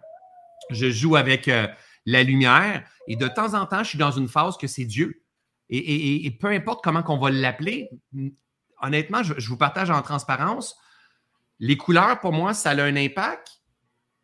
[0.71, 1.67] Je joue avec euh,
[2.05, 2.83] la lumière.
[3.07, 5.21] Et de temps en temps, je suis dans une phase que c'est Dieu.
[5.69, 7.89] Et, peu importe comment qu'on va l'appeler,
[8.81, 10.77] honnêtement, je, vous partage en transparence.
[11.59, 13.61] Les couleurs, pour moi, ça a un impact.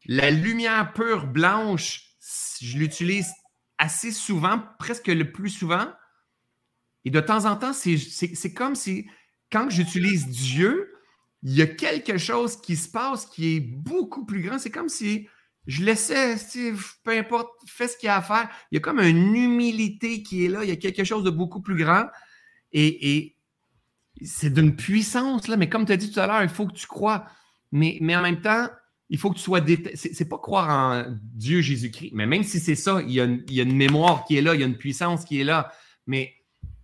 [0.06, 2.04] La lumière pure blanche,
[2.62, 3.32] je l'utilise
[3.78, 5.88] assez souvent, presque le plus souvent.
[7.06, 9.10] Et de temps en temps, c'est comme si,
[9.52, 10.94] quand j'utilise Dieu,
[11.42, 14.60] il y a quelque chose qui se passe qui est beaucoup plus grand.
[14.60, 15.28] C'est comme si
[15.66, 16.36] je laissais,
[17.04, 18.50] peu importe, fais ce qu'il y a à faire.
[18.72, 20.64] Il y a comme une humilité qui est là.
[20.64, 22.06] Il y a quelque chose de beaucoup plus grand.
[22.74, 23.36] Et,
[24.22, 25.58] c'est d'une puissance, là.
[25.58, 27.26] Mais comme tu as dit tout à l'heure, il faut que tu crois.
[27.72, 28.68] Mais, en même temps,
[29.10, 30.14] il faut que tu sois détaché.
[30.14, 32.12] C'est pas croire en Dieu Jésus-Christ.
[32.14, 34.38] Mais même si c'est ça, il y, a une, il y, a une, mémoire qui
[34.38, 35.72] est là, il y a une puissance qui est là.
[36.08, 36.34] Mais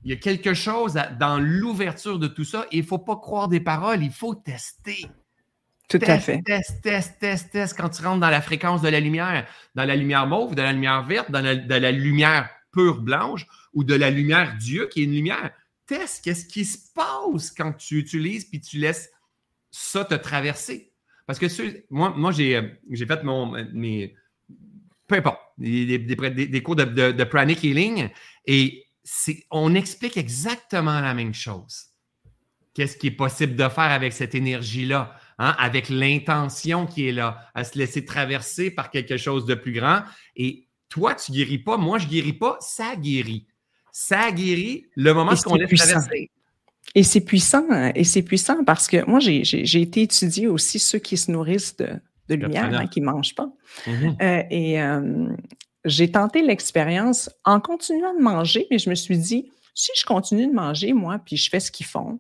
[0.04, 2.66] il y a quelque chose dans l'ouverture de tout ça.
[2.72, 5.06] Et il ne faut pas croire des paroles, il faut tester.
[5.90, 6.44] Tout à fait.
[6.44, 7.76] Test, test, test, test.
[7.76, 10.72] Quand tu rentres dans la fréquence de la lumière, dans la lumière mauve, dans la
[10.72, 15.14] lumière verte, dans la, lumière pure blanche ou de la lumière Dieu qui est une
[15.14, 15.52] lumière,
[15.88, 19.10] teste qu'est-ce qui se passe quand tu utilises puis tu laisses
[19.72, 20.94] ça te traverser.
[21.26, 21.48] Parce que
[21.90, 24.16] moi, moi j'ai fait mon, mes,
[25.08, 28.10] peu importe, des, des, cours de, de, pranic healing
[28.46, 28.86] et
[29.50, 31.88] on explique exactement la même chose.
[32.76, 35.20] Qu'est-ce qui est possible de faire avec cette énergie-là?
[35.42, 39.72] Hein, avec l'intention qui est là, à se laisser traverser par quelque chose de plus
[39.72, 40.02] grand.
[40.36, 43.48] Et toi, tu guéris pas, moi, je guéris pas, ça guérit.
[43.94, 46.30] Ça guérit le moment qu'on laisse traverser.
[46.94, 51.16] Et c'est puissant, et c'est puissant parce que moi, j'ai été étudier aussi ceux qui
[51.16, 53.50] se nourrissent de, lumière, hein, qui ne mangent pas.
[53.88, 54.22] Mm-hmm.
[54.22, 55.30] Euh, et euh,
[55.86, 60.48] j'ai tenté l'expérience en continuant de manger, mais je me suis dit, si je continue
[60.48, 62.20] de manger, moi, puis je fais ce qu'ils font,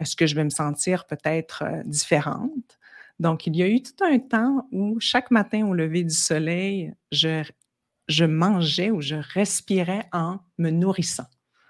[0.00, 2.78] est-ce que je vais me sentir peut-être euh, différente?
[3.18, 6.94] Donc, il y a eu tout un temps où chaque matin au lever du soleil,
[7.12, 7.44] je,
[8.08, 11.26] je mangeais ou je respirais en me nourrissant.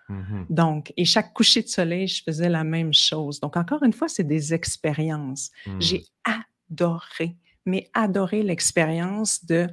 [0.09, 3.41] Mmh Donc, et chaque coucher de soleil, je faisais la même chose.
[3.41, 5.51] Donc, encore une fois, c'est des expériences.
[5.81, 6.33] J'ai mmh.
[6.71, 7.37] adoré,
[7.67, 9.67] mais adoré l'expérience de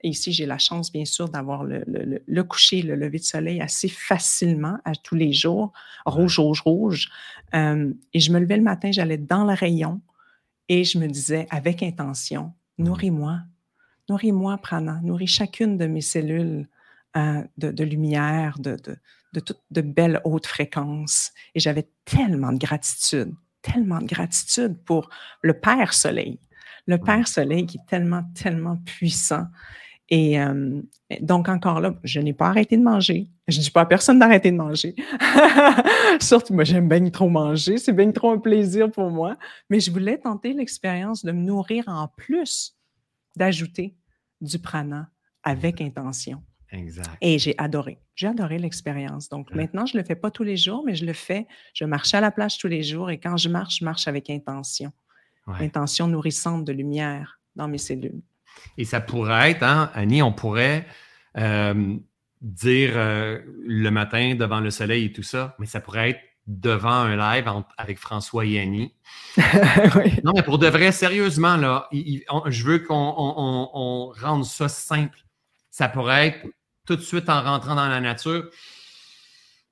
[0.00, 3.60] et ici, j'ai la chance, bien sûr, d'avoir le, le, coucher, le lever de soleil
[3.60, 5.72] assez facilement à tous les jours,
[6.06, 7.10] rouge, rouge, rouge.
[7.54, 10.00] Euh, et je me levais le matin, j'allais dans le rayon
[10.68, 12.84] et je me disais avec intention, mmh.
[12.84, 13.40] nourris-moi,
[14.08, 16.68] nourris-moi, Prana, nourris chacune de mes cellules
[17.16, 18.96] euh, de, lumière, de, de,
[19.32, 21.32] de toutes de belles hautes fréquences.
[21.56, 25.10] Et j'avais tellement de gratitude, tellement de gratitude pour
[25.42, 26.38] le Père Soleil,
[26.86, 29.46] le Père Soleil qui est tellement, tellement puissant
[30.10, 30.38] et
[31.20, 33.28] donc, encore là, je n'ai pas arrêté de manger.
[33.46, 34.94] Je ne dis pas à personne d'arrêter de manger.
[36.20, 37.78] Surtout, moi, j'aime bien trop manger.
[37.78, 39.36] C'est bien trop un plaisir pour moi.
[39.68, 42.76] Mais je voulais tenter l'expérience de me nourrir en plus,
[43.36, 43.96] d'ajouter
[44.40, 45.10] du prana
[45.42, 46.42] avec intention.
[46.70, 47.16] Exact.
[47.20, 47.98] Et j'ai adoré.
[48.14, 49.28] J'ai adoré l'expérience.
[49.28, 51.46] Donc, maintenant, je ne le fais pas tous les jours, mais je le fais.
[51.72, 54.30] Je marche à la plage tous les jours et quand je marche, je marche avec
[54.30, 54.92] intention.
[55.46, 58.20] Intention nourrissante de lumière dans mes cellules.
[58.76, 60.86] Et ça pourrait être, hein, Annie, on pourrait
[61.36, 61.96] euh,
[62.40, 66.90] dire euh, le matin devant le soleil et tout ça, mais ça pourrait être devant
[66.90, 68.94] un live avec François et Annie.
[70.24, 75.18] Non, mais pour de vrai, sérieusement, là, je veux qu'on rende ça simple.
[75.70, 76.46] Ça pourrait être
[76.86, 78.48] tout de suite en rentrant dans la nature.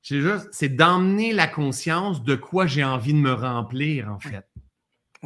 [0.03, 4.47] C'est d'emmener la conscience de quoi j'ai envie de me remplir, en fait.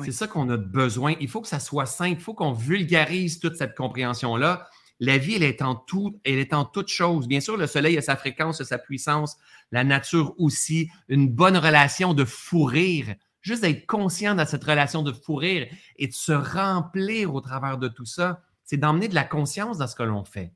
[0.04, 1.14] C'est ça qu'on a besoin.
[1.20, 2.18] Il faut que ça soit simple.
[2.18, 4.68] Il faut qu'on vulgarise toute cette compréhension-là.
[5.02, 7.26] La vie, elle est en tout, elle est en toute chose.
[7.26, 9.38] Bien sûr, le soleil a sa fréquence, a sa puissance,
[9.72, 13.14] la nature aussi, une bonne relation de fourrir.
[13.40, 15.66] Juste d'être conscient de cette relation de fourrir
[15.96, 19.86] et de se remplir au travers de tout ça, c'est d'emmener de la conscience dans
[19.86, 20.52] ce que l'on fait.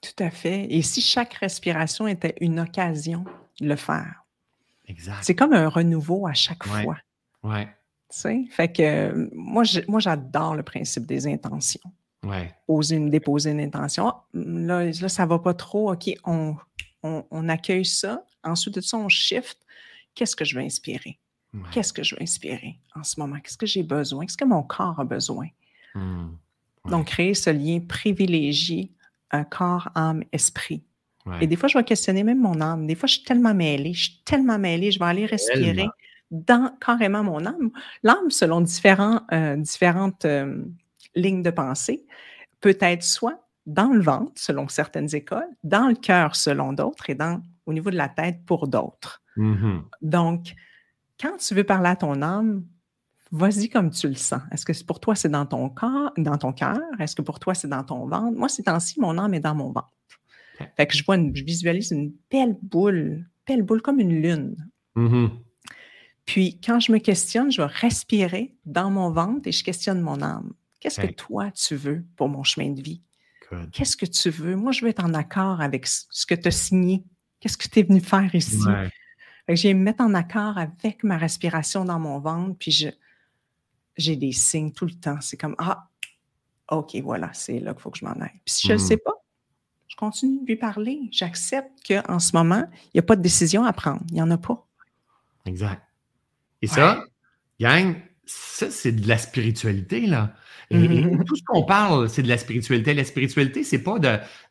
[0.00, 0.66] Tout à fait.
[0.72, 3.24] Et si chaque respiration était une occasion
[3.60, 4.24] de le faire?
[4.86, 5.18] Exact.
[5.22, 6.96] C'est comme un renouveau à chaque fois.
[8.50, 9.64] Fait que moi,
[9.98, 11.80] j'adore le principe des intentions.
[12.24, 12.54] Ouais.
[12.66, 14.08] Poser une, déposer une intention.
[14.08, 15.92] Ah, là, là ça va pas trop.
[15.92, 16.56] OK, on,
[17.02, 18.24] on, accueille ça.
[18.44, 19.58] Ensuite de ça, on shift.
[20.14, 21.18] Qu'est-ce que je vais inspirer?
[21.70, 23.36] Qu'est-ce que je vais inspirer en ce moment?
[23.40, 24.24] Qu'est-ce que j'ai besoin?
[24.24, 25.48] Qu'est-ce que mon corps a besoin?
[25.94, 26.28] Mmh.
[26.86, 28.90] Donc, créer ce lien privilégié,
[29.30, 30.82] un corps, âme, esprit.
[31.40, 32.86] Et des fois, je vais questionner même mon âme.
[32.86, 35.86] Des fois, je suis tellement mêlée, je suis tellement mêlée, je vais aller respirer
[36.32, 37.70] dans carrément mon âme.
[38.02, 40.64] L'âme, selon différents, euh, différentes euh,
[41.14, 42.04] ligne de pensée
[42.60, 47.14] peut être soit dans le ventre, selon certaines écoles, dans le cœur, selon d'autres, et
[47.14, 49.22] dans, au niveau de la tête pour d'autres.
[49.36, 49.82] Mm-hmm.
[50.00, 50.54] Donc,
[51.20, 52.64] quand tu veux parler à ton âme,
[53.30, 54.42] vas-y comme tu le sens.
[54.50, 56.80] Est-ce que pour toi, c'est dans ton corps, dans ton cœur?
[56.98, 58.36] Est-ce que pour toi, c'est dans ton ventre?
[58.36, 59.88] Moi, ces temps-ci, mon âme est dans mon ventre.
[60.76, 64.56] Fait que je vois, je visualise une belle boule, belle boule comme une lune.
[64.96, 65.30] Mm-hmm.
[66.24, 70.22] Puis, quand je me questionne, je vais respirer dans mon ventre et je questionne mon
[70.22, 70.52] âme.
[70.80, 73.02] Qu'est-ce que toi, tu veux pour mon chemin de vie?
[73.72, 74.56] Qu'est-ce que tu veux?
[74.56, 77.04] Moi, je veux être en accord avec ce que tu as signé.
[77.40, 78.58] Qu'est-ce que tu es venu faire ici?
[79.48, 82.88] je vais me mettre en accord avec ma respiration dans mon ventre, puis je,
[83.96, 85.20] j'ai des signes tout le temps.
[85.20, 85.88] C'est comme Ah,
[86.70, 88.40] OK, voilà, c'est là qu'il faut que je m'en aille.
[88.44, 88.86] Puis si je ne le mmh.
[88.86, 89.14] sais pas,
[89.88, 91.00] je continue de lui parler.
[91.10, 94.02] J'accepte qu'en ce moment, il n'y a pas de décision à prendre.
[94.08, 94.66] Il n'y en a pas.
[95.44, 95.82] Exact.
[96.62, 97.04] Et ça,
[97.60, 100.34] gang, ça, c'est de la spiritualité, là.
[100.70, 101.24] Et, mmh.
[101.24, 102.94] tout ce qu'on parle, c'est de la spiritualité.
[102.94, 103.98] La spiritualité, c'est pas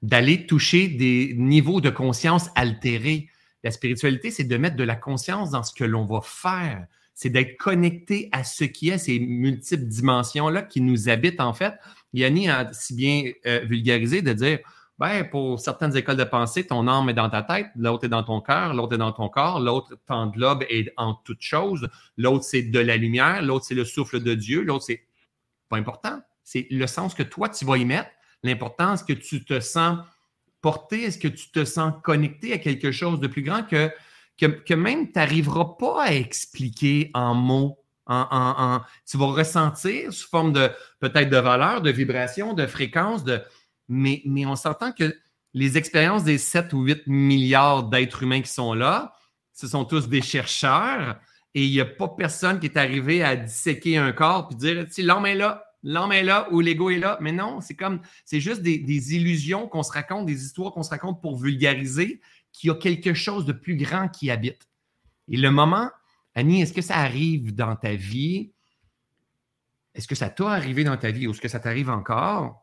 [0.04, 3.28] d'aller toucher des niveaux de conscience altérés.
[3.64, 6.86] La spiritualité, c'est de mettre de la conscience dans ce que l'on va faire
[7.22, 11.76] c'est d'être connecté à ce qui est, ces multiples dimensions-là qui nous habitent en fait.
[12.14, 14.58] Yanni a si bien euh, vulgarisé de dire,
[15.02, 18.22] ben, pour certaines écoles de pensée, ton âme est dans ta tête, l'autre est dans
[18.22, 22.62] ton cœur, l'autre est dans ton corps, l'autre t'englobe est en toute chose, l'autre c'est
[22.62, 25.02] de la lumière, l'autre c'est le souffle de Dieu, l'autre c'est
[25.70, 26.22] pas important.
[26.44, 28.12] C'est le sens que toi tu vas y mettre.
[28.44, 29.98] L'important, est-ce que tu te sens
[30.62, 33.90] porté, est-ce que tu te sens connecté à quelque chose de plus grand que
[34.38, 37.80] que, même tu n'arriveras pas à expliquer en mots.
[38.08, 40.70] En, tu vas ressentir sous forme de
[41.00, 43.42] peut-être de valeur, de vibration, de fréquence, de,
[43.88, 45.16] mais, on s'entend que
[45.54, 49.14] les expériences des 7 ou 8 milliards d'êtres humains qui sont là,
[49.54, 51.20] ce sont tous des chercheurs
[51.54, 54.86] et il n'y a pas personne qui est arrivé à disséquer un corps puis dire
[54.90, 57.18] si l'homme est là, l'homme est là ou l'ego est là.
[57.22, 60.84] Mais non, c'est comme, c'est juste des, des illusions qu'on se raconte, des histoires qu'on
[60.84, 62.22] se raconte pour vulgariser
[62.54, 64.70] qu'il y a quelque chose de plus grand qui habite.
[65.28, 65.90] Et le moment,
[66.36, 68.54] Annie, est-ce que ça arrive dans ta vie?
[69.94, 72.61] Est-ce que ça t'a arrivé dans ta vie ou est-ce que ça t'arrive encore?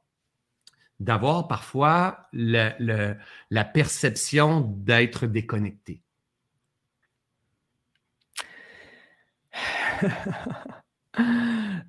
[1.00, 6.02] D'avoir parfois la perception d'être déconnecté?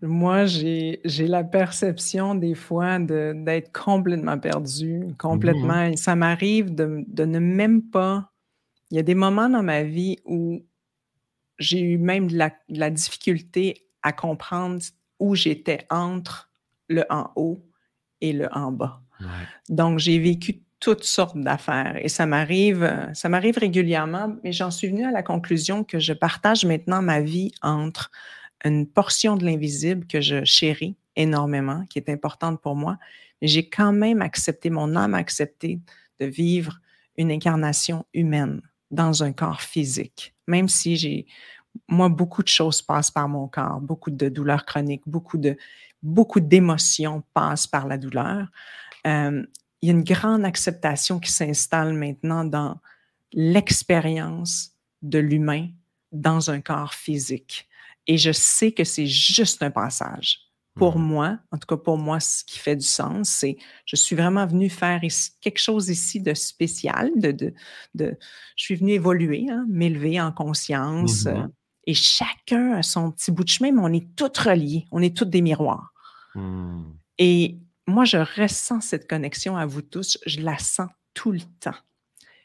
[0.01, 5.89] Moi, j'ai la perception des fois d'être complètement perdu, complètement.
[5.89, 5.97] Mmh.
[5.97, 8.31] Ça m'arrive de, ne même pas.
[8.91, 10.65] Il y a des moments dans ma vie où
[11.59, 14.81] j'ai eu même de la, difficulté à comprendre
[15.19, 16.49] où j'étais entre
[16.87, 17.61] le en haut
[18.21, 19.01] et le en bas.
[19.67, 24.87] Donc, j'ai vécu toutes sortes d'affaires et ça m'arrive, ça m'arrive régulièrement, mais j'en suis
[24.87, 28.11] venue à la conclusion que je partage maintenant ma vie entre
[28.63, 32.97] une portion de l'invisible que je chéris énormément, qui est importante pour moi,
[33.41, 35.79] mais j'ai quand même accepté, mon âme a accepté
[36.19, 36.79] de vivre
[37.17, 41.25] une incarnation humaine dans un corps physique, même si j'ai,
[41.87, 45.57] moi, beaucoup de choses passent par mon corps, beaucoup de douleurs chroniques, beaucoup de,
[46.01, 48.47] beaucoup d'émotions passent par la douleur.
[49.07, 49.43] Euh,
[49.81, 52.79] il y a une grande acceptation qui s'installe maintenant dans
[53.31, 54.71] l'expérience
[55.01, 55.69] de l'humain
[56.11, 57.67] dans un corps physique.
[58.07, 60.39] Et je sais que c'est juste un passage.
[60.75, 61.03] Pour mmh.
[61.03, 64.45] moi, en tout cas pour moi, ce qui fait du sens, c'est je suis vraiment
[64.45, 65.01] venu faire
[65.41, 67.11] quelque chose ici de spécial.
[67.15, 67.53] De, de,
[67.95, 68.17] de
[68.55, 71.25] je suis venu évoluer, hein, m'élever en conscience.
[71.25, 71.51] Euh, mmh
[71.89, 74.85] et chacun a son petit bout de chemin, mais on est tous reliés.
[74.91, 75.91] On est tous des miroirs.
[76.35, 76.83] Mmh.
[77.17, 77.57] Et
[77.87, 80.19] moi, je ressens cette connexion à vous tous.
[80.27, 81.73] Je la sens tout le temps.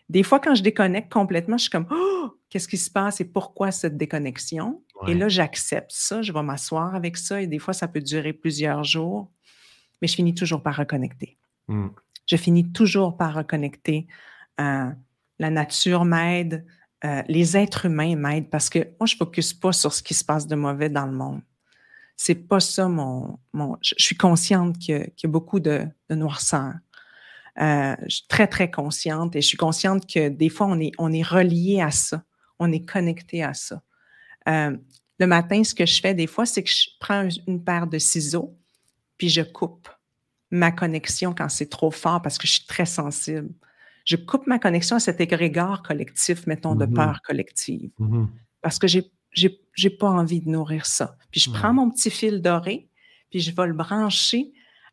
[0.09, 3.27] Des fois, quand je déconnecte complètement, je suis comme oh, qu'est-ce qui se passe et
[3.27, 4.83] pourquoi cette déconnexion?
[5.09, 8.33] Et là, j'accepte ça, je vais m'asseoir avec ça et des fois, ça peut durer
[8.33, 9.31] plusieurs jours,
[10.01, 11.37] mais je finis toujours par reconnecter.
[11.69, 11.89] Mmh.
[12.25, 14.07] Je finis toujours par reconnecter.
[14.59, 14.91] Euh,
[15.39, 16.65] la nature m'aide,
[17.05, 20.15] euh, les êtres humains m'aident parce que moi, je ne focus pas sur ce qui
[20.15, 21.43] se passe de mauvais dans le monde.
[22.17, 23.39] C'est pas ça mon.
[23.83, 26.75] je, suis consciente qu'il y, a beaucoup de, noirceur.
[27.61, 30.93] Euh, je suis très, très consciente et je suis consciente que des fois, on est,
[30.99, 32.23] on relié à ça.
[32.59, 33.83] On est connecté à ça.
[34.49, 34.77] Euh,
[35.19, 37.99] le matin, ce que je fais des fois, c'est que je prends une paire de
[37.99, 38.57] ciseaux,
[39.19, 39.89] puis je coupe
[40.51, 43.51] ma connexion quand c'est trop fort parce que je suis très sensible.
[44.05, 46.95] Je coupe ma connexion à cet égrégore collectif, mettons, de mm-hmm.
[46.95, 47.91] peur collective.
[47.99, 48.27] Mm-hmm.
[48.61, 51.17] Parce que j'ai pas envie de nourrir ça.
[51.31, 52.89] Puis je prends mon petit fil doré,
[53.31, 54.53] puis je vais le brancher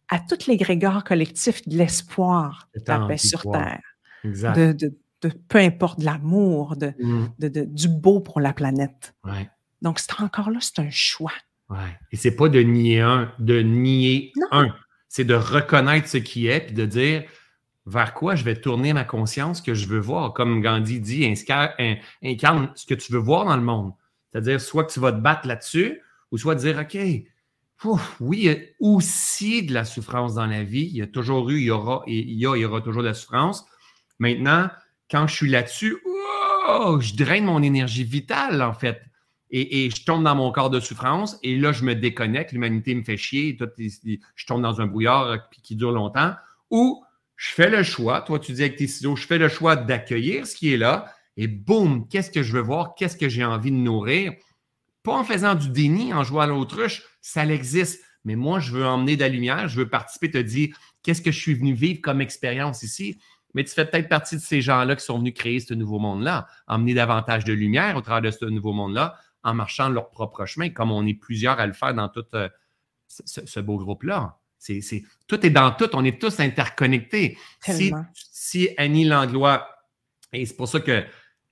[0.09, 3.81] à toutes les grégores collectifs de l'espoir de la paix sur Terre.
[4.23, 7.27] De, de, de, peu importe, de l'amour, de, mm.
[7.39, 9.15] de, du beau pour la planète.
[9.81, 11.33] Donc, c'est encore là, c'est un choix.
[11.69, 11.97] Ouais.
[12.11, 14.75] Et c'est pas de nier un, de nier un.
[15.07, 17.23] C'est de reconnaître ce qui est puis de dire
[17.91, 20.33] vers quoi je vais tourner ma conscience que je veux voir.
[20.33, 21.25] Comme Gandhi dit,
[22.23, 23.93] incarne ce que tu veux voir dans le monde.
[24.31, 26.01] C'est-à-dire, soit que tu vas te battre là-dessus,
[26.31, 26.97] ou soit dire, OK,
[28.19, 30.87] oui, il y a aussi de la souffrance dans la vie.
[30.91, 33.01] Il y a toujours eu, il y aura, il y a, il y aura toujours
[33.01, 33.65] de la souffrance.
[34.19, 34.69] Maintenant,
[35.09, 35.97] quand je suis là-dessus,
[36.99, 39.01] je draine mon énergie vitale, en fait.
[39.53, 43.03] Et, je tombe dans mon corps de souffrance, et là, je me déconnecte, l'humanité me
[43.03, 46.35] fait chier, je tombe dans un brouillard qui dure longtemps,
[46.69, 47.03] ou
[47.41, 50.45] je fais le choix, toi tu dis avec tes ciseaux, je fais le choix d'accueillir
[50.45, 53.71] ce qui est là, et boum, qu'est-ce que je veux voir, qu'est-ce que j'ai envie
[53.71, 54.33] de nourrir.
[55.01, 58.03] Pas en faisant du déni, en jouant à l'autruche, ça existe.
[58.25, 61.31] Mais moi, je veux emmener de la lumière, je veux participer, te dire qu'est-ce que
[61.31, 63.19] je suis venu vivre comme expérience ici?
[63.55, 66.45] Mais tu fais peut-être partie de ces gens-là qui sont venus créer ce nouveau monde-là,
[66.67, 70.69] emmener davantage de lumière au travers de ce nouveau monde-là, en marchant leur propre chemin,
[70.69, 72.49] comme on est plusieurs à le faire dans tout euh,
[73.07, 74.37] ce, beau groupe-là.
[75.27, 77.37] Tout est dans tout, on est tous interconnectés.
[77.61, 79.67] Si, si, Annie Langlois,
[80.33, 81.03] et c'est pour ça que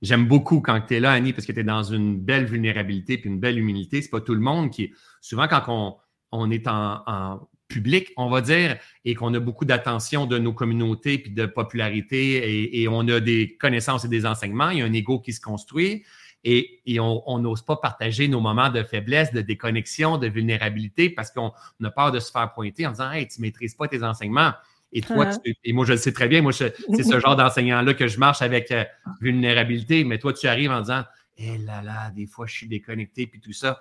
[0.02, 3.18] j'aime beaucoup quand tu es là, Annie, parce que tu es dans une belle vulnérabilité
[3.18, 4.02] puis une belle humilité.
[4.02, 4.94] C'est pas tout le monde qui.
[5.22, 5.98] Souvent, quand on,
[6.32, 11.20] on est en, public, on va dire, et qu'on a beaucoup d'attention de nos communautés
[11.20, 14.86] puis de popularité et, et, on a des connaissances et des enseignements, il y a
[14.86, 16.04] un ego qui se construit
[16.44, 21.52] et, on n'ose pas partager nos moments de faiblesse, de déconnexion, de vulnérabilité parce qu'on
[21.84, 24.54] a peur de se faire pointer en disant Hey, tu ne maîtrises pas tes enseignements.
[24.92, 25.38] Et toi, ah.
[25.64, 28.42] et moi, je le sais très bien, moi, c'est ce genre d'enseignant-là que je marche
[28.42, 28.84] avec euh,
[29.22, 31.04] vulnérabilité, mais toi, tu arrives en disant
[31.38, 33.80] Eh là là, des fois, je suis déconnecté, puis tout ça.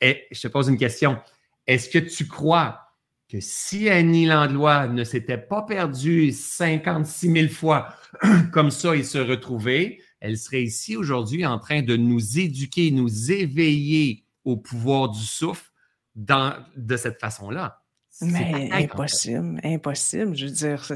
[0.00, 1.18] Et, je te pose une question.
[1.66, 2.80] Est-ce que tu crois
[3.28, 7.88] que si Annie Landlois ne s'était pas perdue 56 000 fois
[8.52, 13.30] comme ça et se retrouver, elle serait ici aujourd'hui en train de nous éduquer, nous
[13.30, 15.70] éveiller au pouvoir du souffle
[16.14, 17.82] dans, de cette façon-là.
[18.20, 20.36] Mais impossible, impossible.
[20.36, 20.92] Je veux dire,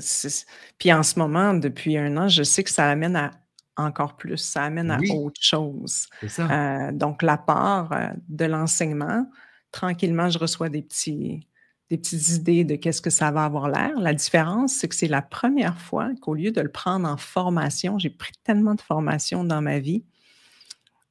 [0.78, 3.30] puis en ce moment, depuis un an, je sais que ça amène à
[3.76, 6.06] encore plus, ça amène à autre chose.
[6.28, 6.50] Ça.
[6.50, 9.26] Euh, donc, la part euh, de l'enseignement,
[9.70, 11.48] tranquillement, je reçois des petits,
[11.92, 14.00] des petites idées de qu'est-ce que ça va avoir l'air.
[14.00, 17.98] La différence, c'est que c'est la première fois qu'au lieu de le prendre en formation,
[17.98, 20.02] j'ai pris tellement de formations dans ma vie,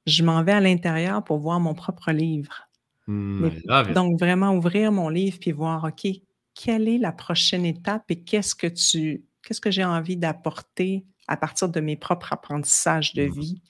[0.08, 2.68] je m'en vais à l'intérieur pour voir mon propre livre.
[3.06, 3.50] Hmm,
[3.94, 6.12] donc, vraiment ouvrir mon livre puis voir, OK,
[6.56, 11.38] quelle est la prochaine étape et qu'est-ce que tu, qu'est-ce que j'ai envie d'apporter à
[11.38, 13.40] partir de mes propres apprentissages de mmh.
[13.40, 13.62] vie?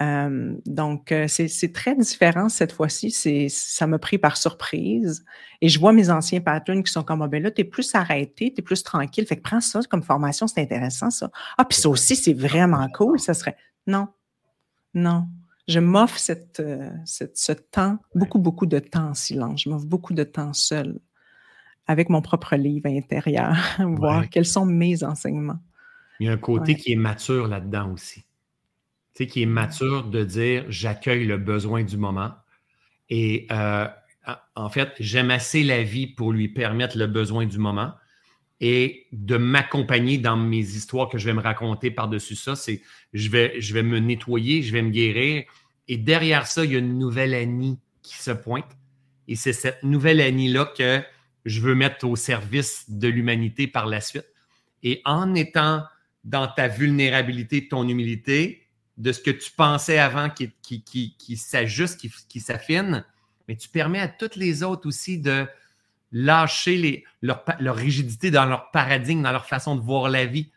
[0.00, 3.10] Donc, c'est très différent cette fois-ci.
[3.50, 5.24] Ça m'a pris par surprise.
[5.60, 7.94] Et je vois mes anciens patterns qui sont comme, ah ben là, tu es plus
[7.94, 9.26] arrêté, tu es plus tranquille.
[9.26, 11.30] Fait que prends ça comme formation, c'est intéressant, ça.
[11.56, 13.18] Ah, puis ça aussi, c'est vraiment cool.
[13.18, 13.56] Ça serait.
[13.86, 14.08] Non,
[14.94, 15.26] non.
[15.66, 16.62] Je m'offre cette,
[17.04, 19.62] ce temps, beaucoup, beaucoup de temps en silence.
[19.64, 20.98] Je m'offre beaucoup de temps seul
[21.86, 25.58] avec mon propre livre intérieur, voir quels sont mes enseignements.
[26.20, 28.24] Il y a un côté qui est mature là-dedans aussi
[29.26, 32.32] qui est mature de dire j'accueille le besoin du moment.
[33.10, 33.86] Et euh,
[34.54, 37.94] en fait, j'aime assez la vie pour lui permettre le besoin du moment
[38.60, 42.56] et de m'accompagner dans mes histoires que je vais me raconter par-dessus ça.
[42.56, 42.82] C'est
[43.12, 45.44] je vais, je vais me nettoyer, je vais me guérir.
[45.86, 48.76] Et derrière ça, il y a une nouvelle Annie qui se pointe.
[49.28, 51.02] Et c'est cette nouvelle Annie-là que
[51.44, 54.26] je veux mettre au service de l'humanité par la suite.
[54.82, 55.84] Et en étant
[56.24, 58.67] dans ta vulnérabilité, ton humilité,
[58.98, 61.98] de ce que tu pensais avant qui, qui, qui, qui s'ajuste,
[62.28, 63.04] qui, s'affine,
[63.46, 65.46] mais tu permets à toutes les autres aussi de
[66.10, 67.44] lâcher les, leur,
[67.76, 70.50] rigidité dans leur paradigme, dans leur façon de voir la vie.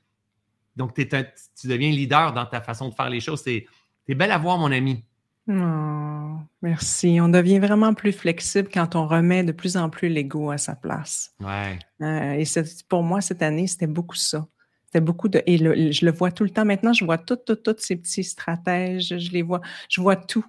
[0.76, 3.44] Donc, tu deviens leader dans ta façon de faire les choses.
[3.44, 3.68] C'est
[4.10, 5.04] belle à voir, mon ami.
[5.48, 7.20] Oh, merci.
[7.22, 10.76] On devient vraiment plus flexible quand on remet de plus en plus l'ego à sa
[10.76, 11.34] place.
[11.40, 11.78] Ouais.
[12.02, 12.44] Euh, et
[12.88, 14.48] pour moi, cette année, c'était beaucoup ça.
[14.92, 15.42] C'était beaucoup de.
[15.46, 15.58] Et
[15.94, 16.66] je le vois tout le temps.
[16.66, 19.18] Maintenant, je vois toutes, toutes, ces petits stratèges.
[19.18, 19.62] Je les vois.
[19.88, 20.46] Je vois tout.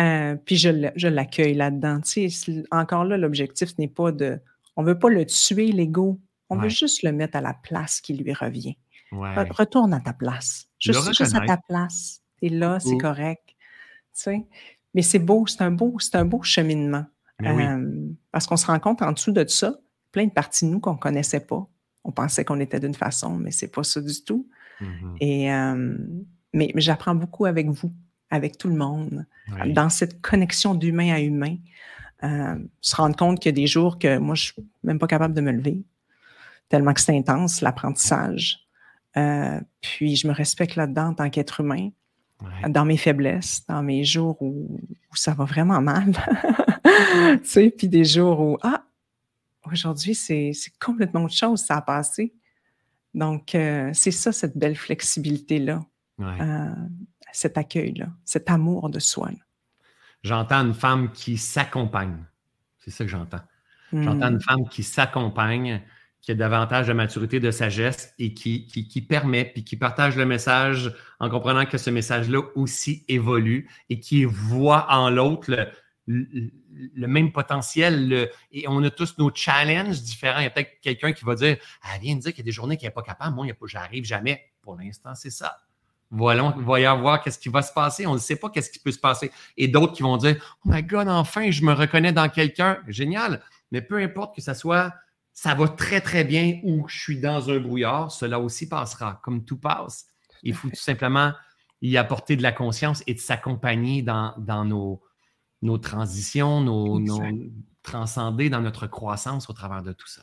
[0.00, 2.00] Euh, puis je, je l'accueille là-dedans.
[2.00, 4.40] Tu sais, encore là, l'objectif n'est pas de.
[4.74, 6.20] On ne veut pas le tuer, l'ego.
[6.50, 8.76] On veut juste le mettre à la place qui lui revient.
[9.12, 10.66] Retourne à ta place.
[10.80, 12.20] Juste, juste à ta place.
[12.40, 13.44] Tu es là, c'est correct.
[13.46, 13.54] Tu
[14.12, 14.46] sais?
[14.92, 17.04] Mais c'est beau, c'est un beau, c'est un beau cheminement.
[17.42, 19.76] Euh, parce qu'on se rend compte en dessous de ça,
[20.10, 21.68] plein de parties de nous qu'on ne connaissait pas
[22.04, 24.46] on pensait qu'on était d'une façon, mais c'est pas ça du tout.
[24.80, 25.16] Mm-hmm.
[25.20, 25.96] Et, euh,
[26.52, 27.92] mais, j'apprends beaucoup avec vous,
[28.30, 29.26] avec tout le monde,
[29.66, 31.56] dans cette connexion d'humain à humain.
[32.22, 35.06] Euh, se rendre compte qu'il y a des jours que moi, je suis même pas
[35.06, 35.82] capable de me lever,
[36.68, 38.60] tellement que c'est intense, l'apprentissage.
[39.16, 41.90] Euh, puis je me respecte là-dedans en tant qu'être humain.
[42.68, 44.80] dans mes faiblesses, dans mes jours où,
[45.14, 46.12] ça va vraiment mal.
[47.42, 48.84] tu sais, puis des jours où, ah,
[49.72, 52.34] aujourd'hui, c'est complètement autre chose, ça a passé.
[53.14, 55.84] Donc, euh, c'est ça, cette belle flexibilité-là,
[56.20, 56.74] euh,
[57.32, 59.30] cet accueil-là, cet amour de soi.
[60.22, 62.16] J'entends une femme qui s'accompagne.
[62.78, 63.40] C'est ça que j'entends.
[63.92, 64.40] J'entends une hmm.
[64.40, 65.80] femme qui s'accompagne,
[66.20, 70.26] qui a davantage de maturité, de sagesse et qui, qui, permet, puis qui partage le
[70.26, 75.68] message en comprenant que ce message-là aussi évolue et qui voit en l'autre
[76.06, 78.30] le, même potentiel.
[78.52, 80.40] et on a tous nos challenges différents.
[80.40, 81.56] Il y a peut-être quelqu'un qui va dire
[81.94, 83.34] Elle vient de dire qu'il y a des journées qui n'est pas capable.
[83.34, 84.42] Moi, j'arrive jamais.
[84.62, 85.56] Pour l'instant, c'est ça.
[86.10, 88.06] Voyons, voyons voir qu'est-ce qui va se passer.
[88.06, 89.30] On ne sait pas qu'est-ce qui peut se passer.
[89.56, 92.78] Et d'autres qui vont dire Oh my God, enfin, je me reconnais dans quelqu'un.
[92.86, 93.42] Génial.
[93.72, 94.94] Mais peu importe que ça soit,
[95.32, 99.44] ça va très, très bien ou je suis dans un brouillard, cela aussi passera, comme
[99.44, 100.06] tout passe.
[100.42, 101.32] Il faut tout simplement
[101.82, 105.02] y apporter de la conscience et de s'accompagner dans, dans nos,
[105.64, 107.00] nos transitions, nos,
[107.82, 110.22] transcender dans notre croissance au travers de tout ça.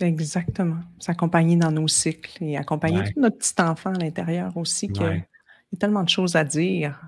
[0.00, 0.80] Exactement.
[0.98, 5.76] S'accompagner dans nos cycles et accompagner tout notre petit enfant à l'intérieur aussi, qu'il y
[5.76, 7.00] a tellement de choses à dire.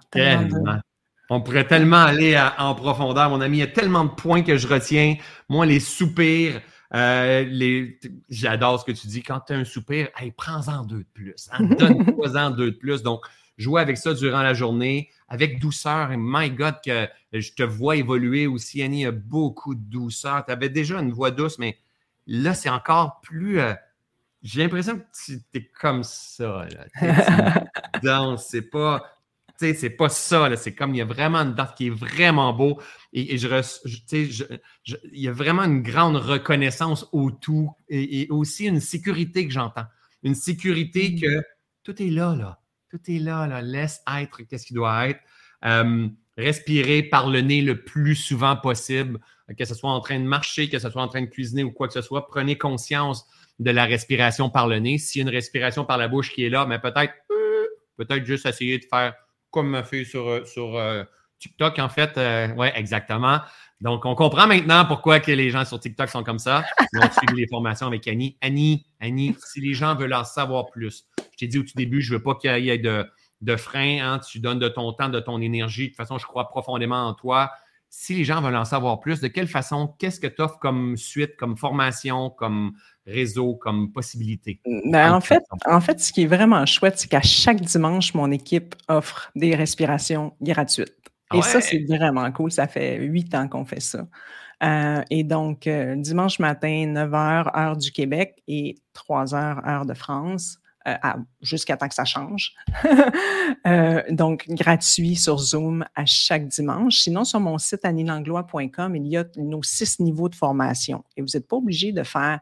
[1.28, 3.59] On pourrait tellement aller en profondeur, mon ami.
[3.59, 5.16] Il y a tellement de points que je retiens.
[5.48, 6.60] Moi, les soupirs,
[6.94, 7.98] euh, les...
[8.28, 9.23] j'adore ce que tu dis.
[9.24, 11.48] Quand tu as un soupir, prends-en deux de plus.
[11.51, 11.64] Hein.
[11.78, 13.02] Donne-toi-en deux de plus.
[13.02, 13.23] Donc,
[13.57, 16.12] jouer avec ça durant la journée, avec douceur.
[16.12, 19.01] Et my God, que je te vois évoluer aussi, Annie.
[19.01, 20.45] Il y a beaucoup de douceur.
[20.45, 21.78] Tu avais déjà une voix douce, mais
[22.27, 23.61] là, c'est encore plus.
[23.61, 23.74] Euh,
[24.43, 26.66] j'ai l'impression que tu es comme ça.
[27.03, 28.37] Là.
[28.39, 29.12] c'est pas.
[29.59, 31.91] Tu sais, c'est pas ça, c'est comme il y a vraiment une danse qui est
[31.91, 32.78] vraiment beau
[33.15, 34.45] et, je,
[34.85, 39.87] il y a vraiment une grande reconnaissance au tout et, aussi une sécurité que j'entends.
[40.23, 41.20] Une sécurité mm.
[41.23, 41.43] que
[41.85, 42.61] tout est là, là.
[42.90, 43.60] Tout est là.
[43.62, 45.20] Laisse être qu'est-ce qui doit être.
[45.64, 49.18] Euh, respirer par le nez le plus souvent possible,
[49.58, 51.72] que ce soit en train de marcher, que ce soit en train de cuisiner ou
[51.72, 52.26] quoi que ce soit.
[52.28, 53.26] Prenez conscience
[53.58, 54.98] de la respiration par le nez.
[54.98, 58.24] S'il y a une respiration par la bouche qui est là, mais peut-être euh, peut-être
[58.26, 59.14] juste essayer de faire
[59.50, 60.78] comme me fait sur, euh, sur
[61.38, 62.18] TikTok, en fait.
[62.56, 63.40] oui, exactement.
[63.80, 66.64] Donc, on comprend maintenant pourquoi que les gens sur TikTok sont comme ça.
[66.94, 68.36] On a suivi les formations avec Annie.
[68.40, 71.06] Annie, Annie, si les gens veulent en savoir plus,
[71.36, 73.06] je t'ai dit au tout début, je ne veux pas qu'il y ait de,
[73.42, 73.98] de frein.
[74.00, 74.20] Hein.
[74.20, 75.84] Tu donnes de ton temps, de ton énergie.
[75.84, 77.50] De toute façon, je crois profondément en toi.
[77.88, 80.96] Si les gens veulent en savoir plus, de quelle façon, qu'est-ce que tu offres comme
[80.96, 82.72] suite, comme formation, comme
[83.06, 84.60] réseau, comme possibilité?
[84.86, 88.30] Ben, en, fait, en fait, ce qui est vraiment chouette, c'est qu'à chaque dimanche, mon
[88.32, 90.94] équipe offre des respirations gratuites.
[91.34, 92.50] Et ça, c'est vraiment cool.
[92.50, 94.06] Ça fait huit ans qu'on fait ça.
[94.62, 99.86] Euh, et donc, euh, dimanche matin, 9 h, heure du Québec et 3 h, heure
[99.86, 100.58] de France.
[100.86, 100.92] Euh,
[101.40, 102.54] jusqu'à temps que ça change.
[104.10, 106.98] donc, gratuit sur Zoom à chaque dimanche.
[106.98, 111.04] Sinon, sur mon site aninanglois.com, il y a nos six niveaux de formation.
[111.16, 112.38] Et vous n'êtes pas obligé de faire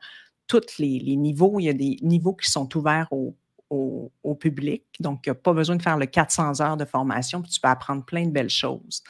[0.47, 1.59] tous les, niveaux.
[1.59, 3.35] Il y a des niveaux qui sont ouverts au,
[3.71, 4.85] au, public.
[5.01, 7.61] Donc, il n'y a pas besoin de faire le 400 heures de formation, puis tu
[7.61, 9.03] peux apprendre plein de belles choses.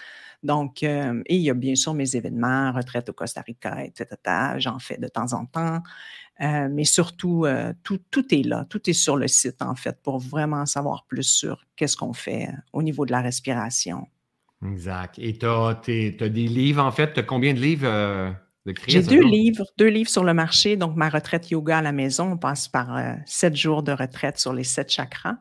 [0.44, 4.16] Donc, euh, et il y a bien sûr mes événements, retraite au Costa Rica, etc.
[4.58, 5.82] J'en fais de temps en temps.
[6.40, 10.00] Euh, mais surtout, euh, tout, tout, est là, tout est sur le site, en fait,
[10.02, 14.06] pour vraiment savoir plus sur qu'est-ce qu'on fait au niveau de la respiration.
[14.64, 15.18] Exact.
[15.18, 15.74] Et tu as,
[16.28, 17.14] des livres, en fait?
[17.14, 18.34] Tu as combien de livres
[18.86, 20.76] j'ai deux livres, deux livres sur le marché.
[20.76, 24.38] Donc, ma retraite yoga à la maison, on passe par euh, sept jours de retraite
[24.38, 25.36] sur les sept chakras.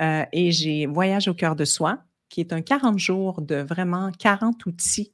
[0.00, 1.98] Euh, et j'ai Voyage au cœur de soi,
[2.34, 5.12] qui est un 40 jours de vraiment 40 outils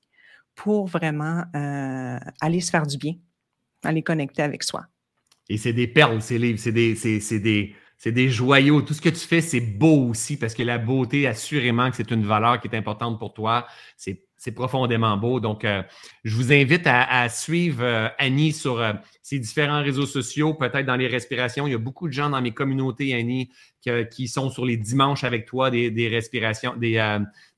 [0.54, 3.12] pour vraiment euh, aller se faire du bien,
[3.84, 4.86] aller connecter avec soi.
[5.50, 8.80] Et c'est des perles, ces livres, c'est des, joyaux.
[8.80, 12.24] Tout ce que tu fais, c'est beau aussi, parce que la beauté, assurément c'est une
[12.24, 13.66] valeur qui est importante pour toi.
[13.98, 15.38] C'est c'est profondément beau.
[15.38, 15.82] Donc, euh,
[16.24, 20.96] je vous invite à, suivre euh, Annie sur euh, ses différents réseaux sociaux, peut-être dans
[20.96, 21.66] les respirations.
[21.66, 23.50] Il y a beaucoup de gens dans mes communautés, Annie,
[24.10, 26.96] qui sont sur les dimanches avec toi, des, respirations, des,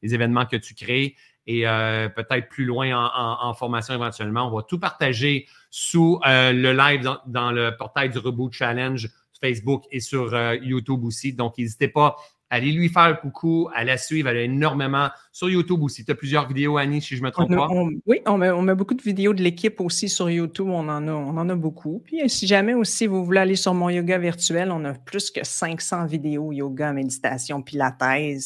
[0.03, 1.15] événements que tu crées.
[1.47, 4.49] Et peut-être plus loin en, formation éventuellement.
[4.49, 9.09] On va tout partager sous le live dans, dans, le portail du Reboot Challenge
[9.41, 11.33] Facebook et sur YouTube aussi.
[11.33, 12.17] Donc, n'hésitez pas
[12.55, 14.29] Allez lui faire un coucou, à la suivre.
[14.29, 16.05] Elle a énormément sur YouTube aussi.
[16.05, 17.67] Tu as plusieurs vidéos, Annie, si je ne me trompe pas.
[18.05, 20.67] oui, on met, beaucoup de vidéos de l'équipe aussi sur YouTube.
[20.69, 22.03] On en, a, on en a beaucoup.
[22.05, 25.41] Puis si jamais aussi vous voulez aller sur mon yoga virtuel, on a plus que
[25.43, 28.03] 500 vidéos yoga, méditation, pilates.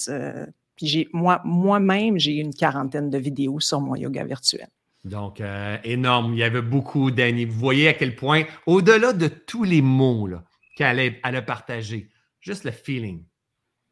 [0.08, 0.46] Euh,
[0.76, 4.68] puis j'ai, moi, moi-même, j'ai une quarantaine de vidéos sur mon yoga virtuel.
[5.02, 6.32] Donc, euh, énorme.
[6.34, 7.44] Il y avait beaucoup d'Annie.
[7.44, 10.28] Vous voyez à quel point, au-delà de tous les mots
[10.76, 12.08] qu'elle a, elle a partagés,
[12.40, 13.24] juste le feeling,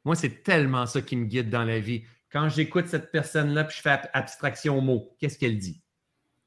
[0.05, 2.03] Moi, c'est tellement ça qui me guide dans la vie.
[2.31, 5.81] Quand j'écoute cette personne-là, puis je fais abstraction aux mots, qu'est-ce qu'elle dit?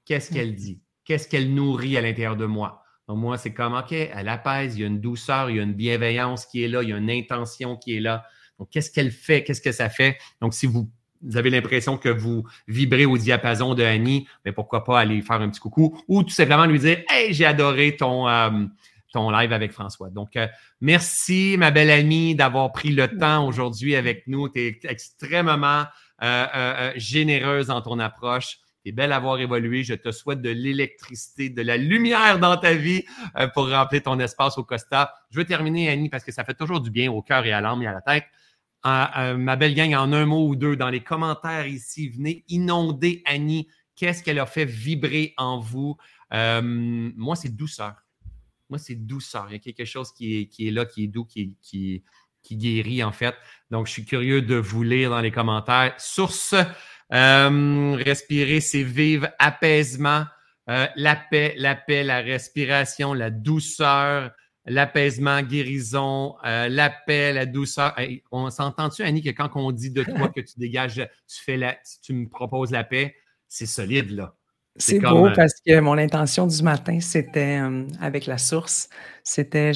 [0.05, 0.81] Qu'est-ce qu'elle dit?
[1.05, 2.84] Qu'est-ce qu'elle nourrit à l'intérieur de moi?
[3.07, 5.63] Donc, moi, c'est comme, OK, elle apaise, il y a une douceur, il y a
[5.63, 8.25] une bienveillance qui est là, il y a une intention qui est là.
[8.59, 9.43] Donc, qu'est-ce qu'elle fait?
[9.43, 10.17] Qu'est-ce que ça fait?
[10.41, 10.89] Donc, si vous,
[11.34, 15.41] avez l'impression que vous vibrez au diapason de Annie, mais ben, pourquoi pas aller faire
[15.41, 18.65] un petit coucou ou tout simplement lui dire, Hey, j'ai adoré ton, euh,
[19.18, 20.10] ton live avec François.
[20.10, 20.48] Donc, euh,
[20.81, 24.49] merci, ma belle amie, d'avoir pris le temps aujourd'hui avec nous.
[24.49, 25.85] Tu es extrêmement
[26.23, 28.60] euh, généreuse dans ton approche
[28.91, 29.84] belle à voir évoluer.
[29.84, 33.03] Je te souhaite de l'électricité, de la lumière dans ta vie
[33.38, 35.14] euh, pour remplir ton espace au Costa.
[35.31, 37.61] Je veux terminer, Annie, parce que ça fait toujours du bien au cœur et à
[37.61, 38.26] l'âme et à la tête.
[38.85, 42.44] Euh, euh, ma belle gang, en un mot ou deux, dans les commentaires ici, venez
[42.48, 43.68] inonder Annie.
[43.95, 45.98] Qu'est-ce qu'elle a fait vibrer en vous?
[46.30, 47.95] moi, c'est douceur.
[48.69, 49.48] Moi, c'est douceur.
[49.49, 52.03] Il y a quelque chose qui est, là, qui est doux, qui,
[52.52, 53.35] guérit, en fait.
[53.72, 55.94] Donc, je suis curieux de vous lire dans les commentaires.
[55.98, 56.56] Source
[57.14, 60.26] euh, respirer, c'est vivre apaisement,
[60.69, 64.31] euh, la paix, la paix, la respiration, la douceur,
[64.65, 67.95] l'apaisement, guérison, euh, la paix, la douceur.
[68.31, 71.60] on s'entend-tu, Annie, que quand on dit de toi que tu dégages, tu
[72.02, 73.15] tu me proposes la paix,
[73.48, 74.35] c'est solide, là.
[74.77, 77.61] C'est beau parce que mon intention du matin, c'était
[77.99, 78.89] avec la source,
[79.23, 79.71] c'était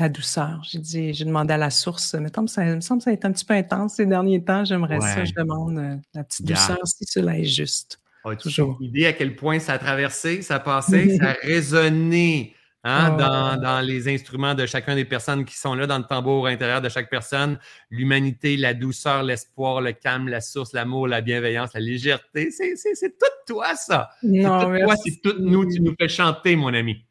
[0.00, 0.62] la douceur.
[0.70, 3.26] J'ai dit, j'ai demandé à la source, mais ça, me semble que ça a été
[3.26, 4.64] un petit peu intense ces derniers temps.
[4.64, 8.00] J'aimerais ça, je demande euh, la petite douceur si cela est juste.
[8.24, 8.78] as toujours.
[8.80, 12.55] idée à quel point ça a traversé, ça a passé, ça a résonné?
[12.86, 16.46] Hein, dans, dans, les instruments de chacun des personnes qui sont là, dans le tambour
[16.46, 17.58] intérieur de chaque personne.
[17.90, 22.50] L'humanité, la douceur, l'espoir, le calme, la source, l'amour, la bienveillance, la légèreté.
[22.50, 24.10] C'est tout toi, ça.
[24.22, 25.70] C'est tout toi, c'est tout nous.
[25.70, 27.04] Tu nous fais chanter, mon ami.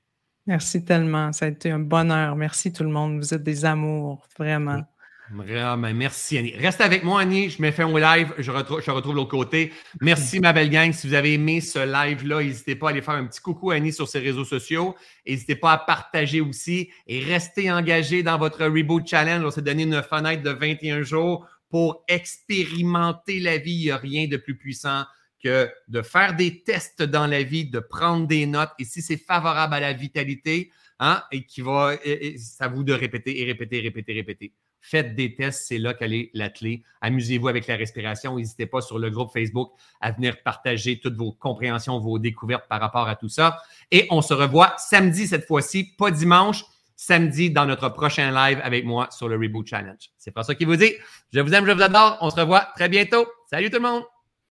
[0.48, 1.34] Merci tellement.
[1.34, 2.36] Ça a été un bonheur.
[2.36, 3.18] Merci tout le monde.
[3.18, 4.84] Vous êtes des amours, vraiment.
[5.32, 6.56] Vraiment, merci Annie.
[6.56, 7.50] Reste avec moi, Annie.
[7.50, 8.34] Je me fais un live.
[8.38, 9.74] Je, retrouve, je retrouve l'autre côté.
[10.02, 10.92] Merci, ma belle gang.
[10.94, 13.76] Si vous avez aimé ce live-là, n'hésitez pas à aller faire un petit coucou à
[13.76, 14.96] Annie sur ses réseaux sociaux.
[15.28, 19.44] N'hésitez pas à partager aussi et restez engagé dans votre Reboot Challenge.
[19.44, 23.74] On s'est donné une fenêtre de 21 jours pour expérimenter la vie.
[23.74, 25.06] Il n'y a rien de plus puissant
[25.44, 29.18] que de faire des tests dans la vie, de prendre des notes, et si c'est
[29.18, 33.80] favorable à la vitalité, hein, et qui va, c'est à vous de répéter et répéter,
[33.82, 34.54] répéter, répéter.
[34.88, 36.84] Faites des tests, c'est là qu'elle est la clé.
[37.02, 38.36] Amusez-vous avec la respiration.
[38.36, 42.80] N'hésitez pas sur le groupe Facebook à venir partager toutes vos compréhensions, vos découvertes par
[42.80, 43.58] rapport à tout ça.
[43.90, 46.64] Et on se revoit samedi cette fois-ci, pas dimanche,
[46.96, 50.12] samedi dans notre prochain live avec moi sur le Reboot Challenge.
[50.20, 50.94] C'est pas ça qui vous dit.
[51.34, 52.20] Je vous aime, je vous adore.
[52.22, 53.26] On se revoit très bientôt.
[53.50, 54.15] Salut tout le monde!